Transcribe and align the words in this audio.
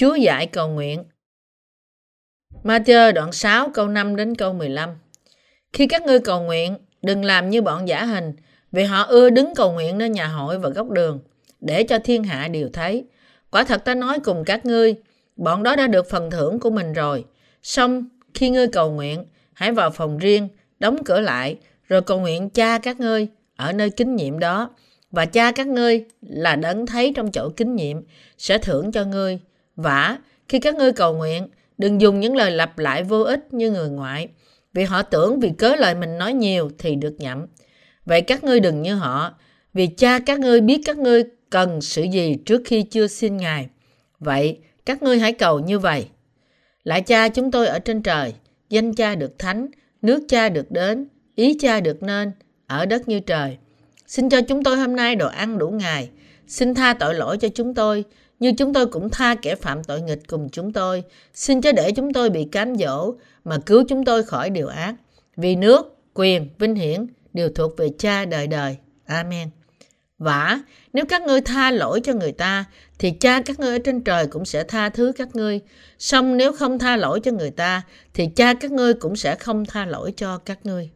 Chúa 0.00 0.14
dạy 0.14 0.46
cầu 0.46 0.68
nguyện. 0.68 1.04
Matthew 2.64 3.12
đoạn 3.12 3.32
6 3.32 3.70
câu 3.74 3.88
5 3.88 4.16
đến 4.16 4.34
câu 4.34 4.52
15. 4.52 4.90
Khi 5.72 5.86
các 5.86 6.02
ngươi 6.02 6.20
cầu 6.20 6.42
nguyện, 6.42 6.78
đừng 7.02 7.24
làm 7.24 7.50
như 7.50 7.62
bọn 7.62 7.88
giả 7.88 8.04
hình, 8.04 8.32
vì 8.72 8.84
họ 8.84 9.02
ưa 9.02 9.30
đứng 9.30 9.54
cầu 9.54 9.72
nguyện 9.72 9.98
nơi 9.98 10.08
nhà 10.08 10.26
hội 10.26 10.58
và 10.58 10.68
góc 10.68 10.90
đường, 10.90 11.20
để 11.60 11.82
cho 11.82 11.98
thiên 11.98 12.24
hạ 12.24 12.48
đều 12.48 12.68
thấy. 12.72 13.04
Quả 13.50 13.64
thật 13.64 13.84
ta 13.84 13.94
nói 13.94 14.18
cùng 14.20 14.44
các 14.44 14.66
ngươi, 14.66 14.94
bọn 15.36 15.62
đó 15.62 15.76
đã 15.76 15.86
được 15.86 16.10
phần 16.10 16.30
thưởng 16.30 16.60
của 16.60 16.70
mình 16.70 16.92
rồi. 16.92 17.24
Xong, 17.62 18.08
khi 18.34 18.50
ngươi 18.50 18.68
cầu 18.68 18.90
nguyện, 18.90 19.24
hãy 19.52 19.72
vào 19.72 19.90
phòng 19.90 20.18
riêng, 20.18 20.48
đóng 20.78 21.04
cửa 21.04 21.20
lại, 21.20 21.58
rồi 21.88 22.02
cầu 22.02 22.20
nguyện 22.20 22.50
cha 22.50 22.78
các 22.78 23.00
ngươi 23.00 23.28
ở 23.56 23.72
nơi 23.72 23.90
kính 23.90 24.16
nhiệm 24.16 24.38
đó. 24.38 24.70
Và 25.10 25.26
cha 25.26 25.52
các 25.52 25.66
ngươi 25.66 26.04
là 26.20 26.56
đấng 26.56 26.86
thấy 26.86 27.12
trong 27.16 27.32
chỗ 27.32 27.50
kính 27.56 27.76
nhiệm, 27.76 27.96
sẽ 28.38 28.58
thưởng 28.58 28.92
cho 28.92 29.04
ngươi. 29.04 29.40
Vả, 29.82 30.18
khi 30.48 30.58
các 30.58 30.74
ngươi 30.74 30.92
cầu 30.92 31.14
nguyện, 31.14 31.48
đừng 31.78 32.00
dùng 32.00 32.20
những 32.20 32.36
lời 32.36 32.50
lặp 32.50 32.78
lại 32.78 33.04
vô 33.04 33.20
ích 33.20 33.52
như 33.54 33.70
người 33.70 33.88
ngoại, 33.88 34.28
vì 34.72 34.84
họ 34.84 35.02
tưởng 35.02 35.40
vì 35.40 35.50
cớ 35.58 35.76
lời 35.76 35.94
mình 35.94 36.18
nói 36.18 36.32
nhiều 36.32 36.70
thì 36.78 36.94
được 36.94 37.14
nhậm. 37.18 37.46
Vậy 38.04 38.20
các 38.20 38.44
ngươi 38.44 38.60
đừng 38.60 38.82
như 38.82 38.94
họ, 38.94 39.34
vì 39.74 39.86
cha 39.86 40.18
các 40.18 40.40
ngươi 40.40 40.60
biết 40.60 40.80
các 40.84 40.98
ngươi 40.98 41.24
cần 41.50 41.80
sự 41.80 42.02
gì 42.02 42.36
trước 42.46 42.62
khi 42.64 42.82
chưa 42.82 43.06
xin 43.06 43.36
Ngài. 43.36 43.68
Vậy, 44.18 44.58
các 44.86 45.02
ngươi 45.02 45.18
hãy 45.18 45.32
cầu 45.32 45.60
như 45.60 45.78
vậy. 45.78 46.08
Lại 46.84 47.02
cha 47.02 47.28
chúng 47.28 47.50
tôi 47.50 47.66
ở 47.66 47.78
trên 47.78 48.02
trời, 48.02 48.34
danh 48.68 48.94
cha 48.94 49.14
được 49.14 49.38
thánh, 49.38 49.66
nước 50.02 50.22
cha 50.28 50.48
được 50.48 50.70
đến, 50.70 51.08
ý 51.34 51.56
cha 51.60 51.80
được 51.80 52.02
nên, 52.02 52.32
ở 52.66 52.86
đất 52.86 53.08
như 53.08 53.20
trời. 53.20 53.56
Xin 54.06 54.28
cho 54.28 54.40
chúng 54.40 54.64
tôi 54.64 54.76
hôm 54.76 54.96
nay 54.96 55.16
đồ 55.16 55.28
ăn 55.28 55.58
đủ 55.58 55.70
ngày. 55.70 56.08
Xin 56.50 56.74
tha 56.74 56.94
tội 56.94 57.14
lỗi 57.14 57.38
cho 57.38 57.48
chúng 57.54 57.74
tôi, 57.74 58.04
như 58.40 58.52
chúng 58.52 58.72
tôi 58.72 58.86
cũng 58.86 59.10
tha 59.10 59.34
kẻ 59.34 59.54
phạm 59.54 59.84
tội 59.84 60.02
nghịch 60.02 60.28
cùng 60.28 60.48
chúng 60.52 60.72
tôi. 60.72 61.04
Xin 61.34 61.60
cho 61.60 61.72
để 61.72 61.92
chúng 61.92 62.12
tôi 62.12 62.30
bị 62.30 62.44
cám 62.44 62.76
dỗ, 62.76 63.14
mà 63.44 63.58
cứu 63.66 63.84
chúng 63.88 64.04
tôi 64.04 64.22
khỏi 64.22 64.50
điều 64.50 64.68
ác. 64.68 64.94
Vì 65.36 65.56
nước, 65.56 65.96
quyền, 66.14 66.48
vinh 66.58 66.74
hiển 66.74 67.06
đều 67.32 67.48
thuộc 67.54 67.76
về 67.76 67.88
cha 67.98 68.24
đời 68.24 68.46
đời. 68.46 68.76
Amen. 69.06 69.50
Vả, 70.18 70.60
nếu 70.92 71.04
các 71.08 71.22
ngươi 71.22 71.40
tha 71.40 71.70
lỗi 71.70 72.00
cho 72.04 72.12
người 72.12 72.32
ta, 72.32 72.64
thì 72.98 73.10
cha 73.10 73.42
các 73.42 73.60
ngươi 73.60 73.72
ở 73.72 73.78
trên 73.84 74.00
trời 74.00 74.26
cũng 74.26 74.44
sẽ 74.44 74.64
tha 74.64 74.88
thứ 74.88 75.12
các 75.16 75.36
ngươi. 75.36 75.60
song 75.98 76.36
nếu 76.36 76.52
không 76.52 76.78
tha 76.78 76.96
lỗi 76.96 77.20
cho 77.20 77.32
người 77.32 77.50
ta, 77.50 77.82
thì 78.14 78.26
cha 78.36 78.54
các 78.54 78.72
ngươi 78.72 78.94
cũng 78.94 79.16
sẽ 79.16 79.34
không 79.34 79.64
tha 79.66 79.86
lỗi 79.86 80.12
cho 80.16 80.38
các 80.38 80.58
ngươi. 80.66 80.90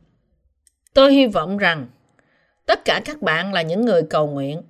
Tôi 0.94 1.12
hy 1.12 1.26
vọng 1.26 1.58
rằng 1.58 1.86
tất 2.66 2.84
cả 2.84 3.02
các 3.04 3.22
bạn 3.22 3.52
là 3.52 3.62
những 3.62 3.84
người 3.84 4.02
cầu 4.10 4.26
nguyện. 4.26 4.62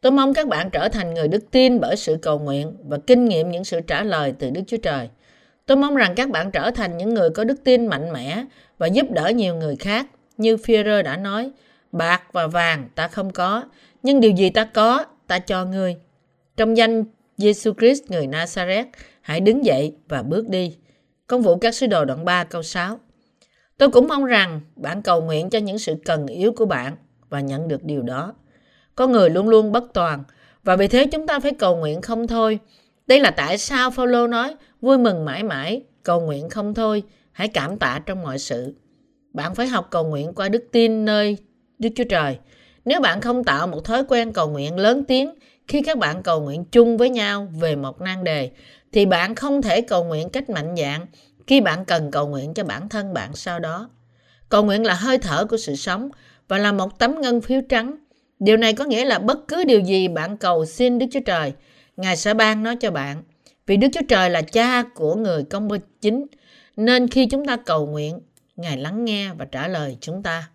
Tôi 0.00 0.12
mong 0.12 0.34
các 0.34 0.48
bạn 0.48 0.70
trở 0.70 0.88
thành 0.88 1.14
người 1.14 1.28
đức 1.28 1.50
tin 1.50 1.80
bởi 1.80 1.96
sự 1.96 2.18
cầu 2.22 2.38
nguyện 2.38 2.76
và 2.88 2.98
kinh 3.06 3.24
nghiệm 3.24 3.50
những 3.50 3.64
sự 3.64 3.80
trả 3.80 4.02
lời 4.02 4.34
từ 4.38 4.50
Đức 4.50 4.60
Chúa 4.66 4.76
Trời. 4.76 5.08
Tôi 5.66 5.76
mong 5.76 5.96
rằng 5.96 6.14
các 6.14 6.30
bạn 6.30 6.50
trở 6.50 6.70
thành 6.70 6.96
những 6.96 7.14
người 7.14 7.30
có 7.30 7.44
đức 7.44 7.64
tin 7.64 7.86
mạnh 7.86 8.12
mẽ 8.12 8.44
và 8.78 8.86
giúp 8.86 9.10
đỡ 9.10 9.28
nhiều 9.28 9.54
người 9.54 9.76
khác. 9.76 10.06
Như 10.36 10.56
Führer 10.56 11.02
đã 11.02 11.16
nói, 11.16 11.50
bạc 11.92 12.22
và 12.32 12.46
vàng 12.46 12.88
ta 12.94 13.08
không 13.08 13.30
có, 13.30 13.64
nhưng 14.02 14.20
điều 14.20 14.30
gì 14.30 14.50
ta 14.50 14.64
có, 14.64 15.04
ta 15.26 15.38
cho 15.38 15.64
ngươi. 15.64 15.96
Trong 16.56 16.76
danh 16.76 17.04
Jesus 17.38 17.74
Christ 17.78 18.02
người 18.08 18.26
Nazareth, 18.26 18.84
hãy 19.20 19.40
đứng 19.40 19.64
dậy 19.64 19.94
và 20.08 20.22
bước 20.22 20.48
đi. 20.48 20.76
Công 21.26 21.42
vụ 21.42 21.56
các 21.56 21.74
sứ 21.74 21.86
đồ 21.86 22.04
đoạn 22.04 22.24
3 22.24 22.44
câu 22.44 22.62
6. 22.62 22.98
Tôi 23.78 23.90
cũng 23.90 24.08
mong 24.08 24.24
rằng 24.24 24.60
bạn 24.76 25.02
cầu 25.02 25.22
nguyện 25.22 25.50
cho 25.50 25.58
những 25.58 25.78
sự 25.78 25.94
cần 26.04 26.26
yếu 26.26 26.52
của 26.52 26.66
bạn 26.66 26.96
và 27.28 27.40
nhận 27.40 27.68
được 27.68 27.84
điều 27.84 28.02
đó. 28.02 28.34
Có 28.98 29.06
người 29.06 29.30
luôn 29.30 29.48
luôn 29.48 29.72
bất 29.72 29.84
toàn 29.94 30.24
và 30.64 30.76
vì 30.76 30.88
thế 30.88 31.06
chúng 31.12 31.26
ta 31.26 31.40
phải 31.40 31.52
cầu 31.52 31.76
nguyện 31.76 32.02
không 32.02 32.26
thôi. 32.26 32.58
Đây 33.06 33.20
là 33.20 33.30
tại 33.30 33.58
sao 33.58 33.90
Phaolô 33.90 34.26
nói 34.26 34.54
vui 34.80 34.98
mừng 34.98 35.24
mãi 35.24 35.42
mãi, 35.42 35.82
cầu 36.02 36.20
nguyện 36.20 36.50
không 36.50 36.74
thôi, 36.74 37.02
hãy 37.32 37.48
cảm 37.48 37.78
tạ 37.78 38.00
trong 38.06 38.22
mọi 38.22 38.38
sự. 38.38 38.74
Bạn 39.32 39.54
phải 39.54 39.66
học 39.66 39.88
cầu 39.90 40.04
nguyện 40.04 40.32
qua 40.34 40.48
đức 40.48 40.64
tin 40.72 41.04
nơi 41.04 41.36
Đức 41.78 41.88
Chúa 41.96 42.04
Trời. 42.04 42.38
Nếu 42.84 43.00
bạn 43.00 43.20
không 43.20 43.44
tạo 43.44 43.66
một 43.66 43.84
thói 43.84 44.04
quen 44.08 44.32
cầu 44.32 44.48
nguyện 44.48 44.76
lớn 44.76 45.04
tiếng 45.08 45.34
khi 45.68 45.82
các 45.82 45.98
bạn 45.98 46.22
cầu 46.22 46.40
nguyện 46.40 46.64
chung 46.64 46.96
với 46.96 47.10
nhau 47.10 47.48
về 47.60 47.76
một 47.76 48.00
nan 48.00 48.24
đề, 48.24 48.50
thì 48.92 49.06
bạn 49.06 49.34
không 49.34 49.62
thể 49.62 49.80
cầu 49.80 50.04
nguyện 50.04 50.28
cách 50.28 50.50
mạnh 50.50 50.74
dạn 50.76 51.06
khi 51.46 51.60
bạn 51.60 51.84
cần 51.84 52.10
cầu 52.10 52.28
nguyện 52.28 52.54
cho 52.54 52.64
bản 52.64 52.88
thân 52.88 53.14
bạn 53.14 53.32
sau 53.34 53.58
đó. 53.58 53.90
Cầu 54.48 54.64
nguyện 54.64 54.86
là 54.86 54.94
hơi 54.94 55.18
thở 55.18 55.44
của 55.44 55.56
sự 55.56 55.76
sống 55.76 56.10
và 56.48 56.58
là 56.58 56.72
một 56.72 56.98
tấm 56.98 57.20
ngân 57.20 57.40
phiếu 57.40 57.60
trắng. 57.68 57.96
Điều 58.38 58.56
này 58.56 58.72
có 58.72 58.84
nghĩa 58.84 59.04
là 59.04 59.18
bất 59.18 59.48
cứ 59.48 59.64
điều 59.64 59.80
gì 59.80 60.08
bạn 60.08 60.36
cầu 60.36 60.64
xin 60.64 60.98
Đức 60.98 61.06
Chúa 61.10 61.20
Trời, 61.26 61.52
Ngài 61.96 62.16
sẽ 62.16 62.34
ban 62.34 62.62
nó 62.62 62.74
cho 62.80 62.90
bạn. 62.90 63.22
Vì 63.66 63.76
Đức 63.76 63.88
Chúa 63.92 64.06
Trời 64.08 64.30
là 64.30 64.42
cha 64.42 64.82
của 64.94 65.14
người 65.14 65.44
công 65.44 65.68
chính, 66.00 66.26
nên 66.76 67.08
khi 67.08 67.26
chúng 67.26 67.46
ta 67.46 67.56
cầu 67.56 67.86
nguyện, 67.86 68.20
Ngài 68.56 68.76
lắng 68.76 69.04
nghe 69.04 69.32
và 69.38 69.44
trả 69.44 69.68
lời 69.68 69.96
chúng 70.00 70.22
ta. 70.22 70.50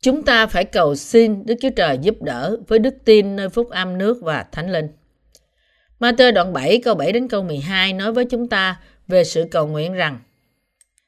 Chúng 0.00 0.22
ta 0.22 0.46
phải 0.46 0.64
cầu 0.64 0.94
xin 0.94 1.46
Đức 1.46 1.54
Chúa 1.60 1.70
Trời 1.70 1.98
giúp 2.02 2.22
đỡ 2.22 2.56
với 2.68 2.78
đức 2.78 2.94
tin 3.04 3.36
nơi 3.36 3.48
phúc 3.48 3.70
âm 3.70 3.98
nước 3.98 4.18
và 4.22 4.46
thánh 4.52 4.72
linh. 4.72 4.88
Matthew 6.00 6.32
đoạn 6.32 6.52
7 6.52 6.80
câu 6.84 6.94
7 6.94 7.12
đến 7.12 7.28
câu 7.28 7.42
12 7.42 7.92
nói 7.92 8.12
với 8.12 8.24
chúng 8.24 8.48
ta 8.48 8.80
về 9.08 9.24
sự 9.24 9.44
cầu 9.50 9.66
nguyện 9.66 9.92
rằng 9.92 10.18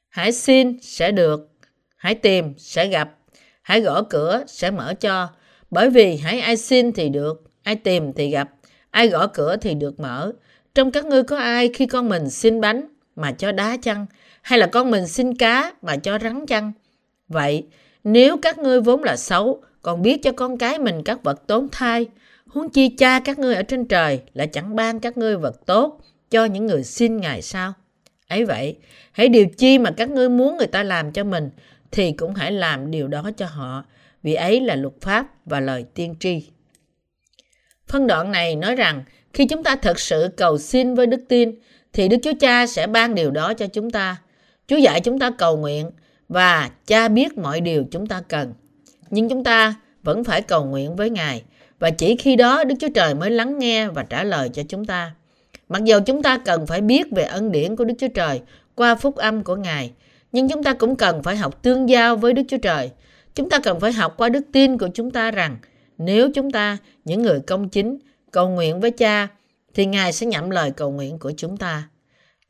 Hãy 0.09 0.31
xin 0.31 0.77
sẽ 0.81 1.11
được, 1.11 1.49
hãy 1.97 2.15
tìm 2.15 2.53
sẽ 2.57 2.87
gặp, 2.87 3.18
hãy 3.61 3.81
gõ 3.81 4.03
cửa 4.03 4.43
sẽ 4.47 4.71
mở 4.71 4.93
cho. 4.93 5.29
Bởi 5.71 5.89
vì 5.89 6.17
hãy 6.17 6.39
ai 6.39 6.57
xin 6.57 6.91
thì 6.91 7.09
được, 7.09 7.43
ai 7.63 7.75
tìm 7.75 8.13
thì 8.13 8.29
gặp, 8.29 8.49
ai 8.91 9.07
gõ 9.07 9.27
cửa 9.27 9.55
thì 9.61 9.73
được 9.73 9.99
mở. 9.99 10.31
Trong 10.75 10.91
các 10.91 11.05
ngươi 11.05 11.23
có 11.23 11.37
ai 11.37 11.69
khi 11.73 11.85
con 11.85 12.09
mình 12.09 12.29
xin 12.29 12.61
bánh 12.61 12.87
mà 13.15 13.31
cho 13.31 13.51
đá 13.51 13.77
chăng, 13.81 14.05
hay 14.41 14.59
là 14.59 14.67
con 14.67 14.91
mình 14.91 15.07
xin 15.07 15.37
cá 15.37 15.73
mà 15.81 15.97
cho 15.97 16.19
rắn 16.19 16.45
chăng? 16.45 16.71
Vậy, 17.27 17.67
nếu 18.03 18.37
các 18.37 18.57
ngươi 18.57 18.81
vốn 18.81 19.03
là 19.03 19.15
xấu, 19.15 19.61
còn 19.81 20.01
biết 20.01 20.23
cho 20.23 20.31
con 20.31 20.57
cái 20.57 20.79
mình 20.79 21.03
các 21.03 21.23
vật 21.23 21.47
tốn 21.47 21.67
thai, 21.71 22.07
huống 22.47 22.69
chi 22.69 22.89
cha 22.89 23.19
các 23.19 23.39
ngươi 23.39 23.55
ở 23.55 23.63
trên 23.63 23.85
trời 23.85 24.21
là 24.33 24.45
chẳng 24.45 24.75
ban 24.75 24.99
các 24.99 25.17
ngươi 25.17 25.37
vật 25.37 25.65
tốt 25.65 26.01
cho 26.29 26.45
những 26.45 26.65
người 26.65 26.83
xin 26.83 27.17
Ngài 27.17 27.41
sao? 27.41 27.73
ấy 28.27 28.45
vậy, 28.45 28.75
hãy 29.11 29.27
điều 29.29 29.45
chi 29.45 29.79
mà 29.79 29.91
các 29.91 30.09
ngươi 30.09 30.29
muốn 30.29 30.57
người 30.57 30.67
ta 30.67 30.83
làm 30.83 31.11
cho 31.11 31.23
mình, 31.23 31.49
thì 31.91 32.11
cũng 32.11 32.33
hãy 32.33 32.51
làm 32.51 32.91
điều 32.91 33.07
đó 33.07 33.31
cho 33.37 33.45
họ, 33.45 33.83
vì 34.23 34.33
ấy 34.33 34.61
là 34.61 34.75
luật 34.75 34.93
pháp 35.01 35.27
và 35.45 35.59
lời 35.59 35.85
tiên 35.93 36.15
tri. 36.19 36.49
Phân 37.87 38.07
đoạn 38.07 38.31
này 38.31 38.55
nói 38.55 38.75
rằng, 38.75 39.03
khi 39.33 39.45
chúng 39.45 39.63
ta 39.63 39.75
thật 39.75 39.99
sự 39.99 40.29
cầu 40.37 40.57
xin 40.57 40.95
với 40.95 41.07
đức 41.07 41.21
tin, 41.29 41.51
thì 41.93 42.07
Đức 42.07 42.17
Chúa 42.23 42.33
Cha 42.39 42.67
sẽ 42.67 42.87
ban 42.87 43.15
điều 43.15 43.31
đó 43.31 43.53
cho 43.53 43.67
chúng 43.67 43.89
ta. 43.89 44.17
Chúa 44.67 44.77
dạy 44.77 45.01
chúng 45.01 45.19
ta 45.19 45.31
cầu 45.37 45.57
nguyện, 45.57 45.91
và 46.29 46.69
cha 46.87 47.07
biết 47.07 47.37
mọi 47.37 47.61
điều 47.61 47.85
chúng 47.91 48.07
ta 48.07 48.21
cần. 48.27 48.53
Nhưng 49.09 49.29
chúng 49.29 49.43
ta 49.43 49.75
vẫn 50.03 50.23
phải 50.23 50.41
cầu 50.41 50.65
nguyện 50.65 50.95
với 50.95 51.09
Ngài 51.09 51.43
và 51.79 51.89
chỉ 51.89 52.15
khi 52.15 52.35
đó 52.35 52.63
Đức 52.63 52.75
Chúa 52.79 52.89
Trời 52.95 53.13
mới 53.13 53.31
lắng 53.31 53.59
nghe 53.59 53.87
và 53.87 54.03
trả 54.03 54.23
lời 54.23 54.49
cho 54.53 54.63
chúng 54.69 54.85
ta. 54.85 55.11
Mặc 55.69 55.83
dù 55.83 55.99
chúng 56.05 56.23
ta 56.23 56.37
cần 56.37 56.67
phải 56.67 56.81
biết 56.81 57.07
về 57.11 57.23
ân 57.23 57.51
điển 57.51 57.75
của 57.75 57.85
Đức 57.85 57.93
Chúa 57.99 58.07
Trời 58.07 58.41
qua 58.75 58.95
phúc 58.95 59.15
âm 59.15 59.43
của 59.43 59.55
Ngài, 59.55 59.91
nhưng 60.31 60.49
chúng 60.49 60.63
ta 60.63 60.73
cũng 60.73 60.95
cần 60.95 61.23
phải 61.23 61.37
học 61.37 61.63
tương 61.63 61.89
giao 61.89 62.15
với 62.15 62.33
Đức 62.33 62.43
Chúa 62.47 62.57
Trời. 62.57 62.91
Chúng 63.35 63.49
ta 63.49 63.59
cần 63.59 63.79
phải 63.79 63.91
học 63.91 64.13
qua 64.17 64.29
đức 64.29 64.45
tin 64.51 64.77
của 64.77 64.89
chúng 64.93 65.11
ta 65.11 65.31
rằng 65.31 65.57
nếu 65.97 66.29
chúng 66.35 66.51
ta, 66.51 66.77
những 67.05 67.21
người 67.21 67.39
công 67.39 67.69
chính, 67.69 67.97
cầu 68.31 68.49
nguyện 68.49 68.79
với 68.79 68.91
cha, 68.91 69.27
thì 69.73 69.85
Ngài 69.85 70.13
sẽ 70.13 70.25
nhậm 70.25 70.49
lời 70.49 70.71
cầu 70.71 70.91
nguyện 70.91 71.19
của 71.19 71.31
chúng 71.37 71.57
ta. 71.57 71.89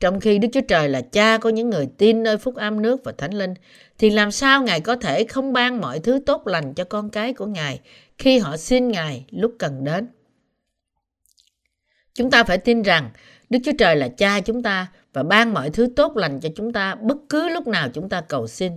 Trong 0.00 0.20
khi 0.20 0.38
Đức 0.38 0.48
Chúa 0.52 0.60
Trời 0.68 0.88
là 0.88 1.00
cha 1.00 1.38
của 1.38 1.50
những 1.50 1.70
người 1.70 1.88
tin 1.98 2.22
nơi 2.22 2.38
phúc 2.38 2.54
âm 2.54 2.82
nước 2.82 3.04
và 3.04 3.12
thánh 3.18 3.34
linh, 3.34 3.54
thì 3.98 4.10
làm 4.10 4.30
sao 4.30 4.62
Ngài 4.62 4.80
có 4.80 4.96
thể 4.96 5.24
không 5.24 5.52
ban 5.52 5.80
mọi 5.80 5.98
thứ 5.98 6.20
tốt 6.26 6.46
lành 6.46 6.74
cho 6.74 6.84
con 6.84 7.10
cái 7.10 7.32
của 7.32 7.46
Ngài 7.46 7.80
khi 8.18 8.38
họ 8.38 8.56
xin 8.56 8.88
Ngài 8.88 9.24
lúc 9.30 9.54
cần 9.58 9.84
đến? 9.84 10.08
Chúng 12.14 12.30
ta 12.30 12.44
phải 12.44 12.58
tin 12.58 12.82
rằng 12.82 13.10
Đức 13.50 13.58
Chúa 13.64 13.72
Trời 13.78 13.96
là 13.96 14.08
cha 14.08 14.40
chúng 14.40 14.62
ta 14.62 14.86
và 15.12 15.22
ban 15.22 15.54
mọi 15.54 15.70
thứ 15.70 15.88
tốt 15.96 16.16
lành 16.16 16.40
cho 16.40 16.48
chúng 16.56 16.72
ta 16.72 16.94
bất 16.94 17.16
cứ 17.28 17.48
lúc 17.48 17.66
nào 17.66 17.88
chúng 17.92 18.08
ta 18.08 18.20
cầu 18.20 18.46
xin. 18.46 18.72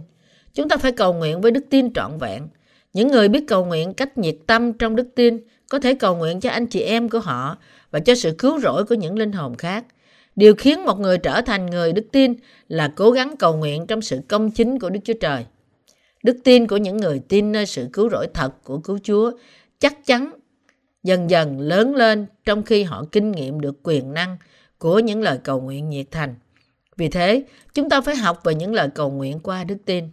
Chúng 0.54 0.70
ta 0.70 0.78
phải 0.78 0.92
cầu 0.92 1.14
nguyện 1.14 1.42
với 1.42 1.52
đức 1.52 1.66
tin 1.70 1.94
trọn 1.94 2.18
vẹn. 2.18 2.48
Những 2.94 3.08
người 3.08 3.30
biết 3.30 3.44
cầu 3.48 3.66
nguyện 3.66 3.94
cách 3.94 4.18
nhiệt 4.18 4.36
tâm 4.48 4.74
trong 4.74 4.96
đức 4.96 5.08
tin 5.16 5.38
có 5.70 5.80
thể 5.80 5.96
cầu 5.96 6.16
nguyện 6.16 6.40
cho 6.40 6.50
anh 6.50 6.68
chị 6.68 6.82
em 6.82 7.10
của 7.10 7.20
họ 7.20 7.58
và 7.92 8.00
cho 8.00 8.16
sự 8.16 8.36
cứu 8.38 8.60
rỗi 8.60 8.86
của 8.86 8.96
những 8.96 9.20
linh 9.20 9.32
hồn 9.32 9.56
khác. 9.56 9.86
Điều 10.36 10.56
khiến 10.56 10.86
một 10.86 11.00
người 11.00 11.18
trở 11.18 11.42
thành 11.42 11.66
người 11.66 11.94
đức 11.94 12.06
tin 12.12 12.34
là 12.68 12.94
cố 12.96 13.12
gắng 13.12 13.36
cầu 13.40 13.58
nguyện 13.58 13.88
trong 13.88 14.02
sự 14.02 14.20
công 14.28 14.52
chính 14.52 14.80
của 14.80 14.90
Đức 14.90 15.00
Chúa 15.04 15.14
Trời. 15.22 15.46
Đức 16.24 16.38
tin 16.44 16.68
của 16.68 16.78
những 16.78 16.98
người 16.98 17.22
tin 17.28 17.52
nơi 17.52 17.66
sự 17.66 17.88
cứu 17.94 18.10
rỗi 18.10 18.28
thật 18.34 18.64
của 18.64 18.78
cứu 18.78 19.00
Chúa 19.04 19.32
chắc 19.80 20.06
chắn 20.06 20.34
dần 21.04 21.30
dần 21.30 21.60
lớn 21.60 21.96
lên 21.96 22.26
trong 22.46 22.64
khi 22.64 22.84
họ 22.84 23.06
kinh 23.12 23.32
nghiệm 23.32 23.62
được 23.62 23.80
quyền 23.84 24.14
năng 24.14 24.38
của 24.84 25.00
những 25.00 25.22
lời 25.22 25.40
cầu 25.44 25.62
nguyện 25.62 25.90
nhiệt 25.90 26.06
thành. 26.12 26.36
Vì 26.98 27.10
thế, 27.10 27.44
chúng 27.74 27.90
ta 27.90 28.02
phải 28.02 28.16
học 28.16 28.44
về 28.44 28.56
những 28.56 28.74
lời 28.74 28.90
cầu 28.96 29.12
nguyện 29.12 29.40
qua 29.40 29.64
đức 29.64 29.78
tin. 29.86 30.10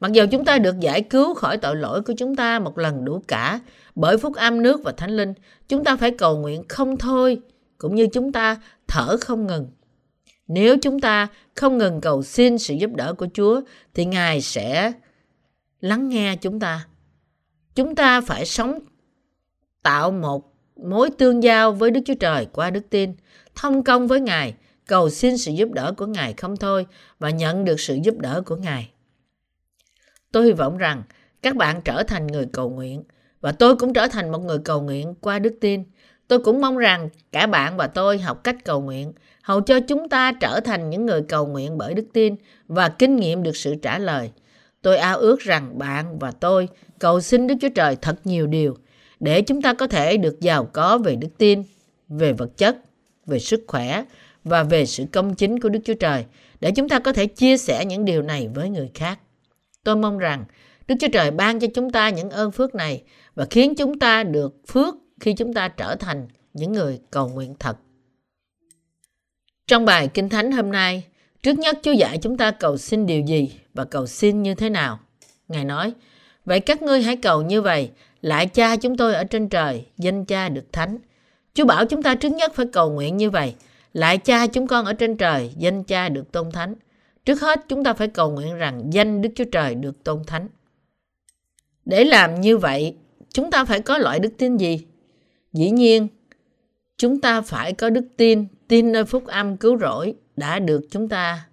Mặc 0.00 0.12
dù 0.12 0.24
chúng 0.30 0.44
ta 0.44 0.58
được 0.58 0.80
giải 0.80 1.02
cứu 1.02 1.34
khỏi 1.34 1.56
tội 1.56 1.76
lỗi 1.76 2.02
của 2.02 2.12
chúng 2.18 2.36
ta 2.36 2.58
một 2.58 2.78
lần 2.78 3.04
đủ 3.04 3.22
cả 3.28 3.60
bởi 3.94 4.18
phúc 4.18 4.34
âm 4.34 4.62
nước 4.62 4.80
và 4.84 4.92
thánh 4.92 5.10
linh, 5.10 5.34
chúng 5.68 5.84
ta 5.84 5.96
phải 5.96 6.10
cầu 6.10 6.38
nguyện 6.38 6.62
không 6.68 6.96
thôi 6.96 7.40
cũng 7.78 7.94
như 7.94 8.06
chúng 8.12 8.32
ta 8.32 8.60
thở 8.88 9.16
không 9.20 9.46
ngừng. 9.46 9.66
Nếu 10.48 10.76
chúng 10.82 11.00
ta 11.00 11.28
không 11.56 11.78
ngừng 11.78 12.00
cầu 12.00 12.22
xin 12.22 12.58
sự 12.58 12.74
giúp 12.74 12.90
đỡ 12.94 13.14
của 13.14 13.28
Chúa 13.34 13.60
thì 13.94 14.04
Ngài 14.04 14.40
sẽ 14.40 14.92
lắng 15.80 16.08
nghe 16.08 16.36
chúng 16.36 16.60
ta. 16.60 16.86
Chúng 17.74 17.94
ta 17.94 18.20
phải 18.20 18.46
sống 18.46 18.78
tạo 19.82 20.10
một 20.10 20.54
mối 20.76 21.10
tương 21.10 21.42
giao 21.42 21.72
với 21.72 21.90
Đức 21.90 22.00
Chúa 22.06 22.14
Trời 22.14 22.46
qua 22.52 22.70
đức 22.70 22.90
tin, 22.90 23.14
thông 23.60 23.84
công 23.84 24.06
với 24.06 24.20
Ngài, 24.20 24.54
cầu 24.86 25.10
xin 25.10 25.38
sự 25.38 25.52
giúp 25.52 25.68
đỡ 25.72 25.92
của 25.96 26.06
Ngài 26.06 26.32
không 26.32 26.56
thôi 26.56 26.86
và 27.18 27.30
nhận 27.30 27.64
được 27.64 27.80
sự 27.80 27.98
giúp 28.02 28.18
đỡ 28.18 28.42
của 28.46 28.56
Ngài. 28.56 28.90
Tôi 30.32 30.44
hy 30.44 30.52
vọng 30.52 30.78
rằng 30.78 31.02
các 31.42 31.56
bạn 31.56 31.80
trở 31.84 32.02
thành 32.02 32.26
người 32.26 32.46
cầu 32.52 32.70
nguyện 32.70 33.02
và 33.40 33.52
tôi 33.52 33.76
cũng 33.76 33.92
trở 33.92 34.08
thành 34.08 34.32
một 34.32 34.38
người 34.38 34.58
cầu 34.58 34.82
nguyện 34.82 35.14
qua 35.20 35.38
đức 35.38 35.54
tin. 35.60 35.84
Tôi 36.28 36.38
cũng 36.38 36.60
mong 36.60 36.76
rằng 36.76 37.08
cả 37.32 37.46
bạn 37.46 37.76
và 37.76 37.86
tôi 37.86 38.18
học 38.18 38.44
cách 38.44 38.56
cầu 38.64 38.80
nguyện, 38.80 39.12
hầu 39.42 39.60
cho 39.60 39.80
chúng 39.80 40.08
ta 40.08 40.32
trở 40.40 40.60
thành 40.60 40.90
những 40.90 41.06
người 41.06 41.22
cầu 41.28 41.46
nguyện 41.46 41.78
bởi 41.78 41.94
đức 41.94 42.06
tin 42.12 42.36
và 42.66 42.88
kinh 42.88 43.16
nghiệm 43.16 43.42
được 43.42 43.56
sự 43.56 43.74
trả 43.82 43.98
lời. 43.98 44.30
Tôi 44.82 44.96
ao 44.96 45.18
ước 45.18 45.40
rằng 45.40 45.78
bạn 45.78 46.18
và 46.18 46.30
tôi 46.30 46.68
cầu 46.98 47.20
xin 47.20 47.46
Đức 47.46 47.54
Chúa 47.60 47.68
Trời 47.74 47.96
thật 47.96 48.16
nhiều 48.24 48.46
điều 48.46 48.76
để 49.20 49.42
chúng 49.42 49.62
ta 49.62 49.74
có 49.74 49.86
thể 49.86 50.16
được 50.16 50.40
giàu 50.40 50.64
có 50.64 50.98
về 50.98 51.16
đức 51.16 51.28
tin, 51.38 51.62
về 52.08 52.32
vật 52.32 52.56
chất, 52.56 52.76
về 53.28 53.38
sức 53.38 53.64
khỏe 53.66 54.04
và 54.44 54.62
về 54.62 54.86
sự 54.86 55.04
công 55.12 55.34
chính 55.34 55.60
của 55.60 55.68
Đức 55.68 55.80
Chúa 55.84 55.94
Trời 55.94 56.24
để 56.60 56.70
chúng 56.70 56.88
ta 56.88 56.98
có 56.98 57.12
thể 57.12 57.26
chia 57.26 57.56
sẻ 57.56 57.84
những 57.84 58.04
điều 58.04 58.22
này 58.22 58.48
với 58.54 58.70
người 58.70 58.90
khác. 58.94 59.18
Tôi 59.84 59.96
mong 59.96 60.18
rằng 60.18 60.44
Đức 60.88 60.94
Chúa 61.00 61.08
Trời 61.12 61.30
ban 61.30 61.60
cho 61.60 61.66
chúng 61.74 61.90
ta 61.90 62.08
những 62.08 62.30
ơn 62.30 62.52
phước 62.52 62.74
này 62.74 63.02
và 63.34 63.46
khiến 63.50 63.74
chúng 63.74 63.98
ta 63.98 64.22
được 64.22 64.56
phước 64.66 64.94
khi 65.20 65.32
chúng 65.32 65.54
ta 65.54 65.68
trở 65.68 65.96
thành 65.96 66.28
những 66.54 66.72
người 66.72 67.00
cầu 67.10 67.28
nguyện 67.28 67.54
thật. 67.58 67.76
Trong 69.66 69.84
bài 69.84 70.08
Kinh 70.14 70.28
Thánh 70.28 70.52
hôm 70.52 70.72
nay, 70.72 71.04
trước 71.42 71.58
nhất 71.58 71.78
Chúa 71.82 71.92
dạy 71.92 72.18
chúng 72.22 72.36
ta 72.36 72.50
cầu 72.50 72.76
xin 72.76 73.06
điều 73.06 73.20
gì 73.20 73.52
và 73.74 73.84
cầu 73.84 74.06
xin 74.06 74.42
như 74.42 74.54
thế 74.54 74.70
nào. 74.70 75.00
Ngài 75.48 75.64
nói, 75.64 75.92
vậy 76.44 76.60
các 76.60 76.82
ngươi 76.82 77.02
hãy 77.02 77.16
cầu 77.16 77.42
như 77.42 77.62
vậy, 77.62 77.90
lại 78.20 78.46
cha 78.46 78.76
chúng 78.76 78.96
tôi 78.96 79.14
ở 79.14 79.24
trên 79.24 79.48
trời, 79.48 79.86
danh 79.98 80.24
cha 80.24 80.48
được 80.48 80.72
thánh. 80.72 80.98
Chúa 81.58 81.64
bảo 81.64 81.86
chúng 81.86 82.02
ta 82.02 82.14
trước 82.14 82.28
nhất 82.28 82.54
phải 82.54 82.66
cầu 82.66 82.90
nguyện 82.90 83.16
như 83.16 83.30
vậy, 83.30 83.54
lại 83.92 84.18
cha 84.18 84.46
chúng 84.46 84.66
con 84.66 84.84
ở 84.84 84.92
trên 84.92 85.16
trời, 85.16 85.52
danh 85.56 85.84
cha 85.84 86.08
được 86.08 86.32
tôn 86.32 86.50
thánh. 86.52 86.74
Trước 87.24 87.40
hết 87.40 87.64
chúng 87.68 87.84
ta 87.84 87.92
phải 87.92 88.08
cầu 88.08 88.30
nguyện 88.30 88.54
rằng 88.54 88.90
danh 88.92 89.22
Đức 89.22 89.28
Chúa 89.34 89.44
Trời 89.44 89.74
được 89.74 90.04
tôn 90.04 90.24
thánh. 90.26 90.48
Để 91.84 92.04
làm 92.04 92.40
như 92.40 92.58
vậy, 92.58 92.96
chúng 93.32 93.50
ta 93.50 93.64
phải 93.64 93.80
có 93.80 93.98
loại 93.98 94.18
đức 94.18 94.28
tin 94.38 94.56
gì? 94.56 94.86
Dĩ 95.52 95.70
nhiên, 95.70 96.08
chúng 96.96 97.20
ta 97.20 97.40
phải 97.40 97.72
có 97.72 97.90
đức 97.90 98.04
tin, 98.16 98.46
tin 98.68 98.92
nơi 98.92 99.04
phúc 99.04 99.26
âm 99.26 99.56
cứu 99.56 99.78
rỗi 99.78 100.14
đã 100.36 100.58
được 100.58 100.80
chúng 100.90 101.08
ta, 101.08 101.46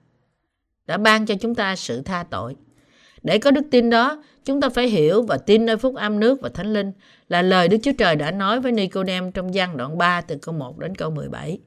đã 0.87 0.97
ban 0.97 1.25
cho 1.25 1.35
chúng 1.41 1.55
ta 1.55 1.75
sự 1.75 2.01
tha 2.01 2.25
tội. 2.29 2.55
Để 3.25 3.37
có 3.37 3.51
đức 3.51 3.61
tin 3.71 3.89
đó, 3.89 4.23
chúng 4.45 4.61
ta 4.61 4.69
phải 4.69 4.87
hiểu 4.87 5.21
và 5.21 5.37
tin 5.37 5.65
nơi 5.65 5.77
phúc 5.77 5.95
âm 5.95 6.19
nước 6.19 6.41
và 6.41 6.49
thánh 6.49 6.73
linh 6.73 6.91
là 7.29 7.41
lời 7.41 7.67
Đức 7.67 7.77
Chúa 7.83 7.91
Trời 7.97 8.15
đã 8.15 8.31
nói 8.31 8.59
với 8.59 8.71
Nicodem 8.71 9.31
trong 9.31 9.53
gian 9.53 9.77
đoạn 9.77 9.97
3 9.97 10.21
từ 10.21 10.35
câu 10.41 10.55
1 10.55 10.79
đến 10.79 10.95
câu 10.95 11.09
17. 11.09 11.59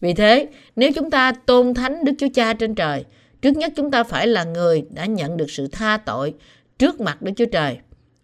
Vì 0.00 0.14
thế, 0.14 0.48
nếu 0.76 0.90
chúng 0.94 1.10
ta 1.10 1.32
tôn 1.46 1.74
thánh 1.74 2.04
Đức 2.04 2.12
Chúa 2.18 2.28
Cha 2.34 2.54
trên 2.54 2.74
trời, 2.74 3.04
trước 3.42 3.56
nhất 3.56 3.72
chúng 3.76 3.90
ta 3.90 4.04
phải 4.04 4.26
là 4.26 4.44
người 4.44 4.84
đã 4.90 5.06
nhận 5.06 5.36
được 5.36 5.50
sự 5.50 5.68
tha 5.72 5.96
tội 5.96 6.34
trước 6.78 7.00
mặt 7.00 7.22
Đức 7.22 7.32
Chúa 7.36 7.46
Trời. 7.52 7.78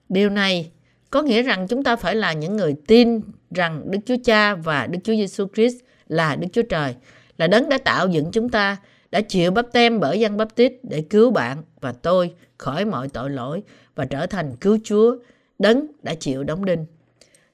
Điều 0.08 0.30
này 0.30 0.70
có 1.10 1.22
nghĩa 1.22 1.42
rằng 1.42 1.68
chúng 1.68 1.84
ta 1.84 1.96
phải 1.96 2.14
là 2.14 2.32
những 2.32 2.56
người 2.56 2.74
tin 2.86 3.20
rằng 3.50 3.82
Đức 3.90 3.98
Chúa 4.06 4.16
Cha 4.24 4.54
và 4.54 4.86
Đức 4.86 4.98
Chúa 5.04 5.14
Giêsu 5.14 5.46
Christ 5.54 5.76
là 6.08 6.36
Đức 6.36 6.48
Chúa 6.52 6.62
Trời, 6.62 6.94
là 7.38 7.46
đấng 7.46 7.68
đã 7.68 7.78
tạo 7.78 8.08
dựng 8.08 8.30
chúng 8.32 8.48
ta, 8.48 8.76
đã 9.10 9.20
chịu 9.20 9.50
bắp 9.50 9.66
tem 9.72 10.00
bởi 10.00 10.20
dân 10.20 10.36
bắp 10.36 10.54
tít 10.54 10.72
để 10.82 11.04
cứu 11.10 11.30
bạn 11.30 11.62
và 11.80 11.92
tôi 11.92 12.32
khỏi 12.62 12.84
mọi 12.84 13.08
tội 13.08 13.30
lỗi 13.30 13.62
và 13.94 14.04
trở 14.04 14.26
thành 14.26 14.56
cứu 14.56 14.78
Chúa, 14.84 15.16
đấng 15.58 15.86
đã 16.02 16.14
chịu 16.14 16.44
đóng 16.44 16.64
đinh. 16.64 16.86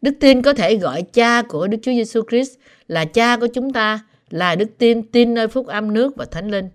Đức 0.03 0.15
tin 0.21 0.43
có 0.43 0.53
thể 0.53 0.77
gọi 0.77 1.03
cha 1.03 1.43
của 1.43 1.67
Đức 1.67 1.79
Chúa 1.83 1.93
Giêsu 1.93 2.23
Christ 2.31 2.53
là 2.89 3.05
cha 3.05 3.37
của 3.37 3.47
chúng 3.55 3.73
ta, 3.73 4.01
là 4.31 4.55
đức 4.55 4.69
tin 4.79 5.03
tin 5.03 5.35
nơi 5.35 5.49
phúc 5.49 5.67
âm 5.67 5.95
nước 5.95 6.17
và 6.17 6.25
thánh 6.25 6.51
linh. 6.51 6.69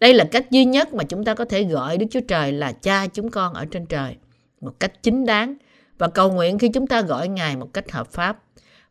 Đây 0.00 0.14
là 0.14 0.24
cách 0.24 0.50
duy 0.50 0.64
nhất 0.64 0.94
mà 0.94 1.04
chúng 1.04 1.24
ta 1.24 1.34
có 1.34 1.44
thể 1.44 1.64
gọi 1.64 1.98
Đức 1.98 2.06
Chúa 2.10 2.20
Trời 2.28 2.52
là 2.52 2.72
cha 2.72 3.06
chúng 3.06 3.30
con 3.30 3.54
ở 3.54 3.64
trên 3.64 3.86
trời 3.86 4.16
một 4.60 4.80
cách 4.80 5.02
chính 5.02 5.26
đáng 5.26 5.54
và 5.98 6.08
cầu 6.08 6.32
nguyện 6.32 6.58
khi 6.58 6.68
chúng 6.68 6.86
ta 6.86 7.02
gọi 7.02 7.28
Ngài 7.28 7.56
một 7.56 7.72
cách 7.72 7.92
hợp 7.92 8.12
pháp. 8.12 8.38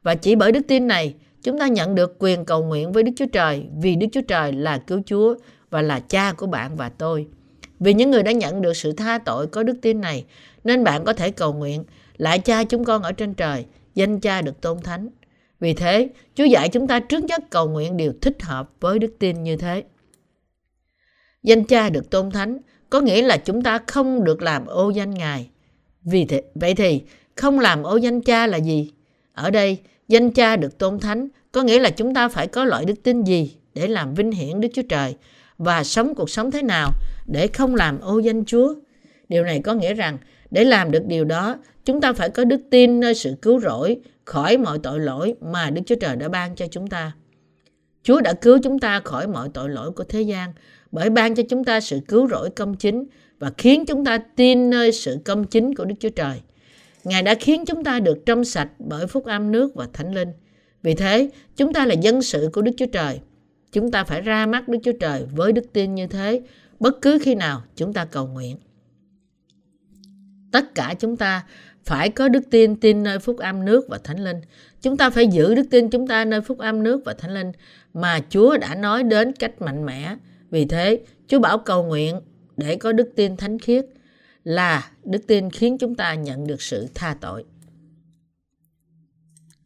Và 0.03 0.15
chỉ 0.15 0.35
bởi 0.35 0.51
đức 0.51 0.61
tin 0.67 0.87
này, 0.87 1.15
chúng 1.43 1.59
ta 1.59 1.67
nhận 1.67 1.95
được 1.95 2.15
quyền 2.19 2.45
cầu 2.45 2.63
nguyện 2.63 2.91
với 2.91 3.03
Đức 3.03 3.11
Chúa 3.15 3.25
Trời 3.25 3.65
vì 3.81 3.95
Đức 3.95 4.07
Chúa 4.11 4.21
Trời 4.21 4.51
là 4.51 4.77
cứu 4.77 5.01
Chúa 5.05 5.35
và 5.69 5.81
là 5.81 5.99
cha 5.99 6.33
của 6.33 6.47
bạn 6.47 6.75
và 6.75 6.89
tôi. 6.89 7.27
Vì 7.83 7.93
những 7.93 8.11
người 8.11 8.23
đã 8.23 8.31
nhận 8.31 8.61
được 8.61 8.77
sự 8.77 8.91
tha 8.91 9.17
tội 9.17 9.47
có 9.47 9.63
đức 9.63 9.75
tin 9.81 10.01
này, 10.01 10.25
nên 10.63 10.83
bạn 10.83 11.05
có 11.05 11.13
thể 11.13 11.31
cầu 11.31 11.53
nguyện, 11.53 11.83
lại 12.17 12.39
cha 12.39 12.63
chúng 12.63 12.85
con 12.85 13.03
ở 13.03 13.11
trên 13.11 13.33
trời, 13.33 13.65
danh 13.95 14.19
cha 14.19 14.41
được 14.41 14.61
tôn 14.61 14.81
thánh. 14.81 15.09
Vì 15.59 15.73
thế, 15.73 16.09
Chúa 16.35 16.43
dạy 16.43 16.69
chúng 16.69 16.87
ta 16.87 16.99
trước 16.99 17.23
nhất 17.23 17.43
cầu 17.49 17.69
nguyện 17.69 17.97
điều 17.97 18.13
thích 18.21 18.41
hợp 18.41 18.69
với 18.79 18.99
đức 18.99 19.15
tin 19.19 19.43
như 19.43 19.57
thế. 19.57 19.83
Danh 21.43 21.63
cha 21.63 21.89
được 21.89 22.09
tôn 22.09 22.31
thánh 22.31 22.57
có 22.89 23.01
nghĩa 23.01 23.21
là 23.21 23.37
chúng 23.37 23.61
ta 23.61 23.79
không 23.87 24.23
được 24.23 24.41
làm 24.41 24.65
ô 24.65 24.89
danh 24.89 25.13
Ngài. 25.13 25.49
Vì 26.03 26.25
thế, 26.25 26.43
vậy 26.55 26.75
thì 26.75 27.01
không 27.35 27.59
làm 27.59 27.83
ô 27.83 27.97
danh 27.97 28.21
cha 28.21 28.47
là 28.47 28.57
gì? 28.57 28.91
Ở 29.33 29.49
đây, 29.49 29.77
danh 30.07 30.31
cha 30.31 30.55
được 30.55 30.77
tôn 30.77 30.99
thánh 30.99 31.27
có 31.51 31.61
nghĩa 31.63 31.79
là 31.79 31.89
chúng 31.89 32.13
ta 32.13 32.27
phải 32.29 32.47
có 32.47 32.65
loại 32.65 32.85
đức 32.85 33.03
tin 33.03 33.23
gì 33.23 33.55
để 33.73 33.87
làm 33.87 34.13
vinh 34.13 34.31
hiển 34.31 34.61
Đức 34.61 34.69
Chúa 34.73 34.81
Trời 34.89 35.15
và 35.57 35.83
sống 35.83 36.15
cuộc 36.15 36.29
sống 36.29 36.51
thế 36.51 36.61
nào 36.61 36.91
để 37.25 37.47
không 37.47 37.75
làm 37.75 37.99
ô 37.99 38.19
danh 38.19 38.45
Chúa. 38.45 38.73
Điều 39.29 39.43
này 39.43 39.59
có 39.59 39.73
nghĩa 39.73 39.93
rằng 39.93 40.17
để 40.51 40.63
làm 40.63 40.91
được 40.91 41.05
điều 41.05 41.25
đó, 41.25 41.55
chúng 41.85 42.01
ta 42.01 42.13
phải 42.13 42.29
có 42.29 42.43
đức 42.43 42.61
tin 42.69 42.99
nơi 42.99 43.15
sự 43.15 43.35
cứu 43.41 43.59
rỗi 43.59 43.99
khỏi 44.25 44.57
mọi 44.57 44.79
tội 44.83 44.99
lỗi 44.99 45.35
mà 45.41 45.69
Đức 45.69 45.81
Chúa 45.85 45.95
Trời 45.95 46.15
đã 46.15 46.29
ban 46.29 46.55
cho 46.55 46.67
chúng 46.71 46.87
ta. 46.87 47.11
Chúa 48.03 48.21
đã 48.21 48.33
cứu 48.33 48.57
chúng 48.63 48.79
ta 48.79 48.99
khỏi 48.99 49.27
mọi 49.27 49.49
tội 49.53 49.69
lỗi 49.69 49.91
của 49.91 50.03
thế 50.03 50.21
gian 50.21 50.53
bởi 50.91 51.09
ban 51.09 51.35
cho 51.35 51.43
chúng 51.49 51.63
ta 51.63 51.79
sự 51.79 51.99
cứu 52.07 52.27
rỗi 52.27 52.49
công 52.49 52.75
chính 52.75 53.05
và 53.39 53.51
khiến 53.57 53.85
chúng 53.85 54.05
ta 54.05 54.17
tin 54.35 54.69
nơi 54.69 54.91
sự 54.91 55.17
công 55.25 55.43
chính 55.43 55.75
của 55.75 55.85
Đức 55.85 55.95
Chúa 55.99 56.09
Trời. 56.09 56.41
Ngài 57.03 57.23
đã 57.23 57.35
khiến 57.35 57.65
chúng 57.65 57.83
ta 57.83 57.99
được 57.99 58.25
trong 58.25 58.45
sạch 58.45 58.69
bởi 58.79 59.07
phúc 59.07 59.25
âm 59.25 59.51
nước 59.51 59.75
và 59.75 59.87
thánh 59.93 60.15
linh. 60.15 60.29
Vì 60.83 60.93
thế, 60.93 61.29
chúng 61.55 61.73
ta 61.73 61.85
là 61.85 61.93
dân 61.93 62.21
sự 62.21 62.49
của 62.53 62.61
Đức 62.61 62.71
Chúa 62.77 62.85
Trời. 62.85 63.19
Chúng 63.71 63.91
ta 63.91 64.03
phải 64.03 64.21
ra 64.21 64.45
mắt 64.45 64.67
Đức 64.67 64.79
Chúa 64.83 64.91
Trời 64.99 65.25
với 65.35 65.51
đức 65.51 65.73
tin 65.73 65.95
như 65.95 66.07
thế, 66.07 66.41
bất 66.79 67.01
cứ 67.01 67.19
khi 67.21 67.35
nào 67.35 67.63
chúng 67.75 67.93
ta 67.93 68.05
cầu 68.05 68.27
nguyện. 68.27 68.57
Tất 70.51 70.75
cả 70.75 70.95
chúng 70.99 71.17
ta 71.17 71.45
phải 71.83 72.09
có 72.09 72.29
đức 72.29 72.43
tin 72.51 72.75
tin 72.75 73.03
nơi 73.03 73.19
phúc 73.19 73.37
âm 73.37 73.65
nước 73.65 73.85
và 73.89 73.99
thánh 74.03 74.23
linh. 74.23 74.41
Chúng 74.81 74.97
ta 74.97 75.09
phải 75.09 75.27
giữ 75.27 75.55
đức 75.55 75.63
tin 75.71 75.89
chúng 75.89 76.07
ta 76.07 76.25
nơi 76.25 76.41
phúc 76.41 76.57
âm 76.57 76.83
nước 76.83 77.01
và 77.05 77.13
thánh 77.13 77.33
linh 77.33 77.51
mà 77.93 78.19
Chúa 78.29 78.57
đã 78.57 78.75
nói 78.75 79.03
đến 79.03 79.31
cách 79.31 79.61
mạnh 79.61 79.85
mẽ. 79.85 80.15
Vì 80.49 80.65
thế, 80.65 80.99
Chúa 81.27 81.39
bảo 81.39 81.57
cầu 81.57 81.83
nguyện 81.83 82.19
để 82.57 82.75
có 82.75 82.91
đức 82.91 83.11
tin 83.15 83.37
thánh 83.37 83.59
khiết 83.59 83.85
là 84.43 84.91
đức 85.03 85.27
tin 85.27 85.49
khiến 85.49 85.77
chúng 85.77 85.95
ta 85.95 86.13
nhận 86.13 86.47
được 86.47 86.61
sự 86.61 86.87
tha 86.93 87.17
tội. 87.21 87.45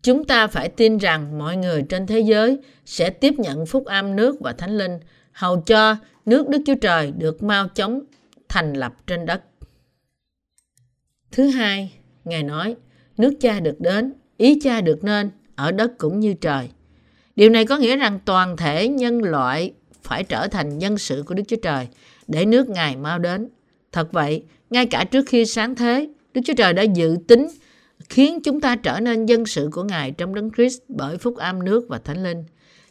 Chúng 0.02 0.24
ta 0.24 0.48
phải 0.48 0.70
tin 0.70 0.98
rằng 0.98 1.38
mọi 1.38 1.58
người 1.58 1.84
trên 1.90 2.08
thế 2.08 2.20
giới 2.20 2.60
sẽ 2.86 3.10
tiếp 3.10 3.34
nhận 3.38 3.66
phúc 3.66 3.86
âm 3.86 4.16
nước 4.16 4.40
và 4.40 4.54
thánh 4.54 4.78
linh, 4.78 5.00
hầu 5.32 5.62
cho 5.62 5.96
nước 6.28 6.50
Đức 6.50 6.62
Chúa 6.66 6.76
Trời 6.76 7.14
được 7.18 7.44
mau 7.44 7.68
chóng 7.68 8.02
thành 8.50 8.74
lập 8.74 8.94
trên 9.08 9.26
đất. 9.26 9.42
Thứ 11.32 11.48
hai, 11.48 11.94
Ngài 12.26 12.44
nói, 12.44 12.76
nước 13.18 13.34
cha 13.40 13.60
được 13.60 13.80
đến, 13.80 14.14
ý 14.38 14.60
cha 14.64 14.82
được 14.82 15.04
nên, 15.04 15.30
ở 15.56 15.72
đất 15.72 15.98
cũng 15.98 16.20
như 16.20 16.34
trời. 16.34 16.70
Điều 17.36 17.50
này 17.50 17.66
có 17.66 17.78
nghĩa 17.78 17.96
rằng 17.96 18.20
toàn 18.26 18.58
thể 18.58 18.88
nhân 18.88 19.24
loại 19.24 19.74
phải 20.04 20.24
trở 20.24 20.48
thành 20.48 20.78
nhân 20.78 20.98
sự 20.98 21.24
của 21.28 21.34
Đức 21.34 21.44
Chúa 21.48 21.58
Trời 21.62 21.88
để 22.28 22.46
nước 22.46 22.70
Ngài 22.70 22.96
mau 22.96 23.20
đến. 23.20 23.50
Thật 23.92 24.12
vậy, 24.12 24.44
ngay 24.70 24.86
cả 24.86 25.04
trước 25.04 25.26
khi 25.28 25.46
sáng 25.46 25.76
thế, 25.76 26.10
Đức 26.34 26.42
Chúa 26.46 26.54
Trời 26.58 26.74
đã 26.74 26.84
dự 26.84 27.18
tính 27.28 27.48
khiến 28.10 28.40
chúng 28.44 28.62
ta 28.62 28.76
trở 28.76 29.00
nên 29.00 29.26
dân 29.26 29.46
sự 29.46 29.70
của 29.72 29.84
Ngài 29.84 30.12
trong 30.12 30.36
Đấng 30.36 30.52
Christ 30.52 30.82
bởi 30.88 31.18
phúc 31.18 31.38
âm 31.38 31.64
nước 31.64 31.86
và 31.90 31.98
thánh 31.98 32.24
linh. 32.24 32.44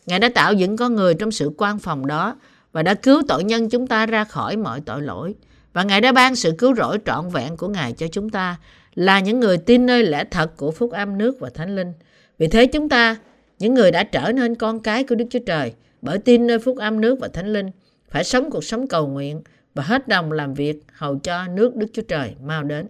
Ngài 0.07 0.19
đã 0.19 0.28
tạo 0.28 0.52
dựng 0.52 0.76
con 0.76 0.95
người 0.95 1.14
trong 1.14 1.31
sự 1.31 1.50
quan 1.57 1.78
phòng 1.78 2.07
đó 2.07 2.37
và 2.73 2.82
đã 2.82 2.94
cứu 2.94 3.23
tội 3.28 3.44
nhân 3.44 3.68
chúng 3.68 3.87
ta 3.87 4.06
ra 4.06 4.25
khỏi 4.25 4.56
mọi 4.56 4.80
tội 4.80 5.02
lỗi. 5.02 5.35
Và 5.73 5.82
Ngài 5.82 6.00
đã 6.00 6.12
ban 6.12 6.37
sự 6.37 6.52
cứu 6.58 6.75
rỗi 6.75 6.99
trọn 7.06 7.28
vẹn 7.28 7.56
của 7.56 7.68
Ngài 7.68 7.92
cho 7.92 8.06
chúng 8.12 8.30
ta 8.30 8.56
là 8.94 9.20
những 9.20 9.40
người 9.40 9.58
tin 9.58 9.87
nơi 9.87 10.02
lẽ 10.02 10.25
thật 10.30 10.56
của 10.56 10.70
phúc 10.70 10.92
âm 10.92 11.18
nước 11.18 11.40
và 11.40 11.50
thánh 11.54 11.76
linh. 11.76 11.92
Vì 12.38 12.49
thế 12.49 12.66
chúng 12.66 12.88
ta, 12.88 13.16
những 13.58 13.75
người 13.75 13.90
đã 13.90 14.02
trở 14.02 14.32
nên 14.32 14.54
con 14.54 14.80
cái 14.80 15.04
của 15.04 15.14
Đức 15.14 15.25
Chúa 15.30 15.44
Trời 15.46 15.73
bởi 16.02 16.18
tin 16.18 16.46
nơi 16.46 16.58
phúc 16.58 16.76
âm 16.78 17.00
nước 17.00 17.18
và 17.20 17.28
thánh 17.28 17.52
linh, 17.52 17.70
phải 18.11 18.25
sống 18.25 18.50
cuộc 18.50 18.64
sống 18.64 18.87
cầu 18.87 19.06
nguyện 19.06 19.42
và 19.75 19.82
hết 19.82 20.08
đồng 20.08 20.32
làm 20.32 20.54
việc 20.54 20.82
hầu 20.92 21.18
cho 21.18 21.49
nước 21.49 21.76
Đức 21.76 21.87
Chúa 21.92 22.02
Trời 22.02 22.35
mau 22.42 22.62
đến. 22.62 22.88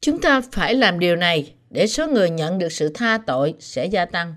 Chúng 0.00 0.20
ta 0.20 0.40
phải 0.52 0.74
làm 0.74 0.98
điều 0.98 1.16
này 1.16 1.54
để 1.70 1.86
số 1.86 2.06
người 2.06 2.30
nhận 2.30 2.58
được 2.58 2.72
sự 2.72 2.90
tha 2.94 3.18
tội 3.26 3.54
sẽ 3.58 3.86
gia 3.86 4.04
tăng. 4.04 4.34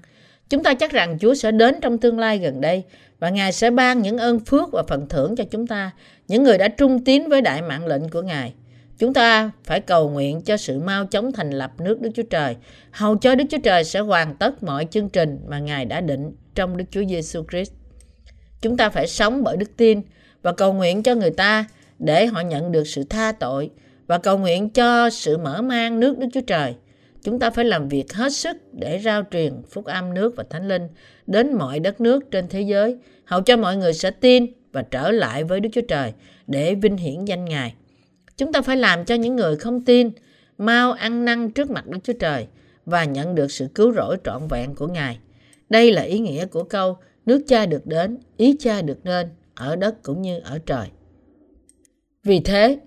Chúng 0.49 0.63
ta 0.63 0.73
chắc 0.73 0.91
rằng 0.91 1.17
Chúa 1.19 1.33
sẽ 1.33 1.51
đến 1.51 1.75
trong 1.81 1.97
tương 1.97 2.19
lai 2.19 2.37
gần 2.37 2.61
đây 2.61 2.83
và 3.23 3.29
Ngài 3.29 3.51
sẽ 3.51 3.71
ban 3.71 4.01
những 4.01 4.17
ơn 4.17 4.39
phước 4.39 4.71
và 4.71 4.83
phần 4.87 5.07
thưởng 5.09 5.35
cho 5.35 5.43
chúng 5.43 5.67
ta, 5.67 5.91
những 6.27 6.43
người 6.43 6.57
đã 6.57 6.67
trung 6.67 7.03
tín 7.03 7.29
với 7.29 7.41
đại 7.41 7.61
mạng 7.61 7.85
lệnh 7.85 8.09
của 8.09 8.21
Ngài. 8.21 8.53
Chúng 8.97 9.13
ta 9.13 9.51
phải 9.63 9.79
cầu 9.79 10.09
nguyện 10.09 10.41
cho 10.41 10.57
sự 10.57 10.79
mau 10.79 11.05
chóng 11.05 11.31
thành 11.31 11.49
lập 11.49 11.71
nước 11.79 12.01
Đức 12.01 12.09
Chúa 12.15 12.23
Trời, 12.23 12.55
hầu 12.91 13.17
cho 13.17 13.35
Đức 13.35 13.43
Chúa 13.49 13.57
Trời 13.63 13.83
sẽ 13.83 13.99
hoàn 13.99 14.35
tất 14.35 14.63
mọi 14.63 14.87
chương 14.91 15.09
trình 15.09 15.39
mà 15.47 15.59
Ngài 15.59 15.85
đã 15.85 16.01
định 16.01 16.31
trong 16.55 16.77
Đức 16.77 16.85
Chúa 16.91 17.03
Giêsu 17.09 17.43
Christ. 17.51 17.71
Chúng 18.61 18.77
ta 18.77 18.89
phải 18.89 19.07
sống 19.07 19.43
bởi 19.43 19.57
đức 19.57 19.77
tin 19.77 20.01
và 20.41 20.51
cầu 20.51 20.73
nguyện 20.73 21.03
cho 21.03 21.15
người 21.15 21.31
ta 21.31 21.65
để 21.99 22.25
họ 22.25 22.41
nhận 22.41 22.71
được 22.71 22.87
sự 22.87 23.03
tha 23.03 23.31
tội 23.31 23.69
và 24.07 24.17
cầu 24.17 24.37
nguyện 24.37 24.69
cho 24.69 25.09
sự 25.09 25.37
mở 25.37 25.61
mang 25.61 25.99
nước 25.99 26.17
Đức 26.17 26.27
Chúa 26.33 26.41
Trời. 26.47 26.75
Chúng 27.23 27.39
ta 27.39 27.49
phải 27.49 27.65
làm 27.65 27.87
việc 27.87 28.13
hết 28.13 28.33
sức 28.33 28.57
để 28.73 28.99
rao 29.03 29.23
truyền 29.31 29.53
phúc 29.69 29.85
âm 29.85 30.13
nước 30.13 30.33
và 30.35 30.43
thánh 30.49 30.67
linh 30.67 30.87
đến 31.27 31.53
mọi 31.53 31.79
đất 31.79 32.01
nước 32.01 32.31
trên 32.31 32.47
thế 32.47 32.61
giới, 32.61 32.97
hầu 33.25 33.41
cho 33.41 33.57
mọi 33.57 33.77
người 33.77 33.93
sẽ 33.93 34.11
tin 34.11 34.45
và 34.71 34.81
trở 34.81 35.11
lại 35.11 35.43
với 35.43 35.59
Đức 35.59 35.69
Chúa 35.73 35.81
Trời 35.87 36.13
để 36.47 36.75
vinh 36.75 36.97
hiển 36.97 37.25
danh 37.25 37.45
Ngài. 37.45 37.73
Chúng 38.37 38.51
ta 38.51 38.61
phải 38.61 38.77
làm 38.77 39.05
cho 39.05 39.15
những 39.15 39.35
người 39.35 39.55
không 39.55 39.85
tin 39.85 40.11
mau 40.57 40.91
ăn 40.91 41.25
năn 41.25 41.51
trước 41.51 41.71
mặt 41.71 41.87
Đức 41.87 41.99
Chúa 42.03 42.13
Trời 42.13 42.47
và 42.85 43.03
nhận 43.03 43.35
được 43.35 43.51
sự 43.51 43.67
cứu 43.75 43.93
rỗi 43.93 44.17
trọn 44.23 44.47
vẹn 44.47 44.75
của 44.75 44.87
Ngài. 44.87 45.19
Đây 45.69 45.91
là 45.91 46.01
ý 46.01 46.19
nghĩa 46.19 46.45
của 46.45 46.63
câu 46.63 46.97
nước 47.25 47.41
cha 47.47 47.65
được 47.65 47.85
đến, 47.85 48.17
ý 48.37 48.55
cha 48.59 48.81
được 48.81 48.97
nên, 49.03 49.27
ở 49.55 49.75
đất 49.75 50.03
cũng 50.03 50.21
như 50.21 50.39
ở 50.39 50.59
trời. 50.65 50.87
Vì 52.23 52.39
thế, 52.39 52.79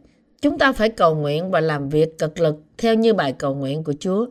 chúng 0.43 0.59
ta 0.59 0.73
phải 0.73 0.89
cầu 0.89 1.15
nguyện 1.15 1.51
và 1.51 1.61
làm 1.61 1.89
việc 1.89 2.19
cực 2.19 2.41
lực 2.41 2.57
theo 2.79 2.95
như 2.95 3.15
bài 3.15 3.33
cầu 3.33 3.55
nguyện 3.55 3.85
của 3.85 3.95
Chúa. 4.01 4.27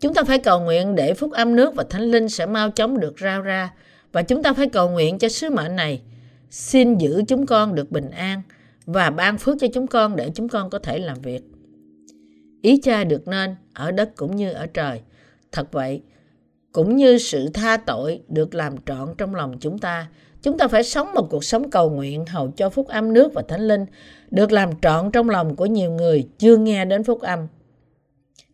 Chúng 0.00 0.14
ta 0.14 0.24
phải 0.24 0.38
cầu 0.38 0.60
nguyện 0.60 0.94
để 0.94 1.14
phúc 1.14 1.32
âm 1.32 1.56
nước 1.56 1.74
và 1.74 1.84
thánh 1.90 2.02
linh 2.02 2.28
sẽ 2.28 2.46
mau 2.46 2.70
chóng 2.70 3.00
được 3.00 3.14
rao 3.20 3.42
ra 3.42 3.70
và 4.16 4.22
chúng 4.22 4.42
ta 4.42 4.52
phải 4.52 4.68
cầu 4.68 4.90
nguyện 4.90 5.18
cho 5.18 5.28
sứ 5.28 5.50
mệnh 5.50 5.76
này. 5.76 6.00
Xin 6.50 6.98
giữ 6.98 7.22
chúng 7.28 7.46
con 7.46 7.74
được 7.74 7.90
bình 7.90 8.10
an 8.10 8.42
và 8.86 9.10
ban 9.10 9.38
phước 9.38 9.56
cho 9.60 9.66
chúng 9.74 9.86
con 9.86 10.16
để 10.16 10.30
chúng 10.34 10.48
con 10.48 10.70
có 10.70 10.78
thể 10.78 10.98
làm 10.98 11.20
việc. 11.20 11.42
Ý 12.62 12.80
cha 12.82 13.04
được 13.04 13.28
nên 13.28 13.54
ở 13.74 13.90
đất 13.90 14.16
cũng 14.16 14.36
như 14.36 14.52
ở 14.52 14.66
trời. 14.66 15.00
Thật 15.52 15.72
vậy, 15.72 16.02
cũng 16.72 16.96
như 16.96 17.18
sự 17.18 17.48
tha 17.54 17.76
tội 17.76 18.22
được 18.28 18.54
làm 18.54 18.74
trọn 18.86 19.14
trong 19.18 19.34
lòng 19.34 19.56
chúng 19.60 19.78
ta, 19.78 20.08
chúng 20.42 20.58
ta 20.58 20.68
phải 20.68 20.84
sống 20.84 21.14
một 21.14 21.26
cuộc 21.30 21.44
sống 21.44 21.70
cầu 21.70 21.90
nguyện 21.90 22.26
hầu 22.26 22.50
cho 22.50 22.70
phúc 22.70 22.88
âm 22.88 23.12
nước 23.12 23.34
và 23.34 23.42
thánh 23.48 23.68
linh 23.68 23.86
được 24.30 24.52
làm 24.52 24.70
trọn 24.80 25.10
trong 25.10 25.30
lòng 25.30 25.56
của 25.56 25.66
nhiều 25.66 25.90
người 25.90 26.28
chưa 26.38 26.56
nghe 26.56 26.84
đến 26.84 27.04
phúc 27.04 27.20
âm. 27.20 27.46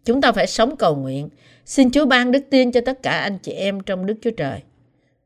Chúng 0.04 0.21
ta 0.21 0.33
phải 0.33 0.47
sống 0.47 0.76
cầu 0.76 0.97
nguyện, 0.97 1.28
xin 1.64 1.90
Chúa 1.90 2.07
ban 2.07 2.33
đức 2.33 2.45
tin 2.50 2.73
cho 2.73 2.81
tất 2.87 3.02
cả 3.02 3.11
anh 3.11 3.38
chị 3.38 3.52
em 3.52 3.81
trong 3.81 4.07
Đức 4.07 4.14
Chúa 4.23 4.31
Trời. 4.31 4.61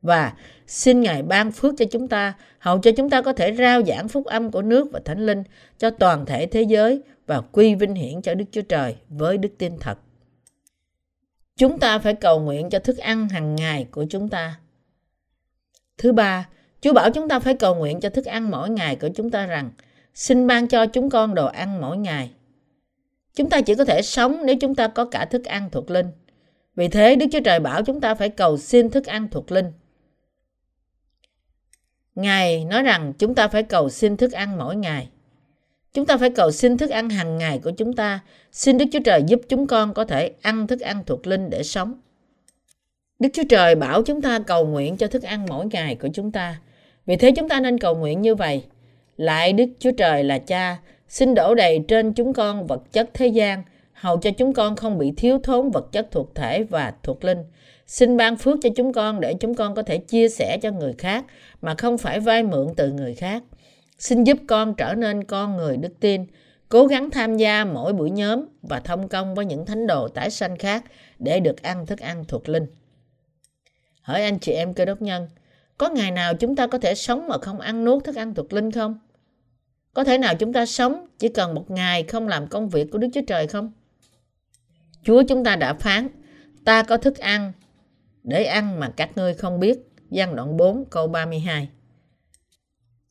Và 0.06 0.32
xin 0.66 1.00
Ngài 1.00 1.22
ban 1.22 1.52
phước 1.52 1.74
cho 1.78 1.84
chúng 1.90 2.08
ta, 2.08 2.34
hầu 2.58 2.78
cho 2.78 2.90
chúng 2.96 3.10
ta 3.10 3.22
có 3.22 3.32
thể 3.32 3.54
rao 3.54 3.82
giảng 3.82 4.08
phúc 4.08 4.26
âm 4.26 4.50
của 4.50 4.62
nước 4.62 4.88
và 4.92 5.00
thánh 5.04 5.26
linh 5.26 5.42
cho 5.78 5.90
toàn 5.90 6.26
thể 6.26 6.46
thế 6.46 6.62
giới 6.62 7.02
và 7.26 7.40
quy 7.40 7.74
vinh 7.74 7.94
hiển 7.94 8.22
cho 8.22 8.34
Đức 8.34 8.44
Chúa 8.50 8.62
Trời 8.62 8.96
với 9.08 9.38
đức 9.38 9.48
tin 9.58 9.78
thật. 9.80 9.98
Chúng 11.56 11.78
ta 11.78 11.98
phải 11.98 12.14
cầu 12.14 12.40
nguyện 12.40 12.70
cho 12.70 12.78
thức 12.78 12.98
ăn 12.98 13.28
hàng 13.28 13.56
ngày 13.56 13.86
của 13.90 14.04
chúng 14.10 14.28
ta. 14.28 14.58
Thứ 15.98 16.12
ba, 16.12 16.48
Chúa 16.80 16.92
bảo 16.92 17.10
chúng 17.10 17.28
ta 17.28 17.38
phải 17.38 17.54
cầu 17.54 17.74
nguyện 17.74 18.00
cho 18.00 18.10
thức 18.10 18.24
ăn 18.24 18.50
mỗi 18.50 18.70
ngày 18.70 18.96
của 18.96 19.08
chúng 19.14 19.30
ta 19.30 19.46
rằng 19.46 19.70
xin 20.14 20.46
ban 20.46 20.68
cho 20.68 20.86
chúng 20.86 21.10
con 21.10 21.34
đồ 21.34 21.46
ăn 21.46 21.80
mỗi 21.80 21.96
ngày. 21.96 22.30
Chúng 23.34 23.50
ta 23.50 23.60
chỉ 23.60 23.74
có 23.74 23.84
thể 23.84 24.02
sống 24.02 24.42
nếu 24.44 24.56
chúng 24.60 24.74
ta 24.74 24.88
có 24.88 25.04
cả 25.04 25.24
thức 25.24 25.44
ăn 25.44 25.70
thuộc 25.70 25.90
linh. 25.90 26.06
Vì 26.76 26.88
thế 26.88 27.16
Đức 27.16 27.26
Chúa 27.32 27.40
Trời 27.40 27.60
bảo 27.60 27.82
chúng 27.82 28.00
ta 28.00 28.14
phải 28.14 28.28
cầu 28.28 28.58
xin 28.58 28.90
thức 28.90 29.06
ăn 29.06 29.28
thuộc 29.30 29.52
linh. 29.52 29.72
Ngài 32.16 32.64
nói 32.64 32.82
rằng 32.82 33.12
chúng 33.18 33.34
ta 33.34 33.48
phải 33.48 33.62
cầu 33.62 33.90
xin 33.90 34.16
thức 34.16 34.32
ăn 34.32 34.58
mỗi 34.58 34.76
ngày. 34.76 35.08
Chúng 35.92 36.06
ta 36.06 36.16
phải 36.16 36.30
cầu 36.30 36.50
xin 36.50 36.76
thức 36.76 36.90
ăn 36.90 37.10
hàng 37.10 37.38
ngày 37.38 37.58
của 37.58 37.70
chúng 37.70 37.92
ta. 37.92 38.20
Xin 38.52 38.78
Đức 38.78 38.84
Chúa 38.92 39.00
Trời 39.04 39.22
giúp 39.26 39.40
chúng 39.48 39.66
con 39.66 39.94
có 39.94 40.04
thể 40.04 40.32
ăn 40.42 40.66
thức 40.66 40.80
ăn 40.80 41.02
thuộc 41.06 41.26
linh 41.26 41.50
để 41.50 41.62
sống. 41.62 41.94
Đức 43.18 43.28
Chúa 43.32 43.42
Trời 43.48 43.74
bảo 43.74 44.02
chúng 44.02 44.22
ta 44.22 44.38
cầu 44.46 44.66
nguyện 44.66 44.96
cho 44.96 45.06
thức 45.06 45.22
ăn 45.22 45.46
mỗi 45.48 45.66
ngày 45.66 45.94
của 45.94 46.08
chúng 46.14 46.32
ta. 46.32 46.60
Vì 47.06 47.16
thế 47.16 47.30
chúng 47.30 47.48
ta 47.48 47.60
nên 47.60 47.78
cầu 47.78 47.96
nguyện 47.96 48.22
như 48.22 48.34
vậy. 48.34 48.64
Lại 49.16 49.52
Đức 49.52 49.66
Chúa 49.78 49.92
Trời 49.92 50.24
là 50.24 50.38
cha, 50.38 50.76
xin 51.08 51.34
đổ 51.34 51.54
đầy 51.54 51.84
trên 51.88 52.12
chúng 52.12 52.32
con 52.32 52.66
vật 52.66 52.92
chất 52.92 53.10
thế 53.14 53.26
gian, 53.26 53.62
hầu 53.92 54.16
cho 54.16 54.30
chúng 54.30 54.52
con 54.52 54.76
không 54.76 54.98
bị 54.98 55.12
thiếu 55.16 55.38
thốn 55.42 55.70
vật 55.70 55.92
chất 55.92 56.08
thuộc 56.10 56.34
thể 56.34 56.64
và 56.64 56.92
thuộc 57.02 57.24
linh. 57.24 57.38
Xin 57.86 58.16
ban 58.16 58.36
phước 58.36 58.58
cho 58.62 58.68
chúng 58.76 58.92
con 58.92 59.20
để 59.20 59.34
chúng 59.40 59.54
con 59.54 59.74
có 59.74 59.82
thể 59.82 59.98
chia 59.98 60.28
sẻ 60.28 60.58
cho 60.62 60.70
người 60.70 60.92
khác 60.98 61.24
mà 61.62 61.74
không 61.78 61.98
phải 61.98 62.20
vay 62.20 62.42
mượn 62.42 62.68
từ 62.76 62.92
người 62.92 63.14
khác. 63.14 63.42
Xin 63.98 64.24
giúp 64.24 64.38
con 64.46 64.74
trở 64.74 64.94
nên 64.94 65.24
con 65.24 65.56
người 65.56 65.76
đức 65.76 65.92
tin, 66.00 66.26
cố 66.68 66.86
gắng 66.86 67.10
tham 67.10 67.36
gia 67.36 67.64
mỗi 67.64 67.92
buổi 67.92 68.10
nhóm 68.10 68.44
và 68.62 68.80
thông 68.80 69.08
công 69.08 69.34
với 69.34 69.44
những 69.44 69.66
thánh 69.66 69.86
đồ 69.86 70.08
tái 70.08 70.30
sanh 70.30 70.58
khác 70.58 70.84
để 71.18 71.40
được 71.40 71.62
ăn 71.62 71.86
thức 71.86 71.98
ăn 71.98 72.24
thuộc 72.28 72.48
linh. 72.48 72.66
Hỏi 74.02 74.22
anh 74.22 74.38
chị 74.38 74.52
em 74.52 74.74
cơ 74.74 74.84
đốc 74.84 75.02
nhân, 75.02 75.28
có 75.78 75.88
ngày 75.88 76.10
nào 76.10 76.34
chúng 76.34 76.56
ta 76.56 76.66
có 76.66 76.78
thể 76.78 76.94
sống 76.94 77.28
mà 77.28 77.38
không 77.38 77.60
ăn 77.60 77.84
nuốt 77.84 78.04
thức 78.04 78.16
ăn 78.16 78.34
thuộc 78.34 78.52
linh 78.52 78.70
không? 78.70 78.98
Có 79.94 80.04
thể 80.04 80.18
nào 80.18 80.34
chúng 80.34 80.52
ta 80.52 80.66
sống 80.66 81.06
chỉ 81.18 81.28
cần 81.28 81.54
một 81.54 81.70
ngày 81.70 82.02
không 82.02 82.28
làm 82.28 82.46
công 82.46 82.68
việc 82.68 82.90
của 82.90 82.98
Đức 82.98 83.08
Chúa 83.14 83.22
Trời 83.26 83.46
không? 83.46 83.72
Chúa 85.04 85.22
chúng 85.28 85.44
ta 85.44 85.56
đã 85.56 85.74
phán, 85.74 86.08
ta 86.64 86.82
có 86.82 86.96
thức 86.96 87.18
ăn 87.18 87.52
để 88.26 88.44
ăn 88.44 88.80
mà 88.80 88.90
các 88.96 89.16
ngươi 89.16 89.34
không 89.34 89.60
biết. 89.60 89.78
Giang 90.10 90.36
đoạn 90.36 90.56
4 90.56 90.84
câu 90.90 91.06
32 91.06 91.68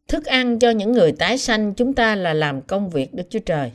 Thức 0.08 0.26
ăn 0.26 0.60
cho 0.60 0.70
những 0.70 0.92
người 0.92 1.12
tái 1.12 1.38
sanh 1.38 1.74
chúng 1.74 1.94
ta 1.94 2.16
là 2.16 2.34
làm 2.34 2.62
công 2.62 2.90
việc 2.90 3.14
Đức 3.14 3.24
Chúa 3.30 3.40
Trời. 3.40 3.72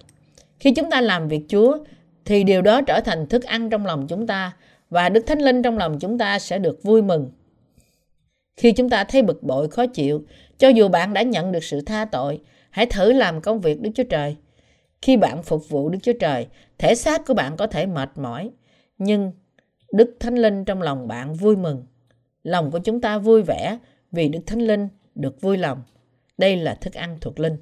Khi 0.59 0.71
chúng 0.71 0.91
ta 0.91 1.01
làm 1.01 1.29
việc 1.29 1.43
Chúa, 1.49 1.79
thì 2.25 2.45
điều 2.45 2.63
đó 2.63 2.83
trở 2.83 3.01
thành 3.01 3.27
thức 3.27 3.45
ăn 3.45 3.71
trong 3.71 3.87
lòng 3.87 4.07
chúng 4.09 4.27
ta 4.27 4.53
và 4.91 5.09
Đức 5.09 5.25
Thánh 5.27 5.39
Linh 5.39 5.63
trong 5.63 5.79
lòng 5.79 5.99
chúng 5.99 6.19
ta 6.19 6.39
sẽ 6.39 6.59
được 6.59 6.83
vui 6.83 7.03
mừng. 7.03 7.31
Khi 8.57 8.73
chúng 8.73 8.91
ta 8.91 9.05
thấy 9.05 9.23
bực 9.23 9.43
bội, 9.43 9.69
khó 9.69 9.87
chịu, 9.87 10.25
cho 10.59 10.69
dù 10.69 10.89
bạn 10.89 11.15
đã 11.15 11.23
nhận 11.23 11.53
được 11.53 11.65
sự 11.65 11.81
tha 11.81 12.05
tội, 12.05 12.41
hãy 12.71 12.87
thử 12.87 13.13
làm 13.13 13.41
công 13.41 13.61
việc 13.61 13.81
Đức 13.81 13.91
Chúa 13.95 14.05
Trời. 14.05 14.37
Khi 15.03 15.17
bạn 15.17 15.43
phục 15.43 15.69
vụ 15.69 15.89
Đức 15.89 15.99
Chúa 16.03 16.13
Trời, 16.21 16.47
thể 16.79 16.95
xác 16.95 17.27
của 17.27 17.35
bạn 17.35 17.57
có 17.57 17.67
thể 17.67 17.87
mệt 17.87 18.09
mỏi, 18.17 18.51
nhưng 18.99 19.33
Đức 19.93 20.17
Thánh 20.21 20.35
Linh 20.35 20.65
trong 20.65 20.83
lòng 20.83 21.09
bạn 21.09 21.35
vui 21.35 21.57
mừng. 21.57 21.85
Lòng 22.43 22.71
của 22.71 22.79
chúng 22.79 23.01
ta 23.01 23.19
vui 23.19 23.43
vẻ 23.43 23.79
vì 24.13 24.29
Đức 24.29 24.41
Thánh 24.47 24.61
Linh 24.61 24.89
được 25.15 25.41
vui 25.41 25.57
lòng. 25.57 25.83
Đây 26.39 26.57
là 26.57 26.75
thức 26.75 26.95
ăn 26.95 27.19
thuộc 27.21 27.41
linh. 27.41 27.57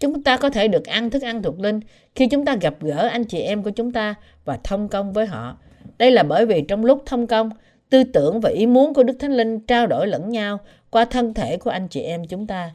Chúng 0.00 0.22
ta 0.22 0.36
có 0.36 0.50
thể 0.50 0.68
được 0.68 0.86
ăn 0.86 1.10
thức 1.10 1.22
ăn 1.22 1.42
thuộc 1.42 1.60
linh 1.60 1.80
khi 2.14 2.26
chúng 2.26 2.44
ta 2.44 2.56
gặp 2.60 2.74
gỡ 2.80 3.08
anh 3.08 3.24
chị 3.24 3.38
em 3.38 3.62
của 3.62 3.70
chúng 3.70 3.92
ta 3.92 4.14
và 4.44 4.58
thông 4.64 4.88
công 4.88 5.12
với 5.12 5.26
họ. 5.26 5.58
Đây 5.98 6.10
là 6.10 6.22
bởi 6.22 6.46
vì 6.46 6.62
trong 6.62 6.84
lúc 6.84 7.02
thông 7.06 7.26
công, 7.26 7.50
tư 7.90 8.04
tưởng 8.04 8.40
và 8.40 8.50
ý 8.50 8.66
muốn 8.66 8.94
của 8.94 9.02
Đức 9.02 9.16
Thánh 9.18 9.32
Linh 9.32 9.60
trao 9.60 9.86
đổi 9.86 10.06
lẫn 10.06 10.28
nhau 10.30 10.58
qua 10.90 11.04
thân 11.04 11.34
thể 11.34 11.56
của 11.56 11.70
anh 11.70 11.88
chị 11.88 12.00
em 12.00 12.26
chúng 12.26 12.46
ta. 12.46 12.70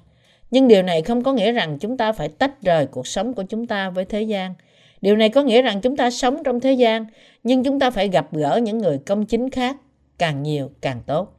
Nhưng 0.51 0.67
điều 0.67 0.83
này 0.83 1.01
không 1.01 1.23
có 1.23 1.33
nghĩa 1.33 1.51
rằng 1.51 1.79
chúng 1.79 1.97
ta 1.97 2.11
phải 2.11 2.29
tách 2.29 2.61
rời 2.61 2.85
cuộc 2.85 3.07
sống 3.07 3.33
của 3.33 3.43
chúng 3.43 3.67
ta 3.67 3.89
với 3.89 4.05
thế 4.05 4.21
gian. 4.21 4.53
Điều 5.01 5.15
này 5.15 5.29
có 5.29 5.43
nghĩa 5.43 5.61
rằng 5.61 5.81
chúng 5.81 5.97
ta 5.97 6.09
sống 6.09 6.43
trong 6.43 6.59
thế 6.59 6.73
gian, 6.73 7.05
nhưng 7.43 7.63
chúng 7.63 7.79
ta 7.79 7.91
phải 7.91 8.09
gặp 8.09 8.27
gỡ 8.33 8.59
những 8.63 8.77
người 8.77 8.97
công 8.97 9.25
chính 9.25 9.49
khác, 9.49 9.77
càng 10.17 10.43
nhiều 10.43 10.69
càng 10.81 11.01
tốt. 11.05 11.33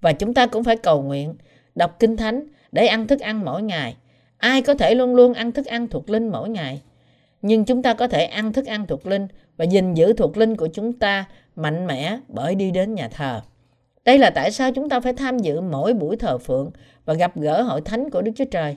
Và 0.00 0.12
chúng 0.12 0.34
ta 0.34 0.46
cũng 0.46 0.64
phải 0.64 0.76
cầu 0.76 1.02
nguyện, 1.02 1.34
đọc 1.74 1.96
kinh 1.98 2.16
thánh 2.16 2.46
để 2.72 2.86
ăn 2.86 3.06
thức 3.06 3.20
ăn 3.20 3.44
mỗi 3.44 3.62
ngày. 3.62 3.96
Ai 4.38 4.62
có 4.62 4.74
thể 4.74 4.94
luôn 4.94 5.14
luôn 5.14 5.34
ăn 5.34 5.52
thức 5.52 5.66
ăn 5.66 5.88
thuộc 5.88 6.10
linh 6.10 6.28
mỗi 6.28 6.48
ngày? 6.48 6.82
Nhưng 7.42 7.64
chúng 7.64 7.82
ta 7.82 7.94
có 7.94 8.08
thể 8.08 8.24
ăn 8.24 8.52
thức 8.52 8.66
ăn 8.66 8.86
thuộc 8.86 9.06
linh 9.06 9.28
và 9.56 9.64
gìn 9.64 9.94
giữ 9.94 10.12
thuộc 10.12 10.36
linh 10.36 10.56
của 10.56 10.68
chúng 10.72 10.92
ta 10.92 11.24
mạnh 11.56 11.86
mẽ 11.86 12.18
bởi 12.28 12.54
đi 12.54 12.70
đến 12.70 12.94
nhà 12.94 13.08
thờ. 13.08 13.40
Đây 14.04 14.18
là 14.18 14.30
tại 14.30 14.50
sao 14.50 14.72
chúng 14.72 14.88
ta 14.88 15.00
phải 15.00 15.12
tham 15.12 15.38
dự 15.38 15.60
mỗi 15.60 15.92
buổi 15.92 16.16
thờ 16.16 16.38
phượng 16.38 16.70
và 17.04 17.14
gặp 17.14 17.36
gỡ 17.36 17.62
hội 17.62 17.80
thánh 17.80 18.10
của 18.10 18.22
Đức 18.22 18.32
Chúa 18.36 18.44
Trời. 18.50 18.76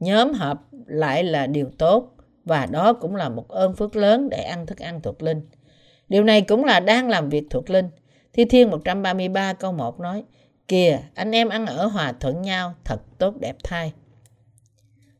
Nhóm 0.00 0.32
họp 0.32 0.68
lại 0.86 1.24
là 1.24 1.46
điều 1.46 1.70
tốt 1.78 2.16
và 2.44 2.66
đó 2.66 2.92
cũng 2.92 3.16
là 3.16 3.28
một 3.28 3.48
ơn 3.48 3.76
phước 3.76 3.96
lớn 3.96 4.28
để 4.30 4.42
ăn 4.42 4.66
thức 4.66 4.78
ăn 4.78 5.00
thuộc 5.00 5.22
linh. 5.22 5.40
Điều 6.08 6.24
này 6.24 6.42
cũng 6.42 6.64
là 6.64 6.80
đang 6.80 7.08
làm 7.08 7.28
việc 7.28 7.44
thuộc 7.50 7.70
linh. 7.70 7.88
Thi 8.32 8.44
Thiên 8.44 8.70
133 8.70 9.52
câu 9.52 9.72
1 9.72 10.00
nói, 10.00 10.24
Kìa, 10.68 10.98
anh 11.14 11.34
em 11.34 11.48
ăn 11.48 11.66
ở 11.66 11.86
hòa 11.86 12.12
thuận 12.20 12.42
nhau, 12.42 12.74
thật 12.84 13.00
tốt 13.18 13.34
đẹp 13.40 13.56
thay. 13.64 13.92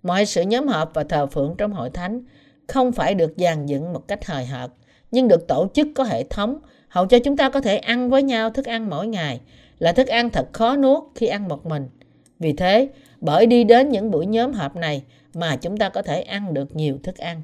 Mọi 0.02 0.26
sự 0.26 0.42
nhóm 0.42 0.68
họp 0.68 0.90
và 0.94 1.04
thờ 1.04 1.26
phượng 1.26 1.54
trong 1.58 1.72
hội 1.72 1.90
thánh 1.90 2.24
không 2.68 2.92
phải 2.92 3.14
được 3.14 3.34
dàn 3.36 3.66
dựng 3.66 3.92
một 3.92 4.08
cách 4.08 4.26
hời 4.26 4.46
hợt, 4.46 4.70
nhưng 5.10 5.28
được 5.28 5.48
tổ 5.48 5.68
chức 5.74 5.86
có 5.94 6.04
hệ 6.04 6.24
thống, 6.24 6.58
hầu 6.88 7.06
cho 7.06 7.18
chúng 7.18 7.36
ta 7.36 7.48
có 7.50 7.60
thể 7.60 7.76
ăn 7.76 8.10
với 8.10 8.22
nhau 8.22 8.50
thức 8.50 8.66
ăn 8.66 8.90
mỗi 8.90 9.06
ngày, 9.06 9.40
là 9.78 9.92
thức 9.92 10.08
ăn 10.08 10.30
thật 10.30 10.48
khó 10.52 10.76
nuốt 10.76 11.02
khi 11.14 11.26
ăn 11.26 11.48
một 11.48 11.66
mình. 11.66 11.88
Vì 12.38 12.52
thế, 12.52 12.88
bởi 13.20 13.46
đi 13.46 13.64
đến 13.64 13.88
những 13.88 14.10
buổi 14.10 14.26
nhóm 14.26 14.52
họp 14.52 14.76
này 14.76 15.02
mà 15.34 15.56
chúng 15.56 15.76
ta 15.76 15.88
có 15.88 16.02
thể 16.02 16.22
ăn 16.22 16.54
được 16.54 16.76
nhiều 16.76 16.98
thức 17.02 17.16
ăn. 17.16 17.42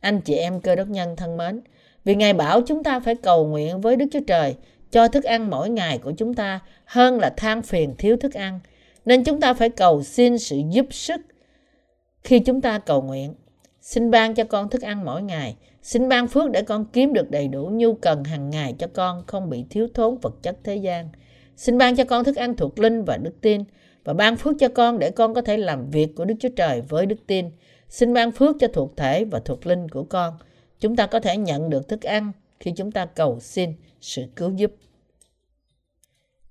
Anh 0.00 0.20
chị 0.20 0.34
em 0.34 0.60
cơ 0.60 0.74
đốc 0.74 0.88
nhân 0.88 1.16
thân 1.16 1.36
mến, 1.36 1.60
vì 2.04 2.14
Ngài 2.14 2.32
bảo 2.32 2.60
chúng 2.66 2.84
ta 2.84 3.00
phải 3.00 3.14
cầu 3.14 3.46
nguyện 3.46 3.80
với 3.80 3.96
Đức 3.96 4.06
Chúa 4.12 4.20
Trời 4.26 4.54
cho 4.90 5.08
thức 5.08 5.24
ăn 5.24 5.50
mỗi 5.50 5.70
ngày 5.70 5.98
của 5.98 6.12
chúng 6.16 6.34
ta 6.34 6.60
hơn 6.84 7.18
là 7.18 7.30
than 7.36 7.62
phiền 7.62 7.94
thiếu 7.98 8.16
thức 8.16 8.34
ăn. 8.34 8.60
Nên 9.04 9.24
chúng 9.24 9.40
ta 9.40 9.54
phải 9.54 9.68
cầu 9.68 10.02
xin 10.02 10.38
sự 10.38 10.60
giúp 10.70 10.86
sức 10.90 11.20
khi 12.24 12.38
chúng 12.38 12.60
ta 12.60 12.78
cầu 12.78 13.02
nguyện. 13.02 13.34
Xin 13.80 14.10
ban 14.10 14.34
cho 14.34 14.44
con 14.44 14.68
thức 14.68 14.82
ăn 14.82 15.04
mỗi 15.04 15.22
ngày. 15.22 15.56
Xin 15.82 16.08
ban 16.08 16.28
phước 16.28 16.50
để 16.50 16.62
con 16.62 16.84
kiếm 16.84 17.12
được 17.12 17.30
đầy 17.30 17.48
đủ 17.48 17.70
nhu 17.72 17.94
cần 17.94 18.24
hàng 18.24 18.50
ngày 18.50 18.74
cho 18.78 18.86
con 18.94 19.26
không 19.26 19.50
bị 19.50 19.64
thiếu 19.70 19.88
thốn 19.94 20.18
vật 20.18 20.34
chất 20.42 20.56
thế 20.64 20.76
gian. 20.76 21.08
Xin 21.56 21.78
ban 21.78 21.96
cho 21.96 22.04
con 22.04 22.24
thức 22.24 22.36
ăn 22.36 22.56
thuộc 22.56 22.78
linh 22.78 23.04
và 23.04 23.16
đức 23.16 23.40
tin 23.40 23.64
và 24.04 24.12
ban 24.12 24.36
phước 24.36 24.56
cho 24.58 24.68
con 24.68 24.98
để 24.98 25.10
con 25.10 25.34
có 25.34 25.42
thể 25.42 25.56
làm 25.56 25.90
việc 25.90 26.08
của 26.16 26.24
Đức 26.24 26.34
Chúa 26.40 26.48
Trời 26.56 26.80
với 26.80 27.06
đức 27.06 27.16
tin. 27.26 27.50
Xin 27.88 28.14
ban 28.14 28.32
phước 28.32 28.56
cho 28.60 28.68
thuộc 28.68 28.96
thể 28.96 29.24
và 29.24 29.40
thuộc 29.40 29.66
linh 29.66 29.88
của 29.88 30.04
con. 30.04 30.34
Chúng 30.80 30.96
ta 30.96 31.06
có 31.06 31.20
thể 31.20 31.36
nhận 31.36 31.70
được 31.70 31.88
thức 31.88 32.02
ăn 32.02 32.32
khi 32.60 32.72
chúng 32.76 32.92
ta 32.92 33.06
cầu 33.06 33.40
xin 33.40 33.72
sự 34.00 34.24
cứu 34.36 34.52
giúp. 34.56 34.72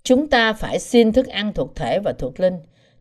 Chúng 0.03 0.27
ta 0.27 0.53
phải 0.53 0.79
xin 0.79 1.11
thức 1.11 1.27
ăn 1.27 1.53
thuộc 1.53 1.75
thể 1.75 1.99
và 1.99 2.13
thuộc 2.13 2.39
linh. 2.39 2.55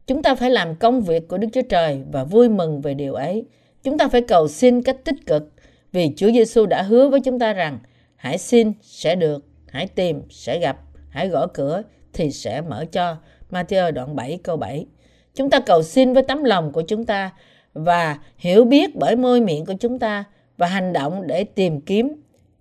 Chúng 0.07 0.23
ta 0.23 0.35
phải 0.35 0.51
làm 0.51 0.75
công 0.75 1.01
việc 1.01 1.29
của 1.29 1.39
Đức 1.39 1.49
Chúa 1.53 1.63
Trời 1.69 2.03
và 2.13 2.25
vui 2.25 2.49
mừng 2.49 2.81
về 2.81 2.95
điều 2.95 3.15
ấy. 3.15 3.45
Chúng 3.83 3.99
ta 3.99 4.09
phải 4.09 4.21
cầu 4.21 4.49
xin 4.49 4.83
cách 4.83 4.97
tích 5.05 5.27
cực 5.27 5.53
vì 5.93 6.13
Chúa 6.17 6.31
Giêsu 6.31 6.67
đã 6.67 6.83
hứa 6.83 7.09
với 7.09 7.21
chúng 7.21 7.39
ta 7.39 7.53
rằng 7.53 7.79
hãy 8.17 8.39
xin 8.39 8.73
sẽ 8.83 9.15
được, 9.15 9.45
hãy 9.67 9.87
tìm 9.87 10.23
sẽ 10.31 10.59
gặp, 10.59 10.79
hãy 11.09 11.29
gõ 11.29 11.47
cửa 11.47 11.83
thì 12.13 12.31
sẽ 12.31 12.61
mở 12.61 12.85
cho. 12.93 13.17
Matthew 13.51 13.93
đoạn 13.93 14.17
7 14.17 14.39
câu 14.43 14.57
7. 14.57 14.87
Chúng 15.35 15.51
ta 15.51 15.61
cầu 15.61 15.83
xin 15.83 16.13
với 16.13 16.23
tấm 16.23 16.45
lòng 16.45 16.73
của 16.73 16.83
chúng 16.83 17.05
ta 17.05 17.31
và 17.75 18.19
hiểu 18.37 18.65
biết 18.65 18.97
bởi 18.97 19.17
môi 19.17 19.41
miệng 19.41 19.65
của 19.65 19.75
chúng 19.81 19.99
ta 19.99 20.25
và 20.57 20.67
hành 20.67 20.93
động 20.93 21.27
để 21.27 21.45
tìm 21.45 21.81
kiếm, 21.81 22.13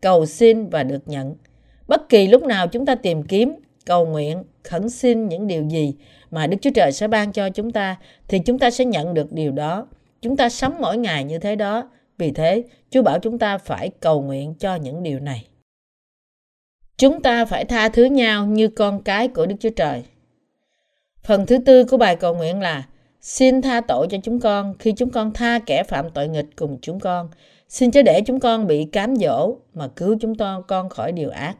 cầu 0.02 0.26
xin 0.26 0.70
và 0.70 0.84
được 0.84 1.08
nhận. 1.08 1.36
Bất 1.88 2.10
kỳ 2.10 2.28
lúc 2.28 2.44
nào 2.44 2.68
chúng 2.68 2.86
ta 2.86 2.96
tìm 2.96 3.24
kiếm, 3.24 3.56
cầu 3.86 4.06
nguyện, 4.06 4.44
khẩn 4.64 4.90
xin 4.90 5.28
những 5.28 5.48
điều 5.48 5.64
gì 5.64 5.96
mà 6.32 6.48
Đức 6.48 6.58
Chúa 6.62 6.70
Trời 6.76 6.92
sẽ 6.92 7.08
ban 7.08 7.32
cho 7.32 7.50
chúng 7.50 7.72
ta 7.72 7.96
thì 8.28 8.40
chúng 8.40 8.60
ta 8.60 8.72
sẽ 8.72 8.86
nhận 8.86 9.14
được 9.14 9.32
điều 9.32 9.52
đó. 9.52 9.88
Chúng 10.22 10.38
ta 10.38 10.50
sống 10.50 10.76
mỗi 10.80 10.98
ngày 10.98 11.24
như 11.24 11.40
thế 11.40 11.56
đó. 11.56 11.90
Vì 12.18 12.32
thế, 12.32 12.64
Chúa 12.90 13.02
bảo 13.02 13.20
chúng 13.20 13.40
ta 13.40 13.58
phải 13.58 13.90
cầu 14.00 14.22
nguyện 14.22 14.54
cho 14.60 14.76
những 14.76 15.04
điều 15.04 15.20
này. 15.20 15.48
Chúng 16.98 17.22
ta 17.22 17.46
phải 17.46 17.66
tha 17.66 17.90
thứ 17.90 18.06
nhau 18.06 18.46
như 18.46 18.68
con 18.68 19.04
cái 19.04 19.28
của 19.28 19.46
Đức 19.46 19.56
Chúa 19.60 19.70
Trời. 19.70 20.04
Phần 21.26 21.46
thứ 21.46 21.58
tư 21.58 21.84
của 21.84 21.98
bài 21.98 22.16
cầu 22.16 22.36
nguyện 22.36 22.62
là 22.62 22.84
Xin 23.22 23.62
tha 23.62 23.82
tội 23.82 24.08
cho 24.10 24.18
chúng 24.24 24.40
con 24.40 24.74
khi 24.80 24.92
chúng 24.92 25.10
con 25.10 25.34
tha 25.34 25.60
kẻ 25.66 25.84
phạm 25.84 26.10
tội 26.10 26.28
nghịch 26.28 26.46
cùng 26.56 26.78
chúng 26.82 27.00
con. 27.00 27.30
Xin 27.70 27.92
cho 27.92 28.02
để 28.02 28.22
chúng 28.22 28.40
con 28.40 28.68
bị 28.68 28.86
cám 28.86 29.16
dỗ 29.16 29.56
mà 29.74 29.88
cứu 29.88 30.18
chúng 30.22 30.34
con 30.68 30.90
khỏi 30.90 31.12
điều 31.12 31.30
ác. 31.30 31.56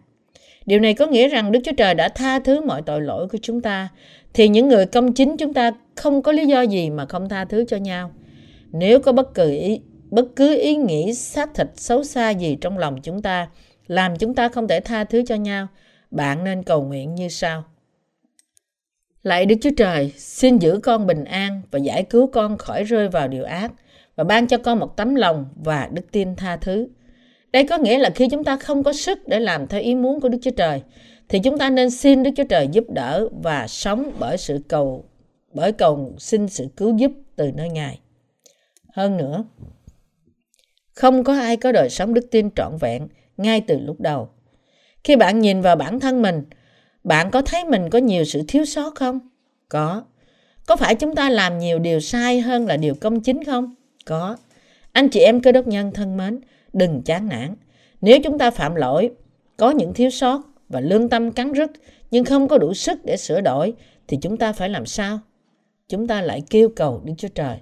Điều 0.66 0.80
này 0.80 0.94
có 0.94 1.06
nghĩa 1.06 1.28
rằng 1.28 1.52
Đức 1.52 1.60
Chúa 1.64 1.72
Trời 1.78 1.94
đã 1.94 2.10
tha 2.10 2.40
thứ 2.40 2.62
mọi 2.62 2.82
tội 2.82 3.02
lỗi 3.02 3.28
của 3.28 3.38
chúng 3.42 3.62
ta, 3.62 3.90
thì 4.34 4.48
những 4.48 4.68
người 4.68 4.86
công 4.86 5.14
chính 5.14 5.38
chúng 5.38 5.54
ta 5.54 5.72
không 5.96 6.22
có 6.22 6.32
lý 6.32 6.46
do 6.46 6.62
gì 6.62 6.90
mà 6.90 7.06
không 7.06 7.30
tha 7.30 7.46
thứ 7.46 7.66
cho 7.68 7.78
nhau. 7.78 8.12
Nếu 8.72 9.00
có 9.00 9.12
bất 9.12 9.34
cứ 9.34 9.52
ý, 9.52 9.82
bất 10.10 10.26
cứ 10.36 10.60
ý 10.62 10.76
nghĩ 10.76 11.14
xác 11.14 11.54
thịt 11.54 11.68
xấu 11.76 12.04
xa 12.04 12.30
gì 12.30 12.58
trong 12.62 12.78
lòng 12.78 13.02
chúng 13.02 13.22
ta, 13.22 13.48
làm 13.88 14.16
chúng 14.16 14.36
ta 14.36 14.50
không 14.50 14.68
thể 14.68 14.80
tha 14.80 15.04
thứ 15.04 15.24
cho 15.28 15.36
nhau, 15.36 15.68
bạn 16.12 16.44
nên 16.44 16.64
cầu 16.64 16.84
nguyện 16.84 17.16
như 17.16 17.30
sau. 17.30 17.64
Lạy 19.26 19.46
Đức 19.46 19.56
Chúa 19.62 19.70
Trời, 19.78 20.14
xin 20.18 20.58
giữ 20.58 20.80
con 20.84 21.08
bình 21.08 21.24
an 21.24 21.62
và 21.72 21.80
giải 21.80 22.04
cứu 22.04 22.28
con 22.28 22.58
khỏi 22.58 22.84
rơi 22.84 23.10
vào 23.10 23.28
điều 23.28 23.44
ác 23.44 23.72
và 24.16 24.24
ban 24.24 24.48
cho 24.48 24.58
con 24.58 24.80
một 24.80 24.98
tấm 24.98 25.16
lòng 25.16 25.46
và 25.56 25.90
đức 25.92 26.02
tin 26.12 26.36
tha 26.36 26.58
thứ. 26.58 26.88
Đây 27.52 27.68
có 27.68 27.78
nghĩa 27.78 27.98
là 27.98 28.10
khi 28.10 28.28
chúng 28.32 28.44
ta 28.44 28.58
không 28.58 28.84
có 28.84 28.94
sức 28.94 29.28
để 29.28 29.40
làm 29.40 29.68
theo 29.68 29.82
ý 29.82 29.96
muốn 29.96 30.22
của 30.22 30.30
Đức 30.30 30.38
Chúa 30.42 30.52
Trời, 30.52 30.82
thì 31.30 31.40
chúng 31.40 31.58
ta 31.58 31.70
nên 31.70 31.90
xin 31.90 32.24
Đức 32.24 32.32
Chúa 32.36 32.44
Trời 32.44 32.68
giúp 32.72 32.84
đỡ 32.90 33.30
và 33.44 33.68
sống 33.68 34.12
bởi 34.20 34.38
sự 34.38 34.60
cầu 34.68 35.06
bởi 35.54 35.72
cầu 35.72 36.14
xin 36.18 36.48
sự 36.48 36.68
cứu 36.78 36.98
giúp 36.98 37.12
từ 37.36 37.52
nơi 37.52 37.70
Ngài. 37.70 38.00
Hơn 38.94 39.18
nữa, 39.18 39.44
không 40.94 41.24
có 41.24 41.34
ai 41.34 41.58
có 41.58 41.72
đời 41.72 41.90
sống 41.90 42.14
đức 42.14 42.28
tin 42.32 42.50
trọn 42.56 42.78
vẹn 42.80 43.08
ngay 43.38 43.62
từ 43.62 43.80
lúc 43.80 44.00
đầu. 44.00 44.30
Khi 45.04 45.16
bạn 45.16 45.40
nhìn 45.40 45.62
vào 45.62 45.76
bản 45.76 46.00
thân 46.00 46.22
mình, 46.22 46.44
bạn 47.06 47.32
có 47.32 47.42
thấy 47.42 47.66
mình 47.66 47.90
có 47.90 48.00
nhiều 48.00 48.24
sự 48.24 48.44
thiếu 48.48 48.66
sót 48.66 48.96
không? 48.96 49.20
Có. 49.70 50.04
Có 50.68 50.76
phải 50.76 50.96
chúng 50.96 51.16
ta 51.16 51.30
làm 51.30 51.60
nhiều 51.60 51.80
điều 51.80 52.00
sai 52.00 52.42
hơn 52.42 52.66
là 52.66 52.78
điều 52.78 52.96
công 52.96 53.22
chính 53.22 53.44
không? 53.44 53.76
Có. 54.06 54.38
Anh 54.92 55.10
chị 55.10 55.20
em 55.20 55.42
cơ 55.42 55.52
đốc 55.52 55.68
nhân 55.68 55.92
thân 55.92 56.18
mến, 56.18 56.40
đừng 56.74 57.02
chán 57.02 57.30
nản. 57.30 57.56
Nếu 58.02 58.20
chúng 58.24 58.38
ta 58.38 58.52
phạm 58.52 58.76
lỗi, 58.76 59.12
có 59.58 59.72
những 59.72 59.94
thiếu 59.94 60.10
sót 60.10 60.42
và 60.70 60.80
lương 60.80 61.10
tâm 61.10 61.32
cắn 61.32 61.54
rứt 61.54 61.72
nhưng 62.12 62.26
không 62.26 62.48
có 62.48 62.58
đủ 62.58 62.74
sức 62.74 63.06
để 63.06 63.18
sửa 63.18 63.42
đổi 63.42 63.74
thì 64.08 64.18
chúng 64.22 64.38
ta 64.38 64.54
phải 64.54 64.70
làm 64.70 64.86
sao? 64.86 65.20
Chúng 65.90 66.08
ta 66.08 66.22
lại 66.22 66.44
kêu 66.50 66.70
cầu 66.76 67.02
Đức 67.06 67.14
Chúa 67.18 67.28
Trời. 67.28 67.58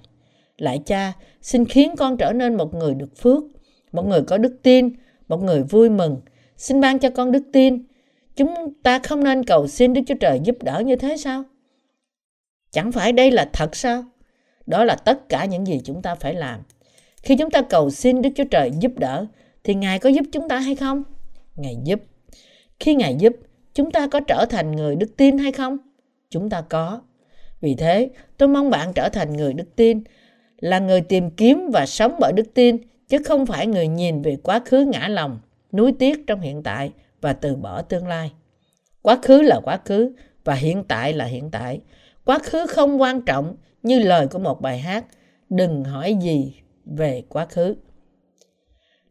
Lại 0.58 0.82
cha, 0.86 1.12
xin 1.42 1.64
khiến 1.64 1.96
con 1.96 2.16
trở 2.16 2.32
nên 2.32 2.54
một 2.54 2.74
người 2.74 2.94
được 2.94 3.16
phước, 3.16 3.44
một 3.92 4.06
người 4.06 4.22
có 4.22 4.38
đức 4.38 4.56
tin, 4.62 4.90
một 5.28 5.42
người 5.42 5.62
vui 5.62 5.90
mừng. 5.90 6.20
Xin 6.56 6.80
ban 6.80 6.98
cho 6.98 7.10
con 7.10 7.32
đức 7.32 7.42
tin. 7.52 7.82
Chúng 8.36 8.72
ta 8.82 8.98
không 8.98 9.24
nên 9.24 9.44
cầu 9.44 9.66
xin 9.66 9.92
Đức 9.92 10.00
Chúa 10.06 10.14
Trời 10.20 10.40
giúp 10.44 10.62
đỡ 10.62 10.82
như 10.86 10.96
thế 10.96 11.16
sao? 11.16 11.44
Chẳng 12.70 12.92
phải 12.92 13.12
đây 13.12 13.30
là 13.30 13.50
thật 13.52 13.76
sao? 13.76 14.04
Đó 14.66 14.84
là 14.84 14.96
tất 14.96 15.28
cả 15.28 15.44
những 15.44 15.66
gì 15.66 15.80
chúng 15.84 16.02
ta 16.02 16.14
phải 16.14 16.34
làm. 16.34 16.60
Khi 17.22 17.36
chúng 17.36 17.50
ta 17.50 17.62
cầu 17.62 17.90
xin 17.90 18.22
Đức 18.22 18.30
Chúa 18.36 18.44
Trời 18.50 18.70
giúp 18.80 18.92
đỡ, 18.96 19.26
thì 19.64 19.74
Ngài 19.74 19.98
có 19.98 20.08
giúp 20.08 20.24
chúng 20.32 20.48
ta 20.48 20.58
hay 20.58 20.74
không? 20.74 21.02
Ngài 21.56 21.76
giúp. 21.84 22.00
Khi 22.80 22.94
Ngài 22.94 23.16
giúp, 23.18 23.32
chúng 23.74 23.90
ta 23.90 24.06
có 24.06 24.20
trở 24.20 24.46
thành 24.50 24.72
người 24.72 24.96
đức 24.96 25.16
tin 25.16 25.38
hay 25.38 25.52
không? 25.52 25.78
Chúng 26.30 26.50
ta 26.50 26.60
có. 26.60 27.00
Vì 27.60 27.74
thế, 27.74 28.10
tôi 28.38 28.48
mong 28.48 28.70
bạn 28.70 28.92
trở 28.94 29.08
thành 29.08 29.36
người 29.36 29.52
đức 29.52 29.76
tin, 29.76 30.02
là 30.58 30.78
người 30.78 31.00
tìm 31.00 31.30
kiếm 31.30 31.70
và 31.72 31.86
sống 31.86 32.16
bởi 32.20 32.32
đức 32.32 32.54
tin, 32.54 32.76
chứ 33.08 33.18
không 33.24 33.46
phải 33.46 33.66
người 33.66 33.88
nhìn 33.88 34.22
về 34.22 34.36
quá 34.42 34.60
khứ 34.64 34.84
ngã 34.84 35.08
lòng, 35.08 35.38
nuối 35.72 35.92
tiếc 35.98 36.26
trong 36.26 36.40
hiện 36.40 36.62
tại 36.62 36.92
và 37.24 37.32
từ 37.32 37.56
bỏ 37.56 37.82
tương 37.82 38.06
lai. 38.06 38.32
Quá 39.02 39.18
khứ 39.22 39.42
là 39.42 39.60
quá 39.64 39.80
khứ 39.84 40.12
và 40.44 40.54
hiện 40.54 40.84
tại 40.88 41.12
là 41.12 41.24
hiện 41.24 41.50
tại. 41.50 41.80
Quá 42.24 42.38
khứ 42.38 42.66
không 42.66 43.00
quan 43.00 43.22
trọng 43.22 43.56
như 43.82 43.98
lời 43.98 44.26
của 44.26 44.38
một 44.38 44.60
bài 44.60 44.78
hát. 44.78 45.04
Đừng 45.50 45.84
hỏi 45.84 46.14
gì 46.14 46.54
về 46.84 47.22
quá 47.28 47.46
khứ. 47.46 47.76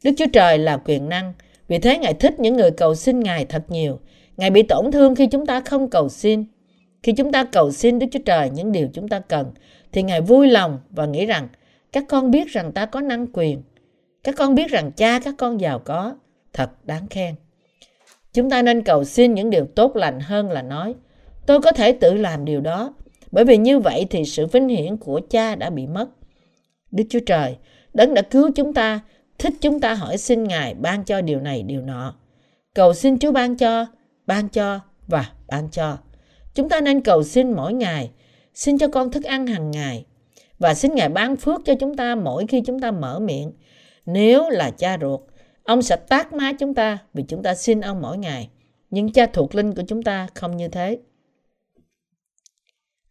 Đức 0.03 0.11
Chúa 0.17 0.25
Trời 0.33 0.57
là 0.57 0.77
quyền 0.77 1.09
năng, 1.09 1.33
vì 1.67 1.79
thế 1.79 1.97
Ngài 1.97 2.13
thích 2.13 2.39
những 2.39 2.55
người 2.55 2.71
cầu 2.71 2.95
xin 2.95 3.19
Ngài 3.19 3.45
thật 3.45 3.63
nhiều. 3.67 3.99
Ngài 4.37 4.49
bị 4.49 4.63
tổn 4.63 4.91
thương 4.91 5.15
khi 5.15 5.27
chúng 5.27 5.45
ta 5.45 5.61
không 5.61 5.89
cầu 5.89 6.09
xin. 6.09 6.45
Khi 7.03 7.11
chúng 7.11 7.31
ta 7.31 7.43
cầu 7.43 7.71
xin 7.71 7.99
Đức 7.99 8.07
Chúa 8.11 8.23
Trời 8.25 8.49
những 8.49 8.71
điều 8.71 8.87
chúng 8.93 9.09
ta 9.09 9.19
cần, 9.19 9.51
thì 9.91 10.03
Ngài 10.03 10.21
vui 10.21 10.47
lòng 10.47 10.79
và 10.89 11.05
nghĩ 11.05 11.25
rằng 11.25 11.47
các 11.91 12.03
con 12.09 12.31
biết 12.31 12.47
rằng 12.47 12.71
ta 12.71 12.85
có 12.85 13.01
năng 13.01 13.27
quyền. 13.33 13.63
Các 14.23 14.35
con 14.37 14.55
biết 14.55 14.69
rằng 14.69 14.91
cha 14.91 15.19
các 15.19 15.35
con 15.37 15.61
giàu 15.61 15.79
có, 15.79 16.15
thật 16.53 16.69
đáng 16.85 17.07
khen. 17.07 17.35
Chúng 18.33 18.49
ta 18.49 18.61
nên 18.61 18.83
cầu 18.83 19.03
xin 19.03 19.33
những 19.33 19.49
điều 19.49 19.65
tốt 19.65 19.95
lành 19.95 20.19
hơn 20.19 20.51
là 20.51 20.61
nói, 20.61 20.95
tôi 21.45 21.61
có 21.61 21.71
thể 21.71 21.91
tự 21.91 22.13
làm 22.13 22.45
điều 22.45 22.61
đó, 22.61 22.93
bởi 23.31 23.45
vì 23.45 23.57
như 23.57 23.79
vậy 23.79 24.05
thì 24.09 24.25
sự 24.25 24.47
vinh 24.47 24.67
hiển 24.67 24.97
của 24.97 25.21
cha 25.29 25.55
đã 25.55 25.69
bị 25.69 25.87
mất. 25.87 26.09
Đức 26.91 27.03
Chúa 27.09 27.19
Trời, 27.25 27.57
đấng 27.93 28.13
đã 28.13 28.21
cứu 28.21 28.51
chúng 28.55 28.73
ta, 28.73 28.99
thích 29.37 29.53
chúng 29.61 29.79
ta 29.79 29.93
hỏi 29.93 30.17
xin 30.17 30.43
Ngài 30.43 30.73
ban 30.73 31.03
cho 31.03 31.21
điều 31.21 31.39
này 31.39 31.63
điều 31.63 31.81
nọ. 31.81 32.13
Cầu 32.75 32.93
xin 32.93 33.19
Chúa 33.19 33.31
ban 33.31 33.57
cho, 33.57 33.85
ban 34.27 34.49
cho 34.49 34.79
và 35.07 35.29
ban 35.47 35.69
cho. 35.69 35.97
Chúng 36.55 36.69
ta 36.69 36.81
nên 36.81 37.01
cầu 37.01 37.23
xin 37.23 37.51
mỗi 37.51 37.73
ngày, 37.73 38.11
xin 38.53 38.77
cho 38.77 38.87
con 38.87 39.11
thức 39.11 39.23
ăn 39.23 39.47
hàng 39.47 39.71
ngày 39.71 40.05
và 40.59 40.73
xin 40.73 40.95
Ngài 40.95 41.09
ban 41.09 41.35
phước 41.35 41.61
cho 41.65 41.73
chúng 41.79 41.95
ta 41.95 42.15
mỗi 42.15 42.47
khi 42.47 42.61
chúng 42.65 42.79
ta 42.79 42.91
mở 42.91 43.19
miệng. 43.19 43.51
Nếu 44.05 44.49
là 44.49 44.71
cha 44.71 44.97
ruột, 45.01 45.19
ông 45.63 45.81
sẽ 45.81 45.95
tác 45.95 46.33
má 46.33 46.53
chúng 46.59 46.73
ta 46.73 46.97
vì 47.13 47.23
chúng 47.27 47.43
ta 47.43 47.55
xin 47.55 47.81
ông 47.81 48.01
mỗi 48.01 48.17
ngày. 48.17 48.49
Nhưng 48.89 49.11
cha 49.11 49.25
thuộc 49.25 49.55
linh 49.55 49.75
của 49.75 49.83
chúng 49.87 50.03
ta 50.03 50.27
không 50.35 50.57
như 50.57 50.67
thế. 50.67 50.99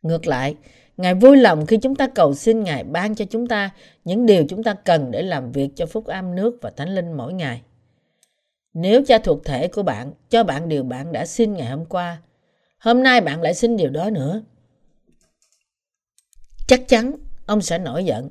Ngược 0.02 0.26
lại, 0.26 0.56
Ngài 0.96 1.14
vui 1.14 1.36
lòng 1.36 1.66
khi 1.66 1.76
chúng 1.76 1.94
ta 1.94 2.06
cầu 2.06 2.34
xin 2.34 2.62
Ngài 2.62 2.84
ban 2.84 3.14
cho 3.14 3.24
chúng 3.24 3.46
ta 3.46 3.70
những 4.04 4.26
điều 4.26 4.44
chúng 4.48 4.62
ta 4.62 4.74
cần 4.74 5.10
để 5.10 5.22
làm 5.22 5.52
việc 5.52 5.68
cho 5.76 5.86
phúc 5.86 6.06
âm 6.06 6.34
nước 6.34 6.58
và 6.62 6.70
thánh 6.70 6.94
linh 6.94 7.12
mỗi 7.12 7.32
ngày. 7.32 7.62
Nếu 8.74 9.04
cha 9.04 9.18
thuộc 9.18 9.44
thể 9.44 9.68
của 9.68 9.82
bạn 9.82 10.12
cho 10.30 10.44
bạn 10.44 10.68
điều 10.68 10.84
bạn 10.84 11.12
đã 11.12 11.26
xin 11.26 11.52
ngày 11.52 11.66
hôm 11.66 11.84
qua, 11.84 12.22
hôm 12.78 13.02
nay 13.02 13.20
bạn 13.20 13.42
lại 13.42 13.54
xin 13.54 13.76
điều 13.76 13.90
đó 13.90 14.10
nữa. 14.10 14.42
Chắc 16.68 16.88
chắn 16.88 17.12
ông 17.46 17.62
sẽ 17.62 17.78
nổi 17.78 18.04
giận. 18.04 18.28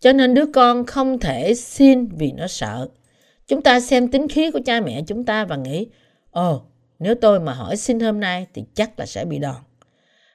Cho 0.00 0.12
nên 0.12 0.34
đứa 0.34 0.46
con 0.54 0.86
không 0.86 1.18
thể 1.18 1.54
xin 1.54 2.06
vì 2.06 2.32
nó 2.32 2.46
sợ. 2.46 2.88
Chúng 3.46 3.62
ta 3.62 3.80
xem 3.80 4.08
tính 4.08 4.28
khí 4.28 4.50
của 4.50 4.60
cha 4.64 4.80
mẹ 4.80 5.02
chúng 5.06 5.24
ta 5.24 5.44
và 5.44 5.56
nghĩ, 5.56 5.86
ồ, 6.30 6.62
nếu 6.98 7.14
tôi 7.14 7.40
mà 7.40 7.52
hỏi 7.52 7.76
xin 7.76 8.00
hôm 8.00 8.20
nay 8.20 8.46
thì 8.54 8.64
chắc 8.74 8.98
là 8.98 9.06
sẽ 9.06 9.24
bị 9.24 9.38
đòn. 9.38 9.56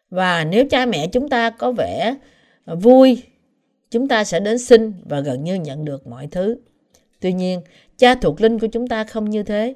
Và 0.09 0.43
nếu 0.43 0.65
cha 0.69 0.85
mẹ 0.85 1.07
chúng 1.07 1.29
ta 1.29 1.49
có 1.49 1.71
vẻ 1.71 2.15
vui, 2.65 3.23
chúng 3.91 4.07
ta 4.07 4.23
sẽ 4.23 4.39
đến 4.39 4.59
xin 4.59 4.93
và 5.05 5.19
gần 5.19 5.43
như 5.43 5.55
nhận 5.55 5.85
được 5.85 6.07
mọi 6.07 6.27
thứ. 6.27 6.57
Tuy 7.19 7.33
nhiên, 7.33 7.61
cha 7.97 8.15
thuộc 8.15 8.41
linh 8.41 8.59
của 8.59 8.67
chúng 8.67 8.87
ta 8.87 9.03
không 9.03 9.29
như 9.29 9.43
thế. 9.43 9.75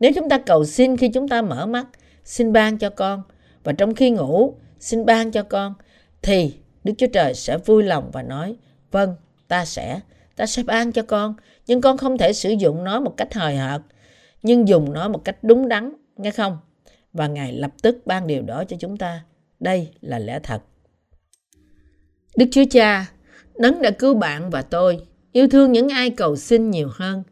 Nếu 0.00 0.12
chúng 0.14 0.28
ta 0.28 0.38
cầu 0.38 0.64
xin 0.64 0.96
khi 0.96 1.08
chúng 1.08 1.28
ta 1.28 1.42
mở 1.42 1.66
mắt, 1.66 1.86
xin 2.24 2.52
ban 2.52 2.78
cho 2.78 2.90
con, 2.90 3.22
và 3.64 3.72
trong 3.72 3.94
khi 3.94 4.10
ngủ, 4.10 4.54
xin 4.80 5.06
ban 5.06 5.30
cho 5.30 5.42
con, 5.42 5.74
thì 6.22 6.54
Đức 6.84 6.92
Chúa 6.98 7.06
Trời 7.12 7.34
sẽ 7.34 7.58
vui 7.58 7.82
lòng 7.82 8.10
và 8.12 8.22
nói, 8.22 8.56
vâng, 8.90 9.14
ta 9.48 9.64
sẽ, 9.64 10.00
ta 10.36 10.46
sẽ 10.46 10.62
ban 10.62 10.92
cho 10.92 11.02
con, 11.02 11.34
nhưng 11.66 11.80
con 11.80 11.96
không 11.96 12.18
thể 12.18 12.32
sử 12.32 12.50
dụng 12.50 12.84
nó 12.84 13.00
một 13.00 13.16
cách 13.16 13.34
hời 13.34 13.56
hợt, 13.56 13.80
nhưng 14.42 14.68
dùng 14.68 14.92
nó 14.92 15.08
một 15.08 15.24
cách 15.24 15.44
đúng 15.44 15.68
đắn, 15.68 15.92
nghe 16.16 16.30
không? 16.30 16.58
Và 17.12 17.26
Ngài 17.26 17.52
lập 17.52 17.70
tức 17.82 18.02
ban 18.04 18.26
điều 18.26 18.42
đó 18.42 18.64
cho 18.64 18.76
chúng 18.80 18.96
ta. 18.96 19.24
Đây 19.60 19.88
là 20.00 20.18
lẽ 20.18 20.40
thật. 20.42 20.62
Đức 22.36 22.46
Chúa 22.50 22.64
Cha, 22.70 23.06
Đấng 23.58 23.82
đã 23.82 23.90
cứu 23.90 24.14
bạn 24.14 24.50
và 24.50 24.62
tôi, 24.62 24.98
yêu 25.32 25.48
thương 25.48 25.72
những 25.72 25.88
ai 25.88 26.10
cầu 26.10 26.36
xin 26.36 26.70
nhiều 26.70 26.88
hơn. 26.92 27.22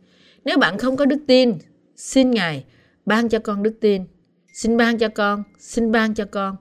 Nếu 0.44 0.58
bạn 0.58 0.78
không 0.78 0.96
có 0.96 1.04
đức 1.04 1.18
tin, 1.26 1.58
xin 1.96 2.30
Ngài 2.30 2.64
ban 3.06 3.28
cho 3.28 3.38
con 3.38 3.62
đức 3.62 3.74
tin. 3.80 4.04
Xin 4.52 4.76
ban 4.76 4.98
cho 4.98 5.08
con, 5.08 5.42
xin 5.58 5.92
ban 5.92 6.14
cho 6.14 6.24
con. 6.24 6.56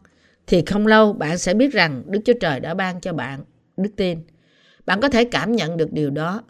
Thì 0.48 0.64
không 0.66 0.88
lâu 0.88 1.14
bạn 1.14 1.38
sẽ 1.38 1.54
biết 1.54 1.74
rằng 1.74 2.04
Đức 2.08 2.20
Chúa 2.26 2.34
Trời 2.42 2.60
đã 2.60 2.74
ban 2.74 3.02
cho 3.02 3.14
bạn 3.14 3.44
đức 3.78 3.92
tin. 3.96 4.20
Bạn 4.86 5.02
có 5.02 5.10
thể 5.10 5.24
cảm 5.24 5.52
nhận 5.52 5.78
được 5.78 5.94
điều 5.94 6.10
đó. 6.10 6.44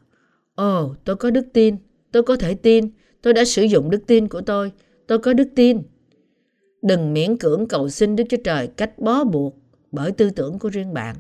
Ồ, 0.56 0.96
tôi 1.04 1.16
có 1.16 1.30
đức 1.30 1.46
tin, 1.54 1.76
tôi 2.12 2.24
có 2.24 2.36
thể 2.36 2.54
tin, 2.54 2.90
tôi 3.22 3.34
đã 3.34 3.46
sử 3.46 3.64
dụng 3.64 3.90
đức 3.90 4.04
tin 4.08 4.28
của 4.28 4.42
tôi, 4.42 4.72
tôi 5.08 5.20
có 5.20 5.34
đức 5.34 5.48
tin. 5.56 5.82
Đừng 6.82 7.14
miễn 7.14 7.38
cưỡng 7.38 7.68
cầu 7.68 7.90
xin 7.90 8.16
Đức 8.16 8.24
Chúa 8.30 8.38
Trời 8.44 8.68
cách 8.68 9.00
bó 9.00 9.24
buộc 9.24 9.58
bởi 9.92 10.12
tư 10.12 10.30
tưởng 10.30 10.60
của 10.60 10.70
riêng 10.70 10.94
bạn. 10.94 11.16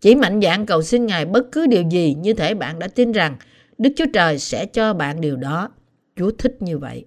Chỉ 0.00 0.14
mạnh 0.14 0.40
dạn 0.42 0.66
cầu 0.66 0.82
xin 0.82 1.06
Ngài 1.06 1.24
bất 1.24 1.46
cứ 1.52 1.66
điều 1.66 1.82
gì 1.90 2.14
như 2.14 2.32
thể 2.32 2.54
bạn 2.54 2.78
đã 2.78 2.88
tin 2.88 3.12
rằng 3.12 3.36
Đức 3.78 3.90
Chúa 3.96 4.06
Trời 4.12 4.38
sẽ 4.38 4.66
cho 4.66 4.94
bạn 4.94 5.20
điều 5.20 5.36
đó. 5.36 5.70
Chúa 6.16 6.30
thích 6.30 6.56
như 6.60 6.78
vậy. 6.78 7.04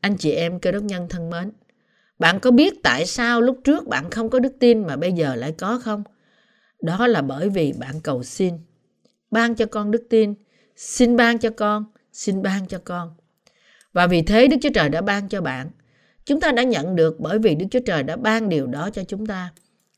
Anh 0.00 0.16
chị 0.16 0.32
em 0.32 0.60
cơ 0.60 0.72
đốc 0.72 0.82
nhân 0.82 1.06
thân 1.08 1.30
mến, 1.30 1.50
bạn 2.18 2.40
có 2.40 2.50
biết 2.50 2.82
tại 2.82 3.06
sao 3.06 3.40
lúc 3.40 3.58
trước 3.64 3.86
bạn 3.86 4.10
không 4.10 4.30
có 4.30 4.38
đức 4.38 4.52
tin 4.58 4.86
mà 4.86 4.96
bây 4.96 5.12
giờ 5.12 5.34
lại 5.34 5.52
có 5.52 5.80
không? 5.84 6.04
Đó 6.82 7.06
là 7.06 7.22
bởi 7.22 7.48
vì 7.48 7.72
bạn 7.72 8.00
cầu 8.00 8.22
xin. 8.22 8.54
Ban 9.30 9.54
cho 9.54 9.66
con 9.66 9.90
đức 9.90 10.06
tin, 10.10 10.34
xin 10.76 11.16
ban 11.16 11.38
cho 11.38 11.50
con, 11.50 11.84
xin 12.12 12.42
ban 12.42 12.66
cho 12.66 12.78
con. 12.84 13.14
Và 13.92 14.06
vì 14.06 14.22
thế 14.22 14.48
Đức 14.48 14.56
Chúa 14.62 14.70
Trời 14.74 14.88
đã 14.88 15.00
ban 15.00 15.28
cho 15.28 15.40
bạn. 15.40 15.70
Chúng 16.24 16.40
ta 16.40 16.52
đã 16.52 16.62
nhận 16.62 16.96
được 16.96 17.20
bởi 17.20 17.38
vì 17.38 17.54
Đức 17.54 17.66
Chúa 17.70 17.80
Trời 17.86 18.02
đã 18.02 18.16
ban 18.16 18.48
điều 18.48 18.66
đó 18.66 18.90
cho 18.90 19.04
chúng 19.04 19.26
ta. 19.26 19.52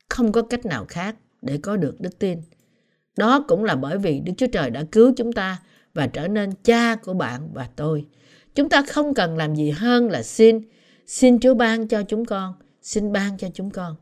Không 0.09 0.31
có 0.31 0.41
cách 0.41 0.65
nào 0.65 0.85
khác 0.85 1.15
để 1.41 1.59
có 1.63 1.77
được 1.77 2.01
đức 2.01 2.19
tin. 2.19 2.41
Đó 3.17 3.45
cũng 3.47 3.63
là 3.63 3.75
bởi 3.75 3.97
vì 3.97 4.19
Đức 4.19 4.33
Chúa 4.37 4.47
Trời 4.47 4.69
đã 4.69 4.83
cứu 4.91 5.13
chúng 5.17 5.33
ta 5.33 5.57
và 5.93 6.07
trở 6.07 6.27
nên 6.27 6.51
cha 6.63 6.95
của 6.95 7.13
bạn 7.13 7.49
và 7.53 7.69
tôi. 7.75 8.05
Chúng 8.55 8.69
ta 8.69 8.81
không 8.81 9.13
cần 9.13 9.37
làm 9.37 9.55
gì 9.55 9.71
hơn 9.71 10.09
là 10.09 10.23
xin, 10.23 10.61
xin 11.07 11.39
Chúa 11.39 11.53
ban 11.53 11.87
cho 11.87 12.03
chúng 12.03 12.25
con, 12.25 12.53
xin 12.81 13.11
ban 13.11 13.37
cho 13.37 13.47
chúng 13.53 13.69
con. 13.69 13.95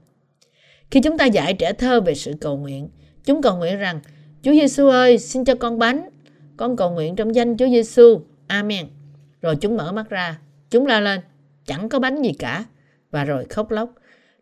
Khi 0.92 1.02
chúng 1.02 1.18
ta 1.18 1.26
dạy 1.26 1.54
trẻ 1.54 1.74
thơ 1.74 2.02
về 2.02 2.16
sự 2.16 2.34
cầu 2.42 2.58
nguyện, 2.58 2.90
chúng 3.26 3.42
cầu 3.42 3.58
nguyện 3.58 3.78
rằng, 3.78 4.00
Chúa 4.42 4.52
Giêsu 4.52 4.88
ơi, 4.88 5.18
xin 5.18 5.46
cho 5.46 5.56
con 5.56 5.80
bánh. 5.80 6.10
Con 6.58 6.78
cầu 6.78 6.92
nguyện 6.92 7.16
trong 7.16 7.36
danh 7.36 7.58
Chúa 7.58 7.68
Giêsu. 7.68 8.22
Amen. 8.48 8.88
Rồi 9.42 9.56
chúng 9.56 9.78
mở 9.78 9.92
mắt 9.92 10.10
ra, 10.10 10.40
chúng 10.70 10.88
la 10.88 11.00
lên, 11.00 11.20
chẳng 11.66 11.90
có 11.90 12.00
bánh 12.00 12.22
gì 12.22 12.34
cả. 12.40 12.66
Và 13.12 13.24
rồi 13.24 13.46
khóc 13.50 13.72
lóc. 13.72 13.94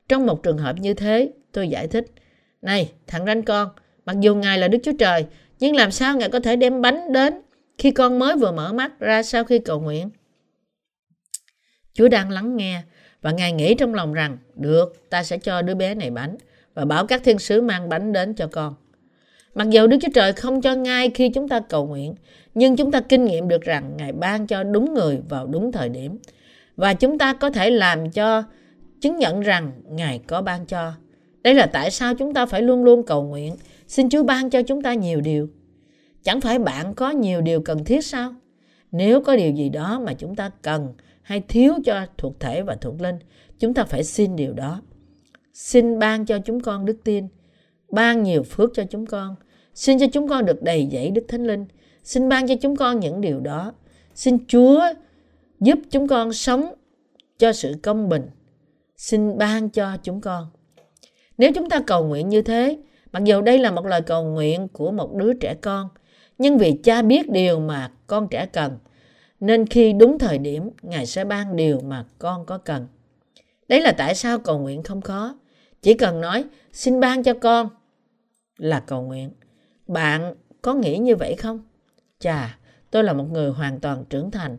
Trong 0.07 0.25
một 0.25 0.43
trường 0.43 0.57
hợp 0.57 0.75
như 0.79 0.93
thế, 0.93 1.31
tôi 1.51 1.69
giải 1.69 1.87
thích, 1.87 2.05
này, 2.61 2.91
thằng 3.07 3.25
ranh 3.25 3.43
con, 3.43 3.69
mặc 4.05 4.15
dù 4.19 4.35
Ngài 4.35 4.57
là 4.57 4.67
Đức 4.67 4.77
Chúa 4.83 4.93
Trời, 4.99 5.25
nhưng 5.59 5.75
làm 5.75 5.91
sao 5.91 6.17
Ngài 6.17 6.29
có 6.29 6.39
thể 6.39 6.55
đem 6.55 6.81
bánh 6.81 7.13
đến 7.13 7.33
khi 7.77 7.91
con 7.91 8.19
mới 8.19 8.35
vừa 8.35 8.51
mở 8.51 8.73
mắt 8.73 8.99
ra 8.99 9.23
sau 9.23 9.43
khi 9.43 9.59
cầu 9.59 9.79
nguyện? 9.79 10.09
Chúa 11.93 12.07
đang 12.07 12.29
lắng 12.29 12.57
nghe 12.57 12.81
và 13.21 13.31
Ngài 13.31 13.51
nghĩ 13.51 13.75
trong 13.75 13.93
lòng 13.93 14.13
rằng, 14.13 14.37
được, 14.55 15.09
ta 15.09 15.23
sẽ 15.23 15.37
cho 15.37 15.61
đứa 15.61 15.75
bé 15.75 15.95
này 15.95 16.11
bánh 16.11 16.37
và 16.73 16.85
bảo 16.85 17.05
các 17.05 17.21
thiên 17.23 17.39
sứ 17.39 17.61
mang 17.61 17.89
bánh 17.89 18.13
đến 18.13 18.33
cho 18.33 18.47
con. 18.47 18.75
Mặc 19.55 19.69
dù 19.69 19.87
Đức 19.87 19.97
Chúa 20.01 20.11
Trời 20.13 20.33
không 20.33 20.61
cho 20.61 20.75
ngay 20.75 21.09
khi 21.09 21.29
chúng 21.29 21.47
ta 21.47 21.59
cầu 21.59 21.87
nguyện, 21.87 22.15
nhưng 22.55 22.75
chúng 22.75 22.91
ta 22.91 23.01
kinh 23.01 23.25
nghiệm 23.25 23.47
được 23.47 23.61
rằng 23.61 23.97
Ngài 23.97 24.11
ban 24.11 24.47
cho 24.47 24.63
đúng 24.63 24.93
người 24.93 25.19
vào 25.29 25.47
đúng 25.47 25.71
thời 25.71 25.89
điểm. 25.89 26.17
Và 26.75 26.93
chúng 26.93 27.17
ta 27.17 27.33
có 27.33 27.49
thể 27.49 27.69
làm 27.69 28.11
cho 28.11 28.43
chứng 29.01 29.17
nhận 29.17 29.39
rằng 29.39 29.71
Ngài 29.89 30.19
có 30.27 30.41
ban 30.41 30.65
cho. 30.65 30.93
Đây 31.43 31.53
là 31.53 31.65
tại 31.65 31.91
sao 31.91 32.15
chúng 32.15 32.33
ta 32.33 32.45
phải 32.45 32.61
luôn 32.61 32.83
luôn 32.83 33.03
cầu 33.03 33.23
nguyện, 33.23 33.55
xin 33.87 34.09
Chúa 34.09 34.23
ban 34.23 34.49
cho 34.49 34.61
chúng 34.61 34.81
ta 34.81 34.93
nhiều 34.93 35.21
điều. 35.21 35.49
Chẳng 36.23 36.41
phải 36.41 36.59
bạn 36.59 36.93
có 36.93 37.09
nhiều 37.09 37.41
điều 37.41 37.61
cần 37.61 37.83
thiết 37.83 38.05
sao? 38.05 38.35
Nếu 38.91 39.21
có 39.21 39.35
điều 39.35 39.51
gì 39.51 39.69
đó 39.69 40.01
mà 40.05 40.13
chúng 40.13 40.35
ta 40.35 40.51
cần 40.61 40.93
hay 41.29 41.41
thiếu 41.47 41.73
cho 41.85 42.05
thuộc 42.17 42.39
thể 42.39 42.61
và 42.61 42.75
thuộc 42.81 43.01
linh, 43.01 43.15
chúng 43.59 43.73
ta 43.73 43.83
phải 43.83 44.03
xin 44.03 44.35
điều 44.35 44.53
đó. 44.53 44.81
Xin 45.53 45.99
ban 45.99 46.25
cho 46.25 46.39
chúng 46.45 46.59
con 46.59 46.85
đức 46.85 46.97
tin, 47.03 47.27
ban 47.89 48.23
nhiều 48.23 48.43
phước 48.43 48.69
cho 48.73 48.83
chúng 48.89 49.05
con, 49.05 49.35
xin 49.73 49.99
cho 49.99 50.05
chúng 50.13 50.27
con 50.27 50.45
được 50.45 50.63
đầy 50.63 50.87
dẫy 50.91 51.11
đức 51.11 51.25
thánh 51.27 51.47
linh, 51.47 51.65
xin 52.03 52.29
ban 52.29 52.47
cho 52.47 52.55
chúng 52.61 52.75
con 52.75 52.99
những 52.99 53.21
điều 53.21 53.39
đó. 53.39 53.73
Xin 54.15 54.37
Chúa 54.47 54.81
giúp 55.59 55.79
chúng 55.89 56.07
con 56.07 56.33
sống 56.33 56.73
cho 57.37 57.53
sự 57.53 57.75
công 57.83 58.09
bình. 58.09 58.25
Xin 58.97 59.37
ban 59.37 59.69
cho 59.69 59.97
chúng 60.03 60.21
con. 60.21 60.47
Nếu 61.37 61.51
chúng 61.55 61.69
ta 61.69 61.79
cầu 61.87 62.07
nguyện 62.07 62.29
như 62.29 62.41
thế, 62.41 62.77
mặc 63.11 63.23
dù 63.23 63.41
đây 63.41 63.59
là 63.59 63.71
một 63.71 63.85
lời 63.85 64.01
cầu 64.01 64.23
nguyện 64.23 64.67
của 64.67 64.91
một 64.91 65.13
đứa 65.13 65.33
trẻ 65.33 65.55
con, 65.61 65.89
nhưng 66.37 66.57
vì 66.57 66.79
cha 66.83 67.01
biết 67.01 67.29
điều 67.29 67.59
mà 67.59 67.91
con 68.07 68.27
trẻ 68.27 68.45
cần, 68.45 68.77
nên 69.39 69.65
khi 69.65 69.93
đúng 69.93 70.19
thời 70.19 70.37
điểm, 70.37 70.69
Ngài 70.81 71.05
sẽ 71.05 71.25
ban 71.25 71.55
điều 71.55 71.79
mà 71.79 72.05
con 72.19 72.45
có 72.45 72.57
cần. 72.57 72.87
Đấy 73.67 73.81
là 73.81 73.91
tại 73.91 74.15
sao 74.15 74.39
cầu 74.39 74.59
nguyện 74.59 74.83
không 74.83 75.01
khó. 75.01 75.35
Chỉ 75.81 75.93
cần 75.93 76.21
nói, 76.21 76.43
xin 76.73 76.99
ban 76.99 77.23
cho 77.23 77.33
con 77.33 77.69
là 78.57 78.79
cầu 78.79 79.01
nguyện. 79.01 79.31
Bạn 79.87 80.33
có 80.61 80.73
nghĩ 80.73 80.97
như 80.97 81.15
vậy 81.15 81.35
không? 81.35 81.63
Chà, 82.19 82.57
tôi 82.91 83.03
là 83.03 83.13
một 83.13 83.25
người 83.31 83.49
hoàn 83.49 83.79
toàn 83.79 84.05
trưởng 84.09 84.31
thành. 84.31 84.57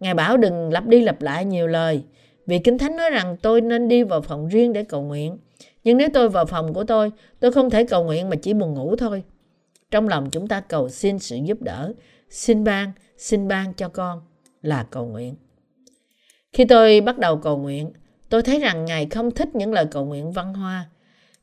Ngài 0.00 0.14
bảo 0.14 0.36
đừng 0.36 0.72
lặp 0.72 0.86
đi 0.86 1.02
lặp 1.02 1.22
lại 1.22 1.44
nhiều 1.44 1.66
lời. 1.66 2.04
Vì 2.46 2.58
Kinh 2.58 2.78
Thánh 2.78 2.96
nói 2.96 3.10
rằng 3.10 3.36
tôi 3.42 3.60
nên 3.60 3.88
đi 3.88 4.02
vào 4.02 4.20
phòng 4.20 4.48
riêng 4.48 4.72
để 4.72 4.84
cầu 4.84 5.02
nguyện. 5.02 5.38
Nhưng 5.84 5.96
nếu 5.98 6.08
tôi 6.14 6.28
vào 6.28 6.46
phòng 6.46 6.74
của 6.74 6.84
tôi, 6.84 7.12
tôi 7.40 7.52
không 7.52 7.70
thể 7.70 7.84
cầu 7.84 8.04
nguyện 8.04 8.28
mà 8.30 8.36
chỉ 8.36 8.54
buồn 8.54 8.74
ngủ 8.74 8.96
thôi. 8.96 9.22
Trong 9.90 10.08
lòng 10.08 10.30
chúng 10.30 10.48
ta 10.48 10.60
cầu 10.60 10.88
xin 10.88 11.18
sự 11.18 11.36
giúp 11.36 11.62
đỡ, 11.62 11.92
xin 12.30 12.64
ban, 12.64 12.92
xin 13.22 13.48
ban 13.48 13.74
cho 13.74 13.88
con 13.88 14.20
là 14.62 14.86
cầu 14.90 15.06
nguyện. 15.06 15.34
Khi 16.52 16.64
tôi 16.64 17.00
bắt 17.00 17.18
đầu 17.18 17.36
cầu 17.36 17.58
nguyện, 17.58 17.92
tôi 18.28 18.42
thấy 18.42 18.60
rằng 18.60 18.84
Ngài 18.84 19.06
không 19.06 19.30
thích 19.30 19.54
những 19.54 19.72
lời 19.72 19.86
cầu 19.90 20.04
nguyện 20.04 20.32
văn 20.32 20.54
hoa. 20.54 20.86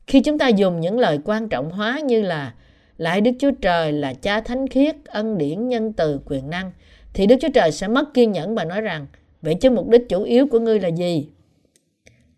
Khi 0.06 0.20
chúng 0.20 0.38
ta 0.38 0.48
dùng 0.48 0.80
những 0.80 0.98
lời 0.98 1.18
quan 1.24 1.48
trọng 1.48 1.70
hóa 1.70 2.00
như 2.00 2.22
là 2.22 2.54
lại 2.96 3.20
Đức 3.20 3.30
Chúa 3.38 3.50
Trời 3.50 3.92
là 3.92 4.14
cha 4.14 4.40
thánh 4.40 4.68
khiết, 4.68 4.96
ân 5.04 5.38
điển, 5.38 5.68
nhân 5.68 5.92
từ, 5.92 6.20
quyền 6.24 6.50
năng, 6.50 6.72
thì 7.14 7.26
Đức 7.26 7.36
Chúa 7.40 7.48
Trời 7.54 7.72
sẽ 7.72 7.88
mất 7.88 8.14
kiên 8.14 8.32
nhẫn 8.32 8.54
và 8.54 8.64
nói 8.64 8.80
rằng, 8.80 9.06
vậy 9.42 9.54
chứ 9.54 9.70
mục 9.70 9.88
đích 9.88 10.08
chủ 10.08 10.22
yếu 10.22 10.46
của 10.46 10.60
ngươi 10.60 10.80
là 10.80 10.88
gì? 10.88 11.28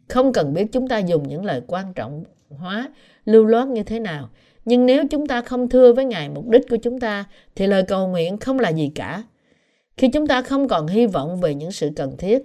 Không 0.09 0.33
cần 0.33 0.55
biết 0.55 0.67
chúng 0.73 0.89
ta 0.89 0.99
dùng 0.99 1.29
những 1.29 1.45
lời 1.45 1.63
quan 1.67 1.95
trọng 1.95 2.25
hóa, 2.51 2.89
lưu 3.25 3.45
loát 3.45 3.69
như 3.69 3.83
thế 3.83 4.01
nào. 4.01 4.29
Nhưng 4.65 4.87
nếu 4.87 5.05
chúng 5.11 5.27
ta 5.27 5.43
không 5.43 5.69
thưa 5.69 5.93
với 5.93 6.05
Ngài 6.05 6.29
mục 6.29 6.49
đích 6.49 6.69
của 6.71 6.77
chúng 6.77 7.01
ta, 7.01 7.25
thì 7.55 7.67
lời 7.67 7.83
cầu 7.83 8.09
nguyện 8.09 8.39
không 8.39 8.59
là 8.59 8.69
gì 8.69 8.93
cả. 8.95 9.23
Khi 9.97 10.09
chúng 10.09 10.27
ta 10.27 10.43
không 10.43 10.69
còn 10.69 10.87
hy 10.87 11.07
vọng 11.07 11.41
về 11.41 11.55
những 11.55 11.73
sự 11.73 11.91
cần 11.97 12.17
thiết, 12.17 12.43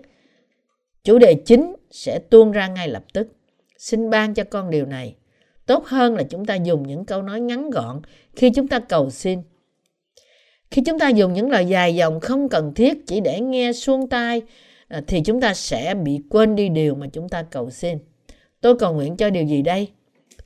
chủ 1.03 1.17
đề 1.17 1.33
chính 1.33 1.75
sẽ 1.91 2.19
tuôn 2.19 2.51
ra 2.51 2.67
ngay 2.67 2.87
lập 2.87 3.03
tức. 3.13 3.27
Xin 3.77 4.09
ban 4.09 4.33
cho 4.33 4.43
con 4.43 4.69
điều 4.69 4.85
này. 4.85 5.15
Tốt 5.65 5.85
hơn 5.85 6.15
là 6.15 6.23
chúng 6.23 6.45
ta 6.45 6.55
dùng 6.55 6.87
những 6.87 7.05
câu 7.05 7.21
nói 7.21 7.39
ngắn 7.39 7.69
gọn 7.69 8.01
khi 8.35 8.49
chúng 8.49 8.67
ta 8.67 8.79
cầu 8.79 9.09
xin. 9.09 9.41
Khi 10.71 10.81
chúng 10.85 10.99
ta 10.99 11.09
dùng 11.09 11.33
những 11.33 11.51
lời 11.51 11.65
dài 11.65 11.95
dòng 11.95 12.19
không 12.19 12.49
cần 12.49 12.73
thiết 12.73 13.07
chỉ 13.07 13.19
để 13.19 13.41
nghe 13.41 13.73
suông 13.73 14.09
tai 14.09 14.41
à, 14.87 15.01
thì 15.07 15.21
chúng 15.25 15.41
ta 15.41 15.53
sẽ 15.53 15.93
bị 15.93 16.19
quên 16.29 16.55
đi 16.55 16.69
điều 16.69 16.95
mà 16.95 17.07
chúng 17.13 17.29
ta 17.29 17.43
cầu 17.43 17.69
xin. 17.69 17.97
Tôi 18.61 18.79
cầu 18.79 18.93
nguyện 18.93 19.17
cho 19.17 19.29
điều 19.29 19.43
gì 19.43 19.61
đây? 19.61 19.87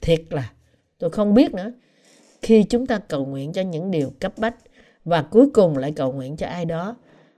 Thiệt 0.01 0.21
là 0.29 0.51
tôi 0.97 1.09
không 1.09 1.33
biết 1.33 1.53
nữa. 1.53 1.71
Khi 2.41 2.63
chúng 2.63 2.87
ta 2.87 2.97
cầu 2.97 3.25
nguyện 3.25 3.53
cho 3.53 3.61
những 3.61 3.91
điều 3.91 4.11
cấp 4.19 4.33
bách 4.37 4.55
và 5.05 5.21
cuối 5.21 5.49
cùng 5.53 5.77
lại 5.77 5.91
cầu 5.95 6.11
nguyện 6.11 6.37
cho 6.37 6.47
ai 6.47 6.65
đó 6.65 6.95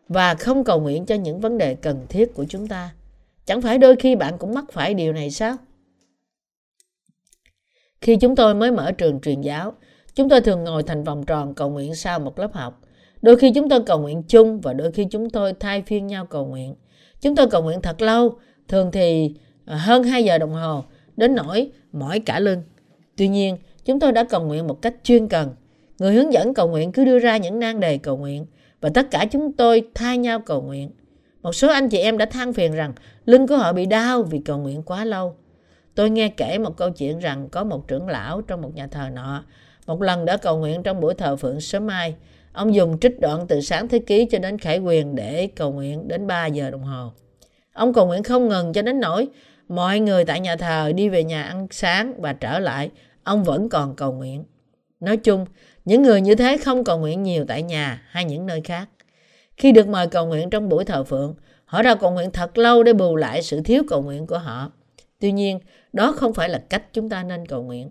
và 0.09 0.35
không 0.35 0.63
cầu 0.63 0.79
nguyện 0.79 1.05
cho 1.05 1.15
những 1.15 1.39
vấn 1.39 1.57
đề 1.57 1.75
cần 1.75 2.05
thiết 2.09 2.33
của 2.33 2.45
chúng 2.49 2.67
ta. 2.67 2.93
Chẳng 3.45 3.61
phải 3.61 3.77
đôi 3.77 3.95
khi 3.95 4.15
bạn 4.15 4.37
cũng 4.37 4.53
mắc 4.53 4.65
phải 4.71 4.93
điều 4.93 5.13
này 5.13 5.31
sao? 5.31 5.55
Khi 8.01 8.15
chúng 8.15 8.35
tôi 8.35 8.55
mới 8.55 8.71
mở 8.71 8.91
trường 8.91 9.21
truyền 9.21 9.41
giáo, 9.41 9.73
chúng 10.13 10.29
tôi 10.29 10.41
thường 10.41 10.63
ngồi 10.63 10.83
thành 10.83 11.03
vòng 11.03 11.25
tròn 11.25 11.53
cầu 11.53 11.69
nguyện 11.69 11.95
sau 11.95 12.19
một 12.19 12.39
lớp 12.39 12.53
học. 12.53 12.81
Đôi 13.21 13.35
khi 13.35 13.51
chúng 13.55 13.69
tôi 13.69 13.83
cầu 13.85 13.99
nguyện 13.99 14.23
chung 14.27 14.61
và 14.61 14.73
đôi 14.73 14.91
khi 14.91 15.07
chúng 15.11 15.29
tôi 15.29 15.53
thay 15.59 15.81
phiên 15.81 16.07
nhau 16.07 16.25
cầu 16.25 16.45
nguyện. 16.45 16.75
Chúng 17.21 17.35
tôi 17.35 17.47
cầu 17.49 17.63
nguyện 17.63 17.81
thật 17.81 18.01
lâu, 18.01 18.37
thường 18.67 18.91
thì 18.91 19.35
à, 19.65 19.75
hơn 19.75 20.03
2 20.03 20.23
giờ 20.23 20.37
đồng 20.37 20.53
hồ, 20.53 20.83
đến 21.17 21.35
nỗi 21.35 21.71
mỏi 21.91 22.19
cả 22.19 22.39
lưng. 22.39 22.63
Tuy 23.17 23.27
nhiên, 23.27 23.57
chúng 23.85 23.99
tôi 23.99 24.11
đã 24.11 24.23
cầu 24.23 24.43
nguyện 24.43 24.67
một 24.67 24.81
cách 24.81 24.95
chuyên 25.03 25.27
cần. 25.27 25.55
Người 25.99 26.13
hướng 26.13 26.33
dẫn 26.33 26.53
cầu 26.53 26.67
nguyện 26.67 26.91
cứ 26.91 27.05
đưa 27.05 27.19
ra 27.19 27.37
những 27.37 27.59
nan 27.59 27.79
đề 27.79 27.97
cầu 27.97 28.17
nguyện 28.17 28.45
và 28.81 28.89
tất 28.93 29.11
cả 29.11 29.25
chúng 29.31 29.53
tôi 29.53 29.87
thay 29.95 30.17
nhau 30.17 30.39
cầu 30.39 30.61
nguyện. 30.61 30.91
Một 31.41 31.53
số 31.53 31.69
anh 31.71 31.89
chị 31.89 31.97
em 31.97 32.17
đã 32.17 32.25
than 32.25 32.53
phiền 32.53 32.73
rằng 32.73 32.93
lưng 33.25 33.47
của 33.47 33.57
họ 33.57 33.73
bị 33.73 33.85
đau 33.85 34.23
vì 34.23 34.39
cầu 34.39 34.57
nguyện 34.57 34.83
quá 34.83 35.05
lâu. 35.05 35.35
Tôi 35.95 36.09
nghe 36.09 36.29
kể 36.29 36.57
một 36.57 36.77
câu 36.77 36.89
chuyện 36.89 37.19
rằng 37.19 37.49
có 37.49 37.63
một 37.63 37.87
trưởng 37.87 38.07
lão 38.07 38.41
trong 38.41 38.61
một 38.61 38.75
nhà 38.75 38.87
thờ 38.87 39.09
nọ 39.13 39.43
một 39.87 40.01
lần 40.01 40.25
đã 40.25 40.37
cầu 40.37 40.57
nguyện 40.57 40.83
trong 40.83 40.99
buổi 40.99 41.13
thờ 41.13 41.35
phượng 41.35 41.61
sớm 41.61 41.87
mai. 41.87 42.15
Ông 42.53 42.75
dùng 42.75 42.99
trích 42.99 43.19
đoạn 43.19 43.45
từ 43.47 43.61
sáng 43.61 43.87
thế 43.87 43.99
ký 43.99 44.25
cho 44.31 44.39
đến 44.39 44.57
khải 44.57 44.79
quyền 44.79 45.15
để 45.15 45.49
cầu 45.55 45.71
nguyện 45.71 46.07
đến 46.07 46.27
3 46.27 46.45
giờ 46.45 46.71
đồng 46.71 46.83
hồ. 46.83 47.11
Ông 47.73 47.93
cầu 47.93 48.07
nguyện 48.07 48.23
không 48.23 48.47
ngừng 48.47 48.73
cho 48.73 48.81
đến 48.81 48.99
nỗi 48.99 49.27
mọi 49.67 49.99
người 49.99 50.25
tại 50.25 50.39
nhà 50.39 50.55
thờ 50.55 50.91
đi 50.95 51.09
về 51.09 51.23
nhà 51.23 51.43
ăn 51.43 51.67
sáng 51.71 52.21
và 52.21 52.33
trở 52.33 52.59
lại, 52.59 52.91
ông 53.23 53.43
vẫn 53.43 53.69
còn 53.69 53.95
cầu 53.95 54.13
nguyện. 54.13 54.43
Nói 54.99 55.17
chung, 55.17 55.45
những 55.85 56.01
người 56.01 56.21
như 56.21 56.35
thế 56.35 56.57
không 56.57 56.83
cầu 56.83 56.99
nguyện 56.99 57.23
nhiều 57.23 57.45
tại 57.47 57.63
nhà 57.63 58.01
hay 58.07 58.25
những 58.25 58.45
nơi 58.45 58.61
khác. 58.61 58.89
Khi 59.57 59.71
được 59.71 59.87
mời 59.87 60.07
cầu 60.07 60.25
nguyện 60.25 60.49
trong 60.49 60.69
buổi 60.69 60.85
thờ 60.85 61.03
phượng, 61.03 61.35
họ 61.65 61.81
đã 61.81 61.95
cầu 61.95 62.11
nguyện 62.11 62.31
thật 62.31 62.57
lâu 62.57 62.83
để 62.83 62.93
bù 62.93 63.15
lại 63.15 63.41
sự 63.41 63.61
thiếu 63.61 63.83
cầu 63.87 64.01
nguyện 64.01 64.27
của 64.27 64.37
họ. 64.37 64.71
Tuy 65.19 65.31
nhiên, 65.31 65.59
đó 65.93 66.11
không 66.11 66.33
phải 66.33 66.49
là 66.49 66.63
cách 66.69 66.83
chúng 66.93 67.09
ta 67.09 67.23
nên 67.23 67.45
cầu 67.45 67.63
nguyện. 67.63 67.89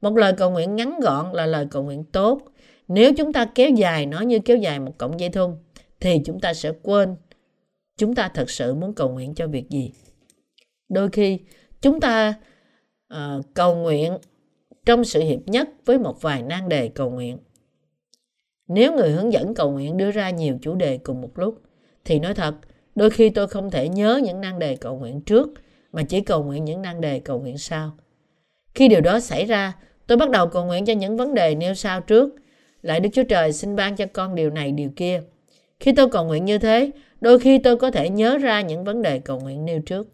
Một 0.00 0.16
lời 0.16 0.32
cầu 0.32 0.50
nguyện 0.50 0.76
ngắn 0.76 1.00
gọn 1.00 1.32
là 1.32 1.46
lời 1.46 1.66
cầu 1.70 1.82
nguyện 1.82 2.04
tốt. 2.04 2.40
Nếu 2.88 3.14
chúng 3.14 3.32
ta 3.32 3.46
kéo 3.54 3.70
dài 3.70 4.06
nó 4.06 4.20
như 4.20 4.38
kéo 4.38 4.56
dài 4.56 4.80
một 4.80 4.98
cọng 4.98 5.20
dây 5.20 5.28
thun, 5.28 5.56
thì 6.00 6.20
chúng 6.24 6.40
ta 6.40 6.54
sẽ 6.54 6.72
quên 6.82 7.16
chúng 7.96 8.14
ta 8.14 8.28
thật 8.28 8.50
sự 8.50 8.74
muốn 8.74 8.94
cầu 8.94 9.08
nguyện 9.08 9.34
cho 9.34 9.46
việc 9.46 9.70
gì. 9.70 9.92
Đôi 10.88 11.08
khi 11.08 11.38
chúng 11.82 12.00
ta 12.00 12.34
uh, 13.14 13.44
cầu 13.54 13.74
nguyện 13.74 14.18
trong 14.86 15.04
sự 15.04 15.20
hiệp 15.20 15.40
nhất 15.46 15.68
với 15.84 15.98
một 15.98 16.22
vài 16.22 16.42
nan 16.42 16.68
đề 16.68 16.88
cầu 16.88 17.10
nguyện. 17.10 17.38
Nếu 18.68 18.92
người 18.92 19.10
hướng 19.10 19.32
dẫn 19.32 19.54
cầu 19.54 19.70
nguyện 19.70 19.96
đưa 19.96 20.10
ra 20.10 20.30
nhiều 20.30 20.58
chủ 20.62 20.74
đề 20.74 20.98
cùng 20.98 21.20
một 21.20 21.38
lúc, 21.38 21.62
thì 22.04 22.18
nói 22.18 22.34
thật, 22.34 22.54
đôi 22.94 23.10
khi 23.10 23.30
tôi 23.30 23.48
không 23.48 23.70
thể 23.70 23.88
nhớ 23.88 24.20
những 24.24 24.40
nan 24.40 24.58
đề 24.58 24.76
cầu 24.76 24.98
nguyện 24.98 25.20
trước 25.20 25.48
mà 25.92 26.02
chỉ 26.02 26.20
cầu 26.20 26.44
nguyện 26.44 26.64
những 26.64 26.82
nan 26.82 27.00
đề 27.00 27.20
cầu 27.20 27.40
nguyện 27.40 27.58
sau. 27.58 27.92
Khi 28.74 28.88
điều 28.88 29.00
đó 29.00 29.20
xảy 29.20 29.44
ra, 29.44 29.72
tôi 30.06 30.18
bắt 30.18 30.30
đầu 30.30 30.46
cầu 30.46 30.64
nguyện 30.64 30.84
cho 30.84 30.92
những 30.92 31.16
vấn 31.16 31.34
đề 31.34 31.54
nêu 31.54 31.74
sau 31.74 32.00
trước. 32.00 32.34
Lại 32.82 33.00
Đức 33.00 33.10
Chúa 33.12 33.22
Trời 33.22 33.52
xin 33.52 33.76
ban 33.76 33.96
cho 33.96 34.06
con 34.12 34.34
điều 34.34 34.50
này, 34.50 34.72
điều 34.72 34.90
kia. 34.96 35.22
Khi 35.80 35.92
tôi 35.92 36.08
cầu 36.08 36.24
nguyện 36.24 36.44
như 36.44 36.58
thế, 36.58 36.90
đôi 37.20 37.38
khi 37.38 37.58
tôi 37.58 37.76
có 37.76 37.90
thể 37.90 38.10
nhớ 38.10 38.38
ra 38.38 38.60
những 38.60 38.84
vấn 38.84 39.02
đề 39.02 39.18
cầu 39.18 39.40
nguyện 39.40 39.64
nêu 39.64 39.80
trước. 39.80 40.08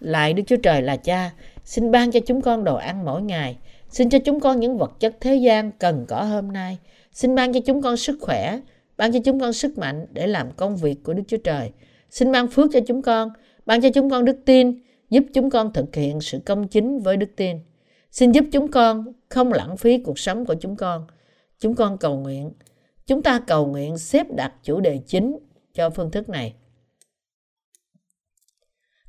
Lại 0.00 0.32
Đức 0.32 0.42
Chúa 0.46 0.56
Trời 0.56 0.82
là 0.82 0.96
cha, 0.96 1.30
xin 1.70 1.90
ban 1.90 2.10
cho 2.10 2.20
chúng 2.20 2.42
con 2.42 2.64
đồ 2.64 2.76
ăn 2.76 3.04
mỗi 3.04 3.22
ngày. 3.22 3.58
Xin 3.88 4.10
cho 4.10 4.18
chúng 4.24 4.40
con 4.40 4.60
những 4.60 4.78
vật 4.78 4.92
chất 5.00 5.16
thế 5.20 5.34
gian 5.34 5.70
cần 5.72 6.04
có 6.08 6.22
hôm 6.22 6.52
nay. 6.52 6.78
Xin 7.12 7.34
ban 7.34 7.52
cho 7.52 7.60
chúng 7.66 7.82
con 7.82 7.96
sức 7.96 8.18
khỏe, 8.20 8.60
ban 8.96 9.12
cho 9.12 9.18
chúng 9.24 9.40
con 9.40 9.52
sức 9.52 9.78
mạnh 9.78 10.06
để 10.10 10.26
làm 10.26 10.50
công 10.52 10.76
việc 10.76 10.96
của 11.04 11.14
Đức 11.14 11.22
Chúa 11.28 11.36
Trời. 11.36 11.70
Xin 12.10 12.32
ban 12.32 12.48
phước 12.48 12.70
cho 12.72 12.80
chúng 12.86 13.02
con, 13.02 13.30
ban 13.66 13.80
cho 13.80 13.88
chúng 13.94 14.10
con 14.10 14.24
đức 14.24 14.36
tin, 14.44 14.80
giúp 15.10 15.24
chúng 15.34 15.50
con 15.50 15.72
thực 15.72 15.96
hiện 15.96 16.20
sự 16.20 16.38
công 16.46 16.68
chính 16.68 16.98
với 17.00 17.16
đức 17.16 17.30
tin. 17.36 17.56
Xin 18.10 18.32
giúp 18.32 18.44
chúng 18.52 18.68
con 18.70 19.12
không 19.28 19.52
lãng 19.52 19.76
phí 19.76 19.98
cuộc 19.98 20.18
sống 20.18 20.46
của 20.46 20.54
chúng 20.54 20.76
con. 20.76 21.06
Chúng 21.58 21.74
con 21.74 21.98
cầu 21.98 22.16
nguyện. 22.16 22.52
Chúng 23.06 23.22
ta 23.22 23.40
cầu 23.46 23.66
nguyện 23.66 23.98
xếp 23.98 24.26
đặt 24.30 24.52
chủ 24.62 24.80
đề 24.80 25.00
chính 25.06 25.38
cho 25.74 25.90
phương 25.90 26.10
thức 26.10 26.28
này. 26.28 26.54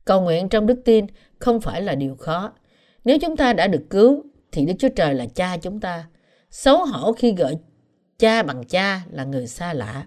Cầu 0.06 0.22
nguyện 0.22 0.50
trong 0.50 0.66
đức 0.66 0.82
tin 0.86 1.06
không 1.42 1.62
phải 1.62 1.82
là 1.82 1.96
điều 1.96 2.16
khó. 2.16 2.52
Nếu 3.06 3.18
chúng 3.20 3.38
ta 3.38 3.54
đã 3.54 3.68
được 3.68 3.84
cứu 3.90 4.24
thì 4.52 4.66
Đức 4.66 4.74
Chúa 4.80 4.90
Trời 4.90 5.14
là 5.14 5.26
cha 5.36 5.58
chúng 5.58 5.80
ta. 5.80 6.06
Xấu 6.52 6.86
hổ 6.86 7.14
khi 7.14 7.32
gọi 7.32 7.58
cha 8.20 8.44
bằng 8.44 8.64
cha 8.64 9.02
là 9.12 9.24
người 9.24 9.48
xa 9.48 9.74
lạ. 9.74 10.06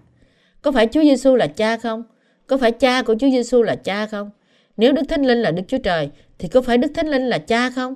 Có 0.61 0.71
phải 0.71 0.87
Chúa 0.91 1.01
Giêsu 1.01 1.35
là 1.35 1.47
cha 1.47 1.77
không? 1.77 2.03
Có 2.47 2.57
phải 2.57 2.71
cha 2.71 3.01
của 3.03 3.15
Chúa 3.19 3.29
Giêsu 3.29 3.61
là 3.61 3.75
cha 3.75 4.07
không? 4.07 4.29
Nếu 4.77 4.93
Đức 4.93 5.03
Thánh 5.09 5.25
Linh 5.25 5.37
là 5.37 5.51
Đức 5.51 5.63
Chúa 5.67 5.77
Trời 5.77 6.09
thì 6.39 6.47
có 6.47 6.61
phải 6.61 6.77
Đức 6.77 6.91
Thánh 6.95 7.07
Linh 7.07 7.21
là 7.21 7.37
cha 7.37 7.69
không? 7.69 7.95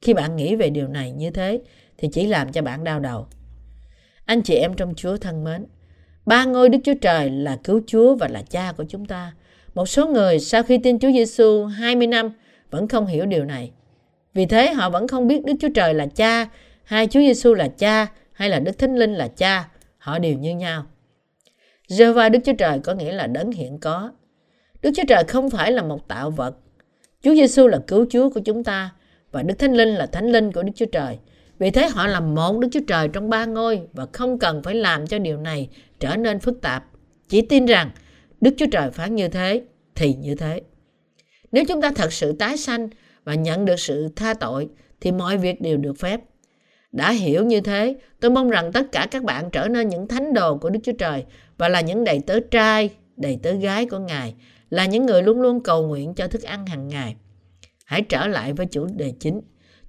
Khi 0.00 0.14
bạn 0.14 0.36
nghĩ 0.36 0.56
về 0.56 0.70
điều 0.70 0.88
này 0.88 1.12
như 1.12 1.30
thế 1.30 1.60
thì 1.98 2.08
chỉ 2.12 2.26
làm 2.26 2.52
cho 2.52 2.62
bạn 2.62 2.84
đau 2.84 3.00
đầu. 3.00 3.26
Anh 4.24 4.42
chị 4.42 4.54
em 4.54 4.74
trong 4.74 4.94
Chúa 4.94 5.16
thân 5.16 5.44
mến, 5.44 5.66
ba 6.26 6.44
ngôi 6.44 6.68
Đức 6.68 6.78
Chúa 6.84 6.94
Trời 7.00 7.30
là 7.30 7.58
cứu 7.64 7.80
Chúa 7.86 8.14
và 8.14 8.28
là 8.28 8.42
cha 8.50 8.72
của 8.76 8.84
chúng 8.88 9.06
ta. 9.06 9.32
Một 9.74 9.88
số 9.88 10.06
người 10.06 10.40
sau 10.40 10.62
khi 10.62 10.78
tin 10.78 10.98
Chúa 10.98 11.12
Giêsu 11.12 11.64
20 11.64 12.06
năm 12.06 12.30
vẫn 12.70 12.88
không 12.88 13.06
hiểu 13.06 13.26
điều 13.26 13.44
này. 13.44 13.70
Vì 14.34 14.46
thế 14.46 14.72
họ 14.72 14.90
vẫn 14.90 15.08
không 15.08 15.28
biết 15.28 15.44
Đức 15.44 15.52
Chúa 15.60 15.68
Trời 15.74 15.94
là 15.94 16.06
cha, 16.06 16.48
hay 16.84 17.06
Chúa 17.06 17.20
Giêsu 17.20 17.54
là 17.54 17.68
cha, 17.68 18.06
hay 18.32 18.48
là 18.48 18.58
Đức 18.60 18.78
Thánh 18.78 18.96
Linh 18.96 19.14
là 19.14 19.28
cha. 19.28 19.68
Họ 19.98 20.18
đều 20.18 20.34
như 20.34 20.56
nhau. 20.56 20.86
Jehovah 21.88 22.30
Đức 22.30 22.38
Chúa 22.44 22.52
Trời 22.58 22.78
có 22.78 22.94
nghĩa 22.94 23.12
là 23.12 23.26
đấng 23.26 23.52
hiện 23.52 23.78
có. 23.78 24.12
Đức 24.82 24.90
Chúa 24.96 25.02
Trời 25.08 25.24
không 25.28 25.50
phải 25.50 25.72
là 25.72 25.82
một 25.82 26.08
tạo 26.08 26.30
vật. 26.30 26.56
Chúa 27.22 27.34
Giêsu 27.34 27.66
là 27.66 27.78
cứu 27.86 28.06
Chúa 28.10 28.30
của 28.30 28.40
chúng 28.40 28.64
ta 28.64 28.90
và 29.32 29.42
Đức 29.42 29.54
Thánh 29.58 29.72
Linh 29.72 29.88
là 29.88 30.06
Thánh 30.06 30.32
Linh 30.32 30.52
của 30.52 30.62
Đức 30.62 30.72
Chúa 30.74 30.86
Trời. 30.92 31.18
Vì 31.58 31.70
thế 31.70 31.88
họ 31.88 32.06
là 32.06 32.20
một 32.20 32.58
Đức 32.58 32.68
Chúa 32.72 32.80
Trời 32.86 33.08
trong 33.08 33.30
ba 33.30 33.44
ngôi 33.44 33.80
và 33.92 34.06
không 34.12 34.38
cần 34.38 34.62
phải 34.62 34.74
làm 34.74 35.06
cho 35.06 35.18
điều 35.18 35.36
này 35.36 35.68
trở 36.00 36.16
nên 36.16 36.40
phức 36.40 36.60
tạp. 36.60 36.84
Chỉ 37.28 37.40
tin 37.40 37.66
rằng 37.66 37.90
Đức 38.44 38.54
Chúa 38.56 38.66
Trời 38.72 38.90
phán 38.90 39.14
như 39.14 39.28
thế 39.28 39.62
thì 39.94 40.14
như 40.14 40.34
thế. 40.34 40.60
Nếu 41.52 41.64
chúng 41.68 41.80
ta 41.80 41.90
thật 41.94 42.12
sự 42.12 42.32
tái 42.32 42.56
sanh 42.56 42.88
và 43.24 43.34
nhận 43.34 43.64
được 43.64 43.80
sự 43.80 44.08
tha 44.16 44.34
tội 44.34 44.68
thì 45.00 45.12
mọi 45.12 45.36
việc 45.36 45.60
đều 45.60 45.76
được 45.76 45.98
phép. 45.98 46.20
Đã 46.92 47.10
hiểu 47.10 47.44
như 47.44 47.60
thế, 47.60 47.96
tôi 48.20 48.30
mong 48.30 48.50
rằng 48.50 48.72
tất 48.72 48.92
cả 48.92 49.06
các 49.10 49.22
bạn 49.22 49.50
trở 49.50 49.68
nên 49.68 49.88
những 49.88 50.08
thánh 50.08 50.34
đồ 50.34 50.58
của 50.58 50.70
Đức 50.70 50.80
Chúa 50.82 50.92
Trời 50.92 51.24
và 51.58 51.68
là 51.68 51.80
những 51.80 52.04
đầy 52.04 52.20
tớ 52.26 52.40
trai, 52.50 52.90
đầy 53.16 53.38
tớ 53.42 53.52
gái 53.52 53.86
của 53.86 53.98
Ngài, 53.98 54.34
là 54.70 54.86
những 54.86 55.06
người 55.06 55.22
luôn 55.22 55.40
luôn 55.40 55.62
cầu 55.62 55.86
nguyện 55.86 56.14
cho 56.14 56.28
thức 56.28 56.42
ăn 56.42 56.66
hàng 56.66 56.88
ngày. 56.88 57.16
Hãy 57.84 58.02
trở 58.02 58.26
lại 58.26 58.52
với 58.52 58.66
chủ 58.66 58.86
đề 58.96 59.12
chính. 59.20 59.40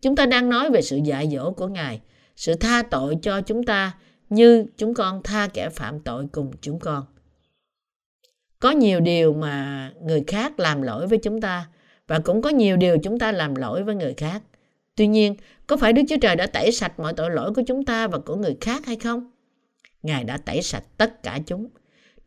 Chúng 0.02 0.16
ta 0.16 0.26
đang 0.26 0.50
nói 0.50 0.70
về 0.70 0.82
sự 0.82 1.00
dạy 1.04 1.30
dỗ 1.34 1.52
của 1.52 1.68
Ngài, 1.68 2.02
sự 2.36 2.54
tha 2.54 2.82
tội 2.82 3.18
cho 3.22 3.42
chúng 3.42 3.64
ta 3.64 3.92
như 4.30 4.66
chúng 4.78 4.94
con 4.94 5.24
tha 5.24 5.48
kẻ 5.48 5.70
phạm 5.70 6.00
tội 6.00 6.28
cùng 6.32 6.52
chúng 6.62 6.80
con. 6.80 7.04
Có 8.60 8.72
nhiều 8.72 9.00
điều 9.00 9.34
mà 9.34 9.92
người 10.02 10.24
khác 10.28 10.60
làm 10.60 10.82
lỗi 10.82 11.08
với 11.08 11.18
chúng 11.18 11.42
ta 11.42 11.66
và 12.08 12.20
cũng 12.20 12.42
có 12.42 12.50
nhiều 12.50 12.78
điều 12.78 12.98
chúng 13.04 13.20
ta 13.20 13.32
làm 13.32 13.56
lỗi 13.56 13.84
với 13.84 13.96
người 13.96 14.14
khác. 14.14 14.42
Tuy 14.96 15.08
nhiên, 15.08 15.36
có 15.68 15.78
phải 15.78 15.94
Đức 15.94 16.02
Chúa 16.10 16.18
Trời 16.22 16.36
đã 16.36 16.48
tẩy 16.48 16.72
sạch 16.72 17.00
mọi 17.00 17.14
tội 17.14 17.32
lỗi 17.32 17.54
của 17.54 17.62
chúng 17.68 17.86
ta 17.86 18.08
và 18.08 18.18
của 18.18 18.36
người 18.36 18.58
khác 18.62 18.86
hay 18.86 18.96
không? 18.96 19.32
Ngài 20.04 20.24
đã 20.24 20.38
tẩy 20.38 20.62
sạch 20.62 20.84
tất 20.98 21.24
cả 21.24 21.40
chúng. 21.46 21.68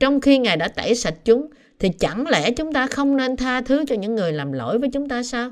Trong 0.00 0.20
khi 0.20 0.38
Ngài 0.38 0.56
đã 0.56 0.68
tẩy 0.68 0.94
sạch 0.94 1.14
chúng, 1.24 1.48
thì 1.78 1.88
chẳng 1.88 2.28
lẽ 2.28 2.50
chúng 2.50 2.72
ta 2.72 2.86
không 2.86 3.16
nên 3.16 3.36
tha 3.36 3.60
thứ 3.60 3.84
cho 3.88 3.94
những 3.94 4.14
người 4.14 4.32
làm 4.32 4.52
lỗi 4.52 4.78
với 4.78 4.90
chúng 4.92 5.08
ta 5.08 5.22
sao? 5.22 5.50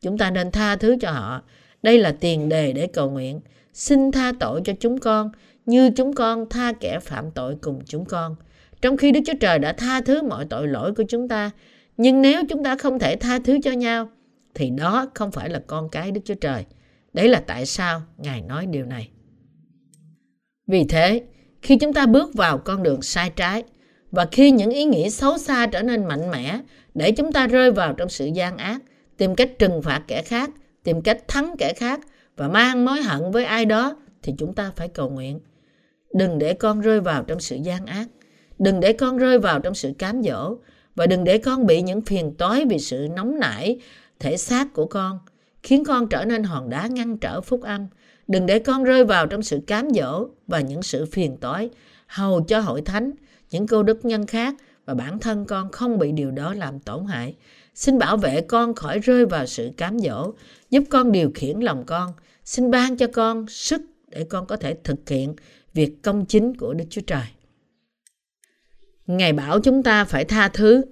Chúng 0.00 0.18
ta 0.18 0.30
nên 0.30 0.50
tha 0.50 0.76
thứ 0.76 0.96
cho 1.00 1.10
họ. 1.10 1.42
Đây 1.82 1.98
là 1.98 2.16
tiền 2.20 2.48
đề 2.48 2.72
để 2.72 2.86
cầu 2.86 3.10
nguyện. 3.10 3.40
Xin 3.72 4.12
tha 4.12 4.32
tội 4.40 4.60
cho 4.64 4.72
chúng 4.80 4.98
con 4.98 5.30
như 5.66 5.90
chúng 5.90 6.12
con 6.12 6.48
tha 6.48 6.72
kẻ 6.72 6.98
phạm 7.00 7.30
tội 7.30 7.56
cùng 7.60 7.80
chúng 7.86 8.04
con. 8.04 8.36
Trong 8.84 8.96
khi 8.96 9.12
Đức 9.12 9.20
Chúa 9.26 9.34
Trời 9.40 9.58
đã 9.58 9.72
tha 9.72 10.00
thứ 10.00 10.22
mọi 10.22 10.44
tội 10.50 10.68
lỗi 10.68 10.94
của 10.94 11.04
chúng 11.08 11.28
ta, 11.28 11.50
nhưng 11.96 12.22
nếu 12.22 12.42
chúng 12.48 12.64
ta 12.64 12.76
không 12.76 12.98
thể 12.98 13.16
tha 13.16 13.38
thứ 13.44 13.58
cho 13.62 13.70
nhau, 13.70 14.08
thì 14.54 14.70
đó 14.70 15.06
không 15.14 15.32
phải 15.32 15.50
là 15.50 15.62
con 15.66 15.88
cái 15.88 16.10
Đức 16.10 16.20
Chúa 16.24 16.34
Trời. 16.34 16.64
Đấy 17.12 17.28
là 17.28 17.42
tại 17.46 17.66
sao 17.66 18.02
Ngài 18.18 18.42
nói 18.42 18.66
điều 18.66 18.86
này. 18.86 19.08
Vì 20.66 20.84
thế, 20.84 21.22
khi 21.62 21.76
chúng 21.76 21.92
ta 21.92 22.06
bước 22.06 22.34
vào 22.34 22.58
con 22.58 22.82
đường 22.82 23.02
sai 23.02 23.30
trái, 23.36 23.62
và 24.10 24.26
khi 24.32 24.50
những 24.50 24.70
ý 24.70 24.84
nghĩ 24.84 25.10
xấu 25.10 25.38
xa 25.38 25.66
trở 25.66 25.82
nên 25.82 26.04
mạnh 26.04 26.30
mẽ 26.30 26.60
để 26.94 27.12
chúng 27.12 27.32
ta 27.32 27.46
rơi 27.46 27.70
vào 27.70 27.92
trong 27.92 28.08
sự 28.08 28.26
gian 28.26 28.56
ác, 28.56 28.82
tìm 29.16 29.34
cách 29.34 29.50
trừng 29.58 29.82
phạt 29.82 30.02
kẻ 30.08 30.22
khác, 30.22 30.50
tìm 30.82 31.02
cách 31.02 31.28
thắng 31.28 31.54
kẻ 31.58 31.72
khác 31.76 32.00
và 32.36 32.48
mang 32.48 32.84
mối 32.84 33.02
hận 33.02 33.30
với 33.30 33.44
ai 33.44 33.64
đó 33.64 33.96
thì 34.22 34.34
chúng 34.38 34.54
ta 34.54 34.72
phải 34.76 34.88
cầu 34.88 35.10
nguyện. 35.10 35.40
Đừng 36.14 36.38
để 36.38 36.54
con 36.54 36.80
rơi 36.80 37.00
vào 37.00 37.24
trong 37.24 37.40
sự 37.40 37.56
gian 37.56 37.86
ác. 37.86 38.06
Đừng 38.58 38.80
để 38.80 38.92
con 38.92 39.16
rơi 39.16 39.38
vào 39.38 39.60
trong 39.60 39.74
sự 39.74 39.92
cám 39.98 40.22
dỗ 40.22 40.56
và 40.94 41.06
đừng 41.06 41.24
để 41.24 41.38
con 41.38 41.66
bị 41.66 41.82
những 41.82 42.00
phiền 42.00 42.34
toái 42.34 42.64
vì 42.64 42.78
sự 42.78 43.08
nóng 43.16 43.38
nảy 43.38 43.80
thể 44.20 44.36
xác 44.36 44.72
của 44.72 44.86
con 44.86 45.18
khiến 45.62 45.84
con 45.84 46.08
trở 46.08 46.24
nên 46.24 46.42
hòn 46.42 46.70
đá 46.70 46.86
ngăn 46.86 47.18
trở 47.18 47.40
phúc 47.40 47.62
âm. 47.62 47.86
Đừng 48.28 48.46
để 48.46 48.58
con 48.58 48.84
rơi 48.84 49.04
vào 49.04 49.26
trong 49.26 49.42
sự 49.42 49.60
cám 49.66 49.88
dỗ 49.90 50.28
và 50.46 50.60
những 50.60 50.82
sự 50.82 51.06
phiền 51.06 51.36
toái 51.36 51.70
hầu 52.06 52.40
cho 52.40 52.60
hội 52.60 52.82
thánh 52.82 53.10
những 53.50 53.66
cô 53.66 53.82
đức 53.82 54.04
nhân 54.04 54.26
khác 54.26 54.54
và 54.86 54.94
bản 54.94 55.18
thân 55.18 55.44
con 55.44 55.72
không 55.72 55.98
bị 55.98 56.12
điều 56.12 56.30
đó 56.30 56.54
làm 56.54 56.78
tổn 56.78 57.04
hại. 57.06 57.34
Xin 57.74 57.98
bảo 57.98 58.16
vệ 58.16 58.40
con 58.40 58.74
khỏi 58.74 58.98
rơi 58.98 59.26
vào 59.26 59.46
sự 59.46 59.70
cám 59.76 59.98
dỗ, 59.98 60.32
giúp 60.70 60.84
con 60.90 61.12
điều 61.12 61.30
khiển 61.34 61.60
lòng 61.60 61.84
con. 61.86 62.12
Xin 62.44 62.70
ban 62.70 62.96
cho 62.96 63.06
con 63.12 63.48
sức 63.48 63.82
để 64.08 64.24
con 64.24 64.46
có 64.46 64.56
thể 64.56 64.76
thực 64.84 65.08
hiện 65.08 65.34
việc 65.74 66.02
công 66.02 66.26
chính 66.26 66.56
của 66.56 66.74
Đức 66.74 66.84
Chúa 66.90 67.00
Trời. 67.06 67.24
Ngài 69.06 69.32
bảo 69.32 69.60
chúng 69.60 69.82
ta 69.82 70.04
phải 70.04 70.24
tha 70.24 70.48
thứ, 70.48 70.84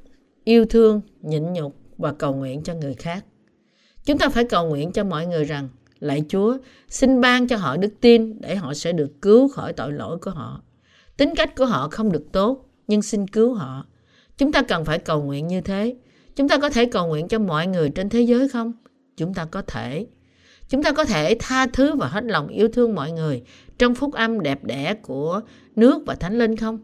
yêu 0.45 0.65
thương, 0.65 1.01
nhịn 1.23 1.53
nhục 1.53 1.77
và 1.99 2.13
cầu 2.13 2.35
nguyện 2.35 2.63
cho 2.63 2.75
người 2.75 2.95
khác. 2.95 3.25
Chúng 4.05 4.19
ta 4.19 4.29
phải 4.29 4.45
cầu 4.45 4.69
nguyện 4.69 4.93
cho 4.93 5.05
mọi 5.05 5.27
người 5.27 5.45
rằng, 5.45 5.69
lạy 6.01 6.25
Chúa, 6.29 6.57
xin 6.89 7.21
ban 7.21 7.49
cho 7.49 7.57
họ 7.57 7.77
đức 7.77 7.93
tin 8.01 8.41
để 8.41 8.57
họ 8.57 8.75
sẽ 8.75 8.93
được 8.93 9.23
cứu 9.23 9.49
khỏi 9.49 9.73
tội 9.73 9.93
lỗi 9.93 10.19
của 10.19 10.31
họ. 10.31 10.63
Tính 11.17 11.35
cách 11.37 11.57
của 11.57 11.67
họ 11.67 11.89
không 11.91 12.13
được 12.13 12.33
tốt 12.33 12.69
nhưng 12.89 13.03
xin 13.03 13.29
cứu 13.29 13.55
họ. 13.55 13.87
Chúng 14.39 14.53
ta 14.53 14.63
cần 14.63 14.85
phải 14.85 14.99
cầu 14.99 15.23
nguyện 15.23 15.47
như 15.47 15.61
thế. 15.61 15.97
Chúng 16.37 16.49
ta 16.49 16.59
có 16.59 16.71
thể 16.71 16.85
cầu 16.87 17.07
nguyện 17.07 17.29
cho 17.29 17.39
mọi 17.39 17.67
người 17.67 17.91
trên 17.91 18.09
thế 18.09 18.21
giới 18.21 18.49
không? 18.49 18.73
Chúng 19.17 19.35
ta 19.35 19.45
có 19.45 19.63
thể. 19.63 20.07
Chúng 20.69 20.83
ta 20.83 20.93
có 20.93 21.05
thể 21.05 21.37
tha 21.39 21.67
thứ 21.67 21.95
và 21.95 22.07
hết 22.09 22.25
lòng 22.25 22.49
yêu 22.49 22.69
thương 22.69 22.95
mọi 22.95 23.13
người 23.13 23.43
trong 23.79 23.95
phúc 23.95 24.13
âm 24.13 24.41
đẹp 24.41 24.65
đẽ 24.65 24.95
của 24.95 25.41
nước 25.77 26.03
và 26.07 26.15
thánh 26.15 26.39
linh 26.39 26.57
không? 26.57 26.79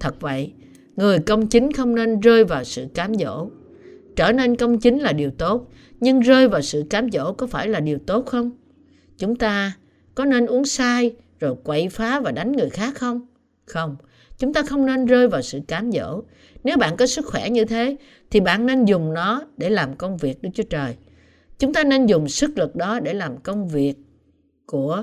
Thật 0.00 0.20
vậy, 0.20 0.52
người 0.96 1.18
công 1.18 1.46
chính 1.46 1.72
không 1.72 1.94
nên 1.94 2.20
rơi 2.20 2.44
vào 2.44 2.64
sự 2.64 2.86
cám 2.94 3.14
dỗ. 3.14 3.48
Trở 4.16 4.32
nên 4.32 4.56
công 4.56 4.78
chính 4.78 4.98
là 4.98 5.12
điều 5.12 5.30
tốt, 5.30 5.68
nhưng 6.00 6.20
rơi 6.20 6.48
vào 6.48 6.62
sự 6.62 6.84
cám 6.90 7.10
dỗ 7.10 7.32
có 7.32 7.46
phải 7.46 7.68
là 7.68 7.80
điều 7.80 7.98
tốt 8.06 8.26
không? 8.26 8.50
Chúng 9.18 9.36
ta 9.36 9.72
có 10.14 10.24
nên 10.24 10.46
uống 10.46 10.64
sai 10.64 11.14
rồi 11.40 11.56
quậy 11.64 11.88
phá 11.88 12.20
và 12.20 12.32
đánh 12.32 12.52
người 12.52 12.70
khác 12.70 12.94
không? 12.94 13.26
Không, 13.64 13.96
chúng 14.38 14.52
ta 14.52 14.62
không 14.62 14.86
nên 14.86 15.06
rơi 15.06 15.28
vào 15.28 15.42
sự 15.42 15.60
cám 15.68 15.92
dỗ. 15.92 16.22
Nếu 16.64 16.76
bạn 16.76 16.96
có 16.96 17.06
sức 17.06 17.26
khỏe 17.26 17.50
như 17.50 17.64
thế, 17.64 17.96
thì 18.30 18.40
bạn 18.40 18.66
nên 18.66 18.84
dùng 18.84 19.14
nó 19.14 19.42
để 19.56 19.70
làm 19.70 19.96
công 19.96 20.16
việc 20.16 20.42
Đức 20.42 20.50
Chúa 20.54 20.62
Trời. 20.62 20.96
Chúng 21.58 21.72
ta 21.72 21.84
nên 21.84 22.06
dùng 22.06 22.28
sức 22.28 22.58
lực 22.58 22.76
đó 22.76 23.00
để 23.00 23.14
làm 23.14 23.36
công 23.36 23.68
việc 23.68 23.94
của 24.66 25.02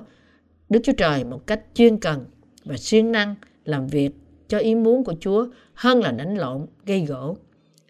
Đức 0.70 0.80
Chúa 0.84 0.94
Trời 0.98 1.24
một 1.24 1.48
cách 1.48 1.62
chuyên 1.74 1.98
cần 1.98 2.26
và 2.66 2.78
siêng 2.78 3.12
năng 3.12 3.36
làm 3.66 3.88
việc 3.88 4.12
cho 4.54 4.60
ý 4.60 4.76
muốn 4.76 5.04
của 5.04 5.14
Chúa 5.20 5.48
hơn 5.74 6.02
là 6.02 6.12
đánh 6.12 6.38
lộn, 6.38 6.66
gây 6.86 7.06
gỗ. 7.06 7.38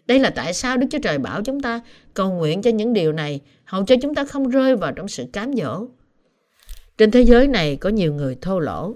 Đây 0.06 0.18
là 0.18 0.30
tại 0.30 0.54
sao 0.54 0.76
Đức 0.76 0.86
Chúa 0.90 0.98
Trời 0.98 1.18
bảo 1.18 1.42
chúng 1.42 1.60
ta 1.60 1.80
cầu 2.14 2.30
nguyện 2.30 2.62
cho 2.62 2.70
những 2.70 2.92
điều 2.92 3.12
này 3.12 3.40
hầu 3.64 3.84
cho 3.84 3.96
chúng 4.02 4.14
ta 4.14 4.24
không 4.24 4.48
rơi 4.48 4.76
vào 4.76 4.92
trong 4.92 5.08
sự 5.08 5.26
cám 5.32 5.52
dỗ. 5.52 5.86
Trên 6.98 7.10
thế 7.10 7.20
giới 7.20 7.48
này 7.48 7.76
có 7.76 7.88
nhiều 7.88 8.14
người 8.14 8.36
thô 8.40 8.60
lỗ. 8.60 8.94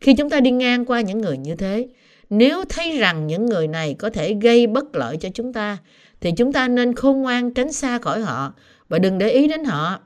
Khi 0.00 0.14
chúng 0.14 0.30
ta 0.30 0.40
đi 0.40 0.50
ngang 0.50 0.84
qua 0.84 1.00
những 1.00 1.18
người 1.18 1.38
như 1.38 1.56
thế, 1.56 1.88
nếu 2.30 2.64
thấy 2.68 2.98
rằng 2.98 3.26
những 3.26 3.46
người 3.46 3.68
này 3.68 3.94
có 3.94 4.10
thể 4.10 4.34
gây 4.34 4.66
bất 4.66 4.96
lợi 4.96 5.16
cho 5.16 5.28
chúng 5.34 5.52
ta, 5.52 5.78
thì 6.20 6.32
chúng 6.32 6.52
ta 6.52 6.68
nên 6.68 6.94
khôn 6.94 7.22
ngoan 7.22 7.54
tránh 7.54 7.72
xa 7.72 7.98
khỏi 7.98 8.20
họ 8.20 8.54
và 8.88 8.98
đừng 8.98 9.18
để 9.18 9.30
ý 9.30 9.48
đến 9.48 9.64
họ. 9.64 10.00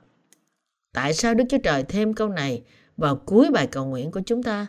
Tại 0.93 1.15
sao 1.15 1.35
Đức 1.35 1.45
Chúa 1.49 1.59
Trời 1.59 1.83
thêm 1.83 2.15
câu 2.15 2.29
này 2.29 2.63
vào 2.97 3.17
cuối 3.17 3.51
bài 3.51 3.67
cầu 3.67 3.87
nguyện 3.87 4.11
của 4.11 4.21
chúng 4.27 4.43
ta? 4.43 4.67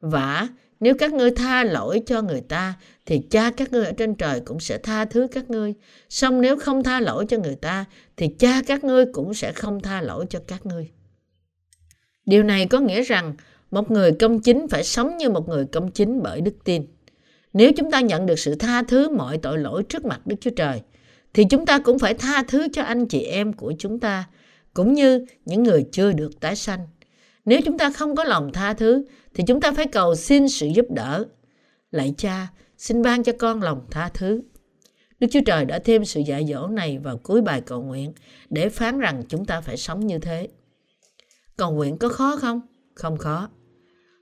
Và 0.00 0.48
nếu 0.80 0.94
các 0.94 1.12
ngươi 1.12 1.30
tha 1.30 1.64
lỗi 1.64 2.02
cho 2.06 2.22
người 2.22 2.40
ta, 2.40 2.74
thì 3.06 3.22
cha 3.30 3.50
các 3.50 3.72
ngươi 3.72 3.84
ở 3.84 3.92
trên 3.92 4.14
trời 4.14 4.40
cũng 4.40 4.60
sẽ 4.60 4.78
tha 4.78 5.04
thứ 5.04 5.26
các 5.32 5.50
ngươi. 5.50 5.74
Xong 6.08 6.40
nếu 6.40 6.58
không 6.58 6.82
tha 6.82 7.00
lỗi 7.00 7.26
cho 7.28 7.38
người 7.38 7.54
ta, 7.54 7.84
thì 8.16 8.28
cha 8.38 8.62
các 8.66 8.84
ngươi 8.84 9.04
cũng 9.12 9.34
sẽ 9.34 9.52
không 9.52 9.80
tha 9.80 10.00
lỗi 10.00 10.26
cho 10.30 10.38
các 10.46 10.66
ngươi. 10.66 10.90
Điều 12.26 12.42
này 12.42 12.66
có 12.66 12.80
nghĩa 12.80 13.02
rằng 13.02 13.34
một 13.70 13.90
người 13.90 14.12
công 14.12 14.40
chính 14.40 14.68
phải 14.68 14.84
sống 14.84 15.16
như 15.16 15.30
một 15.30 15.48
người 15.48 15.64
công 15.64 15.90
chính 15.90 16.22
bởi 16.22 16.40
đức 16.40 16.54
tin. 16.64 16.86
Nếu 17.52 17.72
chúng 17.76 17.90
ta 17.90 18.00
nhận 18.00 18.26
được 18.26 18.38
sự 18.38 18.54
tha 18.54 18.82
thứ 18.82 19.08
mọi 19.08 19.38
tội 19.38 19.58
lỗi 19.58 19.82
trước 19.82 20.04
mặt 20.04 20.26
Đức 20.26 20.36
Chúa 20.40 20.50
Trời, 20.50 20.82
thì 21.34 21.44
chúng 21.50 21.66
ta 21.66 21.78
cũng 21.78 21.98
phải 21.98 22.14
tha 22.14 22.42
thứ 22.48 22.68
cho 22.72 22.82
anh 22.82 23.06
chị 23.06 23.22
em 23.22 23.52
của 23.52 23.72
chúng 23.78 24.00
ta, 24.00 24.24
cũng 24.74 24.92
như 24.94 25.26
những 25.44 25.62
người 25.62 25.86
chưa 25.92 26.12
được 26.12 26.40
tái 26.40 26.56
sanh. 26.56 26.86
Nếu 27.44 27.60
chúng 27.64 27.78
ta 27.78 27.90
không 27.90 28.16
có 28.16 28.24
lòng 28.24 28.52
tha 28.52 28.74
thứ, 28.74 29.04
thì 29.34 29.44
chúng 29.46 29.60
ta 29.60 29.72
phải 29.72 29.86
cầu 29.86 30.14
xin 30.14 30.48
sự 30.48 30.66
giúp 30.66 30.86
đỡ. 30.90 31.24
Lạy 31.90 32.14
cha, 32.18 32.48
xin 32.78 33.02
ban 33.02 33.22
cho 33.22 33.32
con 33.38 33.62
lòng 33.62 33.86
tha 33.90 34.10
thứ. 34.14 34.42
Đức 35.20 35.26
Chúa 35.30 35.40
Trời 35.46 35.64
đã 35.64 35.78
thêm 35.78 36.04
sự 36.04 36.20
dạy 36.20 36.46
dỗ 36.46 36.66
này 36.66 36.98
vào 36.98 37.18
cuối 37.18 37.42
bài 37.42 37.60
cầu 37.60 37.82
nguyện 37.82 38.12
để 38.50 38.68
phán 38.68 38.98
rằng 38.98 39.22
chúng 39.28 39.44
ta 39.44 39.60
phải 39.60 39.76
sống 39.76 40.06
như 40.06 40.18
thế. 40.18 40.48
Cầu 41.56 41.72
nguyện 41.72 41.98
có 41.98 42.08
khó 42.08 42.36
không? 42.36 42.60
Không 42.94 43.16
khó. 43.16 43.48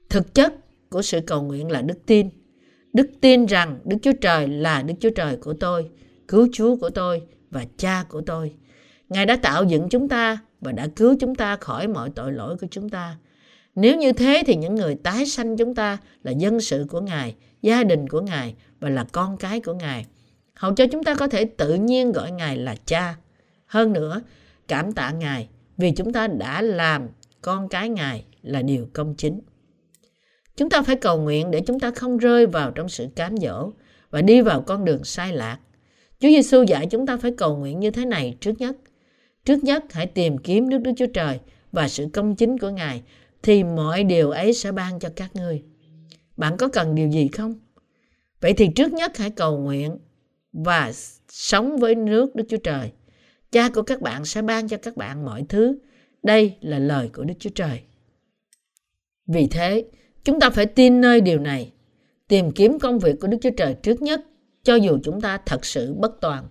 Thực 0.08 0.34
chất 0.34 0.54
của 0.90 1.02
sự 1.02 1.20
cầu 1.26 1.42
nguyện 1.42 1.70
là 1.70 1.82
đức 1.82 1.98
tin. 2.06 2.28
Đức 2.92 3.10
tin 3.20 3.46
rằng 3.46 3.78
Đức 3.84 3.96
Chúa 4.02 4.12
Trời 4.20 4.48
là 4.48 4.82
Đức 4.82 4.94
Chúa 5.00 5.10
Trời 5.10 5.36
của 5.36 5.52
tôi, 5.52 5.90
cứu 6.28 6.48
Chúa 6.52 6.76
của 6.76 6.90
tôi 6.90 7.22
và 7.50 7.64
cha 7.76 8.04
của 8.08 8.20
tôi. 8.20 8.54
Ngài 9.08 9.26
đã 9.26 9.36
tạo 9.36 9.64
dựng 9.64 9.88
chúng 9.88 10.08
ta 10.08 10.38
và 10.60 10.72
đã 10.72 10.88
cứu 10.96 11.16
chúng 11.20 11.34
ta 11.34 11.56
khỏi 11.56 11.88
mọi 11.88 12.10
tội 12.10 12.32
lỗi 12.32 12.56
của 12.60 12.66
chúng 12.70 12.88
ta. 12.88 13.16
Nếu 13.80 13.96
như 13.96 14.12
thế 14.12 14.42
thì 14.46 14.56
những 14.56 14.74
người 14.74 14.94
tái 14.94 15.26
sanh 15.26 15.56
chúng 15.56 15.74
ta 15.74 15.98
là 16.22 16.32
dân 16.32 16.60
sự 16.60 16.86
của 16.88 17.00
Ngài, 17.00 17.34
gia 17.62 17.84
đình 17.84 18.08
của 18.08 18.20
Ngài 18.20 18.54
và 18.80 18.88
là 18.88 19.04
con 19.12 19.36
cái 19.36 19.60
của 19.60 19.74
Ngài. 19.74 20.06
Hầu 20.54 20.74
cho 20.74 20.86
chúng 20.92 21.04
ta 21.04 21.14
có 21.14 21.28
thể 21.28 21.44
tự 21.44 21.74
nhiên 21.74 22.12
gọi 22.12 22.30
Ngài 22.30 22.56
là 22.56 22.74
cha. 22.86 23.16
Hơn 23.66 23.92
nữa, 23.92 24.22
cảm 24.68 24.92
tạ 24.92 25.10
Ngài 25.10 25.48
vì 25.76 25.90
chúng 25.90 26.12
ta 26.12 26.26
đã 26.26 26.62
làm 26.62 27.08
con 27.42 27.68
cái 27.68 27.88
Ngài 27.88 28.24
là 28.42 28.62
điều 28.62 28.88
công 28.92 29.14
chính. 29.14 29.40
Chúng 30.56 30.70
ta 30.70 30.82
phải 30.82 30.96
cầu 30.96 31.18
nguyện 31.18 31.50
để 31.50 31.60
chúng 31.60 31.80
ta 31.80 31.90
không 31.90 32.18
rơi 32.18 32.46
vào 32.46 32.70
trong 32.70 32.88
sự 32.88 33.06
cám 33.16 33.36
dỗ 33.36 33.72
và 34.10 34.22
đi 34.22 34.40
vào 34.40 34.60
con 34.60 34.84
đường 34.84 35.04
sai 35.04 35.32
lạc. 35.32 35.58
Chúa 36.20 36.28
Giêsu 36.28 36.62
dạy 36.62 36.86
chúng 36.90 37.06
ta 37.06 37.16
phải 37.16 37.32
cầu 37.36 37.56
nguyện 37.56 37.80
như 37.80 37.90
thế 37.90 38.04
này 38.04 38.36
trước 38.40 38.52
nhất. 38.58 38.76
Trước 39.44 39.64
nhất 39.64 39.84
hãy 39.90 40.06
tìm 40.06 40.38
kiếm 40.38 40.68
nước 40.68 40.78
Đức 40.78 40.92
Chúa 40.96 41.06
Trời 41.14 41.38
và 41.72 41.88
sự 41.88 42.08
công 42.12 42.36
chính 42.36 42.58
của 42.58 42.70
Ngài 42.70 43.02
thì 43.48 43.64
mọi 43.64 44.04
điều 44.04 44.30
ấy 44.30 44.52
sẽ 44.52 44.72
ban 44.72 44.98
cho 44.98 45.08
các 45.16 45.36
ngươi. 45.36 45.62
Bạn 46.36 46.56
có 46.56 46.68
cần 46.68 46.94
điều 46.94 47.08
gì 47.08 47.28
không? 47.28 47.54
Vậy 48.40 48.52
thì 48.52 48.68
trước 48.76 48.92
nhất 48.92 49.16
hãy 49.16 49.30
cầu 49.30 49.58
nguyện 49.58 49.98
và 50.52 50.92
sống 51.28 51.76
với 51.76 51.94
nước 51.94 52.34
Đức 52.34 52.44
Chúa 52.48 52.56
Trời. 52.56 52.92
Cha 53.52 53.68
của 53.68 53.82
các 53.82 54.00
bạn 54.00 54.24
sẽ 54.24 54.42
ban 54.42 54.68
cho 54.68 54.76
các 54.76 54.96
bạn 54.96 55.24
mọi 55.24 55.44
thứ. 55.48 55.78
Đây 56.22 56.56
là 56.60 56.78
lời 56.78 57.10
của 57.14 57.24
Đức 57.24 57.34
Chúa 57.38 57.50
Trời. 57.50 57.80
Vì 59.26 59.46
thế, 59.46 59.84
chúng 60.24 60.40
ta 60.40 60.50
phải 60.50 60.66
tin 60.66 61.00
nơi 61.00 61.20
điều 61.20 61.38
này. 61.38 61.72
Tìm 62.28 62.50
kiếm 62.50 62.78
công 62.78 62.98
việc 62.98 63.20
của 63.20 63.28
Đức 63.28 63.38
Chúa 63.42 63.50
Trời 63.56 63.74
trước 63.74 64.02
nhất, 64.02 64.20
cho 64.62 64.74
dù 64.74 64.98
chúng 65.02 65.20
ta 65.20 65.38
thật 65.46 65.64
sự 65.64 65.94
bất 65.94 66.20
toàn. 66.20 66.48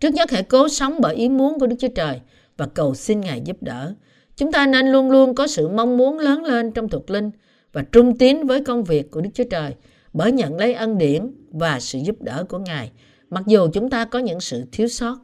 Trước 0.00 0.14
nhất 0.14 0.30
hãy 0.30 0.42
cố 0.42 0.68
sống 0.68 0.98
bởi 1.00 1.14
ý 1.14 1.28
muốn 1.28 1.58
của 1.58 1.66
Đức 1.66 1.76
Chúa 1.78 1.94
Trời 1.94 2.20
và 2.56 2.66
cầu 2.66 2.94
xin 2.94 3.20
Ngài 3.20 3.40
giúp 3.44 3.62
đỡ. 3.62 3.94
Chúng 4.36 4.52
ta 4.52 4.66
nên 4.66 4.86
luôn 4.86 5.10
luôn 5.10 5.34
có 5.34 5.46
sự 5.46 5.68
mong 5.68 5.96
muốn 5.96 6.18
lớn 6.18 6.44
lên 6.44 6.72
trong 6.72 6.88
thuộc 6.88 7.10
linh 7.10 7.30
và 7.72 7.82
trung 7.92 8.18
tín 8.18 8.46
với 8.46 8.64
công 8.64 8.84
việc 8.84 9.10
của 9.10 9.20
Đức 9.20 9.30
Chúa 9.34 9.44
Trời 9.50 9.74
bởi 10.12 10.32
nhận 10.32 10.56
lấy 10.56 10.74
ân 10.74 10.98
điển 10.98 11.30
và 11.50 11.80
sự 11.80 11.98
giúp 11.98 12.22
đỡ 12.22 12.44
của 12.48 12.58
Ngài, 12.58 12.92
mặc 13.30 13.44
dù 13.46 13.68
chúng 13.72 13.90
ta 13.90 14.04
có 14.04 14.18
những 14.18 14.40
sự 14.40 14.64
thiếu 14.72 14.88
sót. 14.88 15.18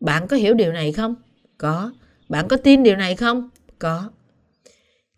Bạn 0.00 0.28
có 0.28 0.36
hiểu 0.36 0.54
điều 0.54 0.72
này 0.72 0.92
không? 0.92 1.14
Có. 1.58 1.92
Bạn 2.28 2.48
có 2.48 2.56
tin 2.56 2.82
điều 2.82 2.96
này 2.96 3.16
không? 3.16 3.48
Có. 3.78 4.10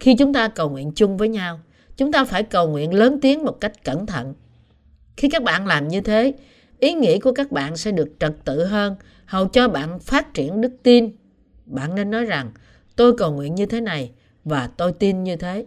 Khi 0.00 0.14
chúng 0.18 0.33
ta 0.33 0.48
cầu 0.48 0.70
nguyện 0.70 0.92
chung 0.94 1.16
với 1.16 1.28
nhau, 1.28 1.61
chúng 1.96 2.12
ta 2.12 2.24
phải 2.24 2.42
cầu 2.42 2.68
nguyện 2.68 2.94
lớn 2.94 3.18
tiếng 3.22 3.44
một 3.44 3.61
cách 3.61 3.85
cẩn 3.85 4.06
thận. 4.06 4.35
Khi 5.16 5.28
các 5.28 5.42
bạn 5.42 5.66
làm 5.66 5.88
như 5.88 6.00
thế, 6.00 6.33
ý 6.78 6.92
nghĩ 6.92 7.18
của 7.18 7.33
các 7.33 7.52
bạn 7.52 7.76
sẽ 7.76 7.92
được 7.92 8.09
trật 8.20 8.33
tự 8.44 8.64
hơn, 8.64 8.96
hầu 9.24 9.48
cho 9.48 9.68
bạn 9.68 9.98
phát 9.98 10.35
triển 10.35 10.61
đức 10.61 10.72
tin. 10.83 11.11
Bạn 11.66 11.94
nên 11.94 12.11
nói 12.11 12.24
rằng, 12.24 12.50
tôi 12.96 13.16
cầu 13.18 13.33
nguyện 13.33 13.55
như 13.55 13.66
thế 13.66 13.81
này 13.81 14.11
và 14.44 14.70
tôi 14.76 14.92
tin 14.92 15.24
như 15.24 15.37
thế. 15.37 15.66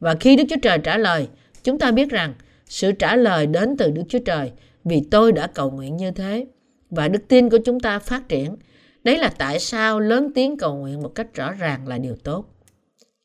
Và 0.00 0.14
khi 0.14 0.36
Đức 0.36 0.44
Chúa 0.50 0.56
Trời 0.62 0.78
trả 0.78 0.98
lời, 0.98 1.28
chúng 1.64 1.78
ta 1.78 1.90
biết 1.90 2.10
rằng 2.10 2.34
sự 2.66 2.92
trả 2.92 3.16
lời 3.16 3.46
đến 3.46 3.76
từ 3.76 3.90
Đức 3.90 4.02
Chúa 4.08 4.18
Trời 4.18 4.52
vì 4.84 5.02
tôi 5.10 5.32
đã 5.32 5.46
cầu 5.46 5.70
nguyện 5.70 5.96
như 5.96 6.10
thế. 6.10 6.46
Và 6.90 7.08
đức 7.08 7.28
tin 7.28 7.50
của 7.50 7.58
chúng 7.64 7.80
ta 7.80 7.98
phát 7.98 8.28
triển. 8.28 8.56
Đấy 9.04 9.18
là 9.18 9.32
tại 9.38 9.58
sao 9.58 10.00
lớn 10.00 10.30
tiếng 10.34 10.58
cầu 10.58 10.76
nguyện 10.76 11.02
một 11.02 11.14
cách 11.14 11.34
rõ 11.34 11.52
ràng 11.52 11.88
là 11.88 11.98
điều 11.98 12.16
tốt. 12.16 12.44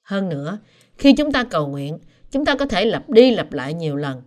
Hơn 0.03 0.29
nữa, 0.29 0.57
khi 0.97 1.13
chúng 1.13 1.31
ta 1.31 1.43
cầu 1.43 1.67
nguyện, 1.67 1.99
chúng 2.31 2.45
ta 2.45 2.55
có 2.55 2.65
thể 2.65 2.85
lặp 2.85 3.09
đi 3.09 3.31
lặp 3.31 3.53
lại 3.53 3.73
nhiều 3.73 3.95
lần. 3.95 4.21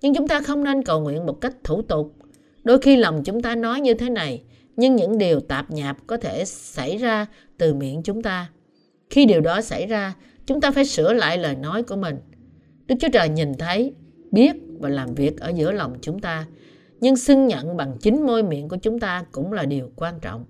Nhưng 0.00 0.14
chúng 0.14 0.28
ta 0.28 0.40
không 0.40 0.64
nên 0.64 0.82
cầu 0.82 1.00
nguyện 1.00 1.26
một 1.26 1.40
cách 1.40 1.54
thủ 1.64 1.82
tục. 1.82 2.14
Đôi 2.64 2.78
khi 2.78 2.96
lòng 2.96 3.22
chúng 3.24 3.42
ta 3.42 3.54
nói 3.54 3.80
như 3.80 3.94
thế 3.94 4.10
này, 4.10 4.42
nhưng 4.76 4.96
những 4.96 5.18
điều 5.18 5.40
tạp 5.40 5.70
nhạp 5.70 5.96
có 6.06 6.16
thể 6.16 6.44
xảy 6.44 6.96
ra 6.96 7.26
từ 7.62 7.74
miệng 7.74 8.02
chúng 8.02 8.22
ta. 8.22 8.50
Khi 9.10 9.26
điều 9.26 9.40
đó 9.40 9.60
xảy 9.60 9.86
ra, 9.86 10.14
chúng 10.46 10.60
ta 10.60 10.70
phải 10.70 10.84
sửa 10.84 11.12
lại 11.12 11.38
lời 11.38 11.54
nói 11.56 11.82
của 11.82 11.96
mình. 11.96 12.16
Đức 12.86 12.94
Chúa 13.00 13.08
Trời 13.12 13.28
nhìn 13.28 13.54
thấy, 13.54 13.92
biết 14.30 14.52
và 14.80 14.88
làm 14.88 15.14
việc 15.14 15.40
ở 15.40 15.52
giữa 15.54 15.72
lòng 15.72 15.96
chúng 16.00 16.18
ta. 16.18 16.46
Nhưng 17.00 17.16
xưng 17.16 17.46
nhận 17.46 17.76
bằng 17.76 17.96
chính 18.00 18.26
môi 18.26 18.42
miệng 18.42 18.68
của 18.68 18.76
chúng 18.76 19.00
ta 19.00 19.24
cũng 19.32 19.52
là 19.52 19.64
điều 19.64 19.90
quan 19.96 20.20
trọng. 20.20 20.44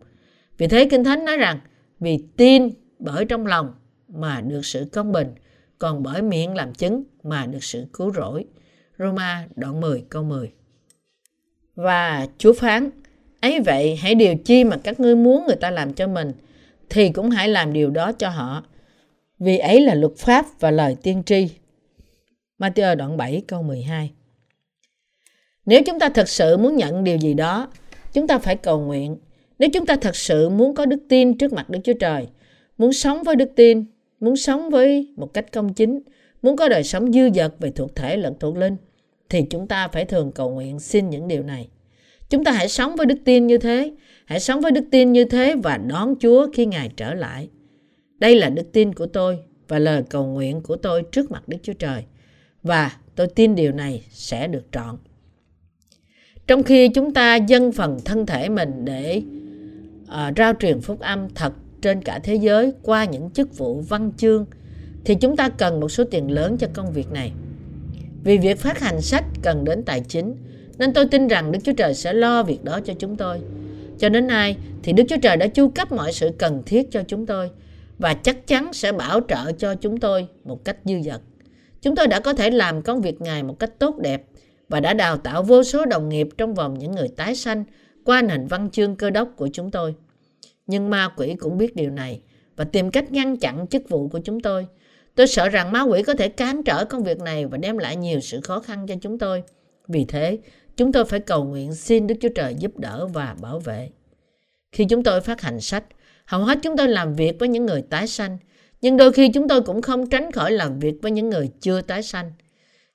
Vì 0.59 0.67
thế 0.67 0.89
Kinh 0.91 1.05
Thánh 1.05 1.25
nói 1.25 1.37
rằng, 1.37 1.61
vì 2.01 2.19
tin 2.37 2.71
bởi 2.99 3.25
trong 3.25 3.47
lòng 3.47 3.75
mà 4.09 4.41
được 4.41 4.65
sự 4.65 4.87
công 4.93 5.13
bình, 5.13 5.35
còn 5.79 6.03
bởi 6.03 6.23
miệng 6.23 6.55
làm 6.55 6.75
chứng 6.75 7.05
mà 7.23 7.47
được 7.47 7.65
sự 7.65 7.87
cứu 7.93 8.13
rỗi. 8.13 8.45
Roma 8.99 9.47
đoạn 9.57 9.81
10 9.81 10.05
câu 10.09 10.23
10 10.23 10.53
Và 11.75 12.27
Chúa 12.39 12.53
phán, 12.53 12.91
ấy 13.41 13.61
vậy 13.61 13.97
hãy 13.97 14.15
điều 14.15 14.37
chi 14.37 14.65
mà 14.65 14.77
các 14.85 15.01
ngươi 15.01 15.17
muốn 15.17 15.47
người 15.47 15.57
ta 15.57 15.71
làm 15.71 15.93
cho 15.93 16.07
mình, 16.09 16.33
thì 16.93 17.11
cũng 17.11 17.31
hãy 17.31 17.49
làm 17.49 17.73
điều 17.73 17.91
đó 17.91 18.13
cho 18.13 18.29
họ. 18.29 18.65
Vì 19.39 19.59
ấy 19.59 19.81
là 19.81 19.95
luật 19.95 20.13
pháp 20.17 20.47
và 20.61 20.71
lời 20.71 20.97
tiên 21.03 21.23
tri. 21.27 21.49
Matthew 22.59 22.97
đoạn 22.97 23.17
7 23.17 23.43
câu 23.49 23.63
12 23.63 24.11
Nếu 25.67 25.83
chúng 25.87 25.99
ta 25.99 26.09
thật 26.09 26.29
sự 26.29 26.57
muốn 26.57 26.77
nhận 26.77 27.05
điều 27.05 27.17
gì 27.17 27.35
đó, 27.35 27.69
chúng 28.13 28.27
ta 28.27 28.39
phải 28.39 28.57
cầu 28.57 28.81
nguyện. 28.81 29.17
Nếu 29.59 29.71
chúng 29.73 29.87
ta 29.87 29.97
thật 29.97 30.17
sự 30.17 30.49
muốn 30.49 30.75
có 30.75 30.87
đức 30.87 31.01
tin 31.09 31.39
trước 31.39 31.53
mặt 31.53 31.71
Đức 31.71 31.79
Chúa 31.85 31.93
Trời, 32.01 32.27
muốn 32.79 32.93
sống 32.93 33.23
với 33.23 33.37
đức 33.37 33.53
tin, 33.57 33.85
muốn 34.21 34.37
sống 34.37 34.71
với 34.71 35.15
một 35.17 35.35
cách 35.35 35.53
công 35.53 35.75
chính, 35.75 36.01
muốn 36.43 36.57
có 36.57 36.69
đời 36.69 36.85
sống 36.85 37.13
dư 37.13 37.31
dật 37.31 37.55
về 37.59 37.71
thuộc 37.71 37.97
thể 37.97 38.17
lẫn 38.17 38.35
thuộc 38.41 38.57
linh, 38.57 38.77
thì 39.29 39.43
chúng 39.51 39.69
ta 39.69 39.89
phải 39.89 40.05
thường 40.05 40.33
cầu 40.33 40.51
nguyện 40.51 40.81
xin 40.81 41.11
những 41.11 41.29
điều 41.29 41.43
này. 41.43 41.69
Chúng 42.33 42.45
ta 42.45 42.53
hãy 42.53 42.69
sống 42.69 42.97
với 42.97 43.07
đức 43.07 43.19
tin 43.25 43.47
như 43.47 43.59
thế, 43.59 43.93
hãy 44.25 44.41
sống 44.41 44.61
với 44.61 44.73
đức 44.73 44.85
tin 44.91 45.13
như 45.13 45.25
thế 45.25 45.55
và 45.63 45.77
đón 45.77 46.15
Chúa 46.21 46.47
khi 46.53 46.67
Ngài 46.67 46.91
trở 46.97 47.15
lại. 47.15 47.49
Đây 48.19 48.37
là 48.37 48.49
đức 48.49 48.73
tin 48.73 48.95
của 48.95 49.07
tôi 49.07 49.39
và 49.69 49.79
lời 49.79 50.03
cầu 50.11 50.27
nguyện 50.27 50.61
của 50.61 50.77
tôi 50.77 51.03
trước 51.13 51.31
mặt 51.31 51.49
Đức 51.49 51.57
Chúa 51.63 51.73
Trời. 51.73 52.05
Và 52.63 52.93
tôi 53.15 53.27
tin 53.27 53.55
điều 53.55 53.73
này 53.73 54.05
sẽ 54.11 54.49
được 54.49 54.65
trọn. 54.73 54.97
Trong 56.47 56.63
khi 56.63 56.89
chúng 56.89 57.15
ta 57.15 57.37
dâng 57.37 57.73
phần 57.73 57.99
thân 58.05 58.27
thể 58.27 58.49
mình 58.49 58.85
để 58.85 59.23
uh, 60.03 60.37
rao 60.37 60.53
truyền 60.61 60.81
phúc 60.81 61.01
âm 61.01 61.29
thật 61.35 61.53
trên 61.83 62.03
cả 62.03 62.19
thế 62.19 62.35
giới 62.35 62.73
qua 62.83 63.05
những 63.05 63.31
chức 63.31 63.59
vụ 63.59 63.81
văn 63.81 64.13
chương, 64.17 64.47
thì 65.05 65.15
chúng 65.15 65.37
ta 65.37 65.49
cần 65.49 65.81
một 65.81 65.89
số 65.89 66.05
tiền 66.05 66.31
lớn 66.31 66.57
cho 66.59 66.69
công 66.75 66.93
việc 66.93 67.13
này. 67.13 67.33
Vì 68.25 68.39
việc 68.39 68.59
phát 68.59 68.81
hành 68.81 69.01
sách 69.01 69.25
cần 69.43 69.65
đến 69.65 69.83
tài 69.83 70.01
chính, 70.01 70.35
nên 70.83 70.93
tôi 70.93 71.07
tin 71.07 71.29
rằng 71.29 71.53
Đức 71.53 71.59
Chúa 71.65 71.73
Trời 71.73 71.95
sẽ 71.95 72.13
lo 72.13 72.43
việc 72.43 72.65
đó 72.65 72.81
cho 72.85 72.95
chúng 72.99 73.17
tôi. 73.17 73.41
Cho 73.99 74.09
đến 74.09 74.27
nay 74.27 74.57
thì 74.83 74.93
Đức 74.93 75.05
Chúa 75.09 75.17
Trời 75.23 75.37
đã 75.37 75.47
chu 75.47 75.69
cấp 75.69 75.93
mọi 75.93 76.13
sự 76.13 76.31
cần 76.39 76.63
thiết 76.67 76.91
cho 76.91 77.03
chúng 77.09 77.27
tôi 77.27 77.51
và 77.99 78.15
chắc 78.15 78.47
chắn 78.47 78.73
sẽ 78.73 78.93
bảo 78.93 79.21
trợ 79.29 79.53
cho 79.53 79.75
chúng 79.75 80.01
tôi 80.01 80.27
một 80.45 80.65
cách 80.65 80.77
dư 80.85 80.95
dật. 81.05 81.21
Chúng 81.83 81.97
tôi 81.97 82.07
đã 82.07 82.21
có 82.21 82.35
thể 82.35 82.51
làm 82.51 82.83
công 82.83 83.01
việc 83.01 83.21
Ngài 83.21 83.43
một 83.43 83.59
cách 83.59 83.79
tốt 83.79 83.99
đẹp 83.99 84.25
và 84.69 84.81
đã 84.81 84.95
đào 84.95 85.17
tạo 85.17 85.43
vô 85.43 85.65
số 85.65 85.85
đồng 85.85 86.09
nghiệp 86.09 86.29
trong 86.39 86.55
vòng 86.55 86.79
những 86.79 86.93
người 86.93 87.09
tái 87.09 87.37
sanh 87.37 87.65
qua 88.05 88.23
nền 88.23 88.47
văn 88.47 88.71
chương 88.71 88.97
cơ 88.97 89.11
đốc 89.11 89.29
của 89.37 89.49
chúng 89.53 89.71
tôi. 89.71 89.95
Nhưng 90.67 90.91
ma 90.91 91.09
quỷ 91.17 91.35
cũng 91.39 91.59
biết 91.59 91.77
điều 91.77 91.91
này 91.91 92.21
và 92.57 92.65
tìm 92.65 92.91
cách 92.91 93.13
ngăn 93.13 93.37
chặn 93.37 93.67
chức 93.67 93.89
vụ 93.89 94.09
của 94.09 94.21
chúng 94.25 94.41
tôi. 94.41 94.67
Tôi 95.15 95.27
sợ 95.27 95.49
rằng 95.49 95.73
ma 95.73 95.83
quỷ 95.83 96.03
có 96.03 96.15
thể 96.15 96.29
cản 96.29 96.63
trở 96.63 96.85
công 96.85 97.05
việc 97.05 97.19
này 97.21 97.47
và 97.47 97.59
đem 97.59 97.79
lại 97.79 97.97
nhiều 97.97 98.21
sự 98.21 98.41
khó 98.41 98.61
khăn 98.61 98.87
cho 98.87 98.95
chúng 99.01 99.19
tôi. 99.19 99.43
Vì 99.89 100.05
thế, 100.05 100.39
chúng 100.77 100.93
tôi 100.93 101.05
phải 101.05 101.21
cầu 101.21 101.45
nguyện 101.45 101.75
xin 101.75 102.07
Đức 102.07 102.15
Chúa 102.21 102.29
Trời 102.35 102.55
giúp 102.59 102.79
đỡ 102.79 103.07
và 103.07 103.37
bảo 103.43 103.59
vệ. 103.59 103.91
Khi 104.73 104.85
chúng 104.85 105.03
tôi 105.03 105.21
phát 105.21 105.41
hành 105.41 105.61
sách, 105.61 105.85
hầu 106.25 106.45
hết 106.45 106.59
chúng 106.63 106.77
tôi 106.77 106.89
làm 106.89 107.15
việc 107.15 107.39
với 107.39 107.49
những 107.49 107.67
người 107.67 107.83
tái 107.83 108.07
sanh, 108.07 108.39
nhưng 108.81 108.97
đôi 108.97 109.13
khi 109.13 109.29
chúng 109.29 109.49
tôi 109.49 109.63
cũng 109.63 109.83
không 109.83 110.11
tránh 110.11 110.33
khỏi 110.33 110.53
làm 110.53 110.79
việc 110.79 110.95
với 111.03 111.11
những 111.11 111.31
người 111.31 111.51
chưa 111.61 111.81
tái 111.81 112.03
sanh. 112.03 112.33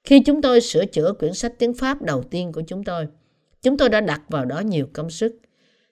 Khi 0.03 0.19
chúng 0.19 0.41
tôi 0.41 0.61
sửa 0.61 0.86
chữa 0.86 1.13
quyển 1.19 1.34
sách 1.34 1.53
tiếng 1.59 1.73
Pháp 1.73 2.01
đầu 2.01 2.23
tiên 2.23 2.51
của 2.51 2.61
chúng 2.67 2.84
tôi, 2.84 3.07
chúng 3.61 3.78
tôi 3.78 3.89
đã 3.89 4.01
đặt 4.01 4.21
vào 4.30 4.45
đó 4.45 4.59
nhiều 4.59 4.88
công 4.93 5.09
sức. 5.09 5.36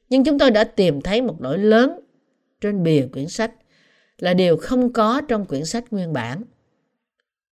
Nhưng 0.09 0.23
chúng 0.23 0.39
tôi 0.39 0.51
đã 0.51 0.63
tìm 0.63 1.01
thấy 1.01 1.21
một 1.21 1.41
lỗi 1.41 1.57
lớn 1.57 1.99
trên 2.61 2.83
bìa 2.83 3.07
quyển 3.13 3.27
sách 3.27 3.51
là 4.17 4.33
điều 4.33 4.57
không 4.57 4.93
có 4.93 5.21
trong 5.27 5.45
quyển 5.45 5.65
sách 5.65 5.93
nguyên 5.93 6.13
bản. 6.13 6.43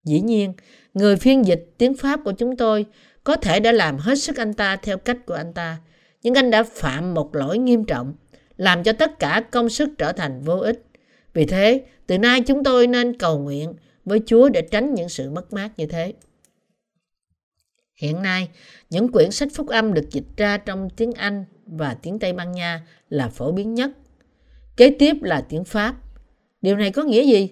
Dĩ 0.03 0.21
nhiên, 0.21 0.53
người 0.93 1.15
phiên 1.15 1.45
dịch 1.45 1.73
tiếng 1.77 1.93
Pháp 1.93 2.19
của 2.25 2.31
chúng 2.31 2.57
tôi 2.57 2.85
có 3.23 3.35
thể 3.35 3.59
đã 3.59 3.71
làm 3.71 3.97
hết 3.97 4.15
sức 4.15 4.37
anh 4.37 4.53
ta 4.53 4.75
theo 4.75 4.97
cách 4.97 5.17
của 5.25 5.33
anh 5.33 5.53
ta, 5.53 5.77
nhưng 6.23 6.33
anh 6.33 6.51
đã 6.51 6.63
phạm 6.63 7.13
một 7.13 7.35
lỗi 7.35 7.57
nghiêm 7.57 7.85
trọng, 7.85 8.13
làm 8.57 8.83
cho 8.83 8.93
tất 8.93 9.19
cả 9.19 9.43
công 9.51 9.69
sức 9.69 9.89
trở 9.97 10.11
thành 10.11 10.41
vô 10.41 10.57
ích. 10.57 10.83
Vì 11.33 11.45
thế, 11.45 11.85
từ 12.07 12.17
nay 12.17 12.41
chúng 12.41 12.63
tôi 12.63 12.87
nên 12.87 13.17
cầu 13.17 13.39
nguyện 13.39 13.73
với 14.05 14.19
Chúa 14.25 14.49
để 14.49 14.61
tránh 14.61 14.93
những 14.93 15.09
sự 15.09 15.29
mất 15.29 15.53
mát 15.53 15.69
như 15.77 15.85
thế. 15.85 16.13
Hiện 17.95 18.21
nay, 18.21 18.49
những 18.89 19.11
quyển 19.11 19.31
sách 19.31 19.49
phúc 19.53 19.67
âm 19.67 19.93
được 19.93 20.09
dịch 20.11 20.23
ra 20.37 20.57
trong 20.57 20.89
tiếng 20.89 21.13
Anh 21.13 21.45
và 21.65 21.93
tiếng 21.93 22.19
Tây 22.19 22.33
Ban 22.33 22.51
Nha 22.51 22.87
là 23.09 23.27
phổ 23.27 23.51
biến 23.51 23.73
nhất. 23.73 23.91
Kế 24.77 24.95
tiếp 24.99 25.15
là 25.21 25.45
tiếng 25.49 25.63
Pháp. 25.63 25.95
Điều 26.61 26.75
này 26.77 26.91
có 26.91 27.03
nghĩa 27.03 27.23
gì? 27.23 27.49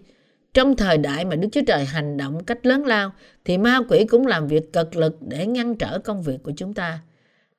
Trong 0.53 0.75
thời 0.75 0.97
đại 0.97 1.25
mà 1.25 1.35
Đức 1.35 1.47
Chúa 1.51 1.61
Trời 1.67 1.85
hành 1.85 2.17
động 2.17 2.43
cách 2.43 2.65
lớn 2.65 2.85
lao, 2.85 3.11
thì 3.45 3.57
ma 3.57 3.79
quỷ 3.89 4.05
cũng 4.05 4.27
làm 4.27 4.47
việc 4.47 4.73
cực 4.73 4.95
lực 4.95 5.17
để 5.21 5.45
ngăn 5.45 5.75
trở 5.75 5.99
công 5.99 6.21
việc 6.21 6.43
của 6.43 6.51
chúng 6.57 6.73
ta. 6.73 6.99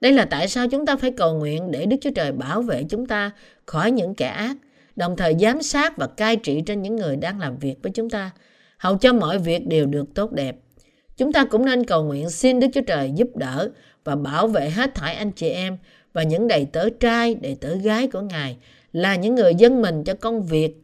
Đây 0.00 0.12
là 0.12 0.24
tại 0.24 0.48
sao 0.48 0.68
chúng 0.68 0.86
ta 0.86 0.96
phải 0.96 1.10
cầu 1.10 1.38
nguyện 1.38 1.70
để 1.70 1.86
Đức 1.86 1.96
Chúa 2.00 2.10
Trời 2.14 2.32
bảo 2.32 2.62
vệ 2.62 2.84
chúng 2.88 3.06
ta 3.06 3.30
khỏi 3.66 3.90
những 3.90 4.14
kẻ 4.14 4.28
ác, 4.28 4.56
đồng 4.96 5.16
thời 5.16 5.34
giám 5.40 5.62
sát 5.62 5.96
và 5.96 6.06
cai 6.06 6.36
trị 6.36 6.62
trên 6.66 6.82
những 6.82 6.96
người 6.96 7.16
đang 7.16 7.40
làm 7.40 7.58
việc 7.58 7.74
với 7.82 7.92
chúng 7.92 8.10
ta, 8.10 8.30
hầu 8.78 8.98
cho 8.98 9.12
mọi 9.12 9.38
việc 9.38 9.66
đều 9.66 9.86
được 9.86 10.14
tốt 10.14 10.32
đẹp. 10.32 10.56
Chúng 11.16 11.32
ta 11.32 11.44
cũng 11.44 11.64
nên 11.64 11.84
cầu 11.84 12.04
nguyện 12.04 12.30
xin 12.30 12.60
Đức 12.60 12.66
Chúa 12.74 12.80
Trời 12.86 13.12
giúp 13.14 13.36
đỡ 13.36 13.70
và 14.04 14.16
bảo 14.16 14.46
vệ 14.46 14.70
hết 14.70 14.94
thảy 14.94 15.14
anh 15.14 15.32
chị 15.32 15.48
em 15.48 15.78
và 16.12 16.22
những 16.22 16.48
đầy 16.48 16.66
tớ 16.72 16.88
trai, 17.00 17.34
đầy 17.34 17.56
tớ 17.60 17.74
gái 17.74 18.06
của 18.06 18.20
Ngài 18.20 18.56
là 18.92 19.16
những 19.16 19.34
người 19.34 19.54
dân 19.54 19.82
mình 19.82 20.04
cho 20.04 20.14
công 20.14 20.42
việc, 20.42 20.74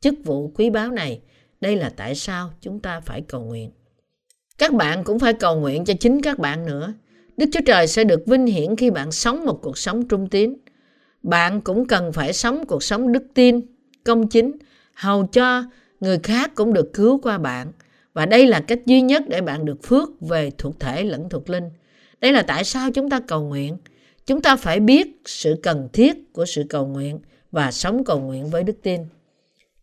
chức 0.00 0.14
vụ 0.24 0.52
quý 0.54 0.70
báu 0.70 0.90
này. 0.90 1.20
Đây 1.60 1.76
là 1.76 1.90
tại 1.96 2.14
sao 2.14 2.50
chúng 2.60 2.80
ta 2.80 3.00
phải 3.00 3.20
cầu 3.20 3.44
nguyện. 3.44 3.70
Các 4.58 4.72
bạn 4.72 5.04
cũng 5.04 5.18
phải 5.18 5.32
cầu 5.32 5.60
nguyện 5.60 5.84
cho 5.84 5.94
chính 6.00 6.22
các 6.22 6.38
bạn 6.38 6.66
nữa. 6.66 6.92
Đức 7.36 7.46
Chúa 7.52 7.60
Trời 7.66 7.86
sẽ 7.86 8.04
được 8.04 8.26
vinh 8.26 8.46
hiển 8.46 8.76
khi 8.76 8.90
bạn 8.90 9.12
sống 9.12 9.44
một 9.44 9.58
cuộc 9.62 9.78
sống 9.78 10.08
trung 10.08 10.28
tín. 10.28 10.54
Bạn 11.22 11.60
cũng 11.60 11.86
cần 11.86 12.12
phải 12.12 12.32
sống 12.32 12.66
cuộc 12.66 12.82
sống 12.82 13.12
đức 13.12 13.22
tin, 13.34 13.60
công 14.04 14.28
chính, 14.28 14.52
hầu 14.94 15.26
cho 15.26 15.64
người 16.00 16.18
khác 16.18 16.52
cũng 16.54 16.72
được 16.72 16.92
cứu 16.92 17.18
qua 17.18 17.38
bạn. 17.38 17.72
Và 18.12 18.26
đây 18.26 18.46
là 18.46 18.60
cách 18.60 18.86
duy 18.86 19.00
nhất 19.00 19.22
để 19.28 19.40
bạn 19.40 19.64
được 19.64 19.82
phước 19.82 20.20
về 20.20 20.50
thuộc 20.58 20.80
thể 20.80 21.04
lẫn 21.04 21.28
thuộc 21.28 21.50
linh. 21.50 21.64
Đây 22.20 22.32
là 22.32 22.42
tại 22.42 22.64
sao 22.64 22.90
chúng 22.90 23.10
ta 23.10 23.20
cầu 23.20 23.48
nguyện. 23.48 23.76
Chúng 24.26 24.42
ta 24.42 24.56
phải 24.56 24.80
biết 24.80 25.22
sự 25.24 25.56
cần 25.62 25.88
thiết 25.92 26.32
của 26.32 26.46
sự 26.46 26.64
cầu 26.68 26.86
nguyện 26.86 27.18
và 27.52 27.70
sống 27.70 28.04
cầu 28.04 28.20
nguyện 28.20 28.50
với 28.50 28.62
đức 28.62 28.76
tin. 28.82 29.00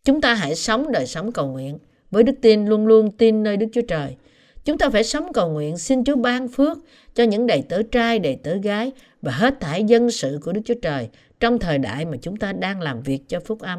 Chúng 0.08 0.20
ta 0.20 0.34
hãy 0.34 0.54
sống 0.54 0.92
đời 0.92 1.06
sống 1.06 1.32
cầu 1.32 1.46
nguyện. 1.46 1.78
Với 2.10 2.22
đức 2.22 2.32
tin 2.42 2.66
luôn 2.66 2.86
luôn 2.86 3.10
tin 3.10 3.42
nơi 3.42 3.56
Đức 3.56 3.66
Chúa 3.72 3.82
Trời. 3.88 4.16
Chúng 4.64 4.78
ta 4.78 4.90
phải 4.90 5.04
sống 5.04 5.32
cầu 5.32 5.48
nguyện 5.48 5.78
xin 5.78 6.04
Chúa 6.04 6.16
ban 6.16 6.48
phước 6.48 6.78
cho 7.14 7.24
những 7.24 7.46
đầy 7.46 7.62
tớ 7.68 7.82
trai, 7.82 8.18
đầy 8.18 8.36
tớ 8.42 8.56
gái 8.56 8.92
và 9.22 9.32
hết 9.32 9.60
thảy 9.60 9.84
dân 9.84 10.10
sự 10.10 10.38
của 10.42 10.52
Đức 10.52 10.60
Chúa 10.64 10.74
Trời 10.82 11.08
trong 11.40 11.58
thời 11.58 11.78
đại 11.78 12.04
mà 12.04 12.16
chúng 12.22 12.36
ta 12.36 12.52
đang 12.52 12.80
làm 12.80 13.02
việc 13.02 13.28
cho 13.28 13.40
phúc 13.40 13.60
âm. 13.60 13.78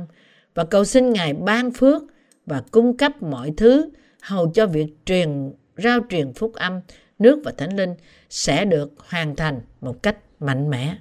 Và 0.55 0.63
cầu 0.63 0.85
xin 0.85 1.13
Ngài 1.13 1.33
ban 1.33 1.71
phước 1.71 2.03
và 2.45 2.63
cung 2.71 2.97
cấp 2.97 3.21
mọi 3.21 3.53
thứ 3.57 3.89
hầu 4.21 4.51
cho 4.53 4.67
việc 4.67 4.87
truyền 5.05 5.51
rao 5.77 5.99
truyền 6.09 6.33
phúc 6.33 6.53
âm 6.53 6.81
nước 7.19 7.41
và 7.45 7.51
thánh 7.57 7.75
linh 7.75 7.93
sẽ 8.29 8.65
được 8.65 8.91
hoàn 8.97 9.35
thành 9.35 9.61
một 9.81 10.03
cách 10.03 10.17
mạnh 10.39 10.69
mẽ. 10.69 10.95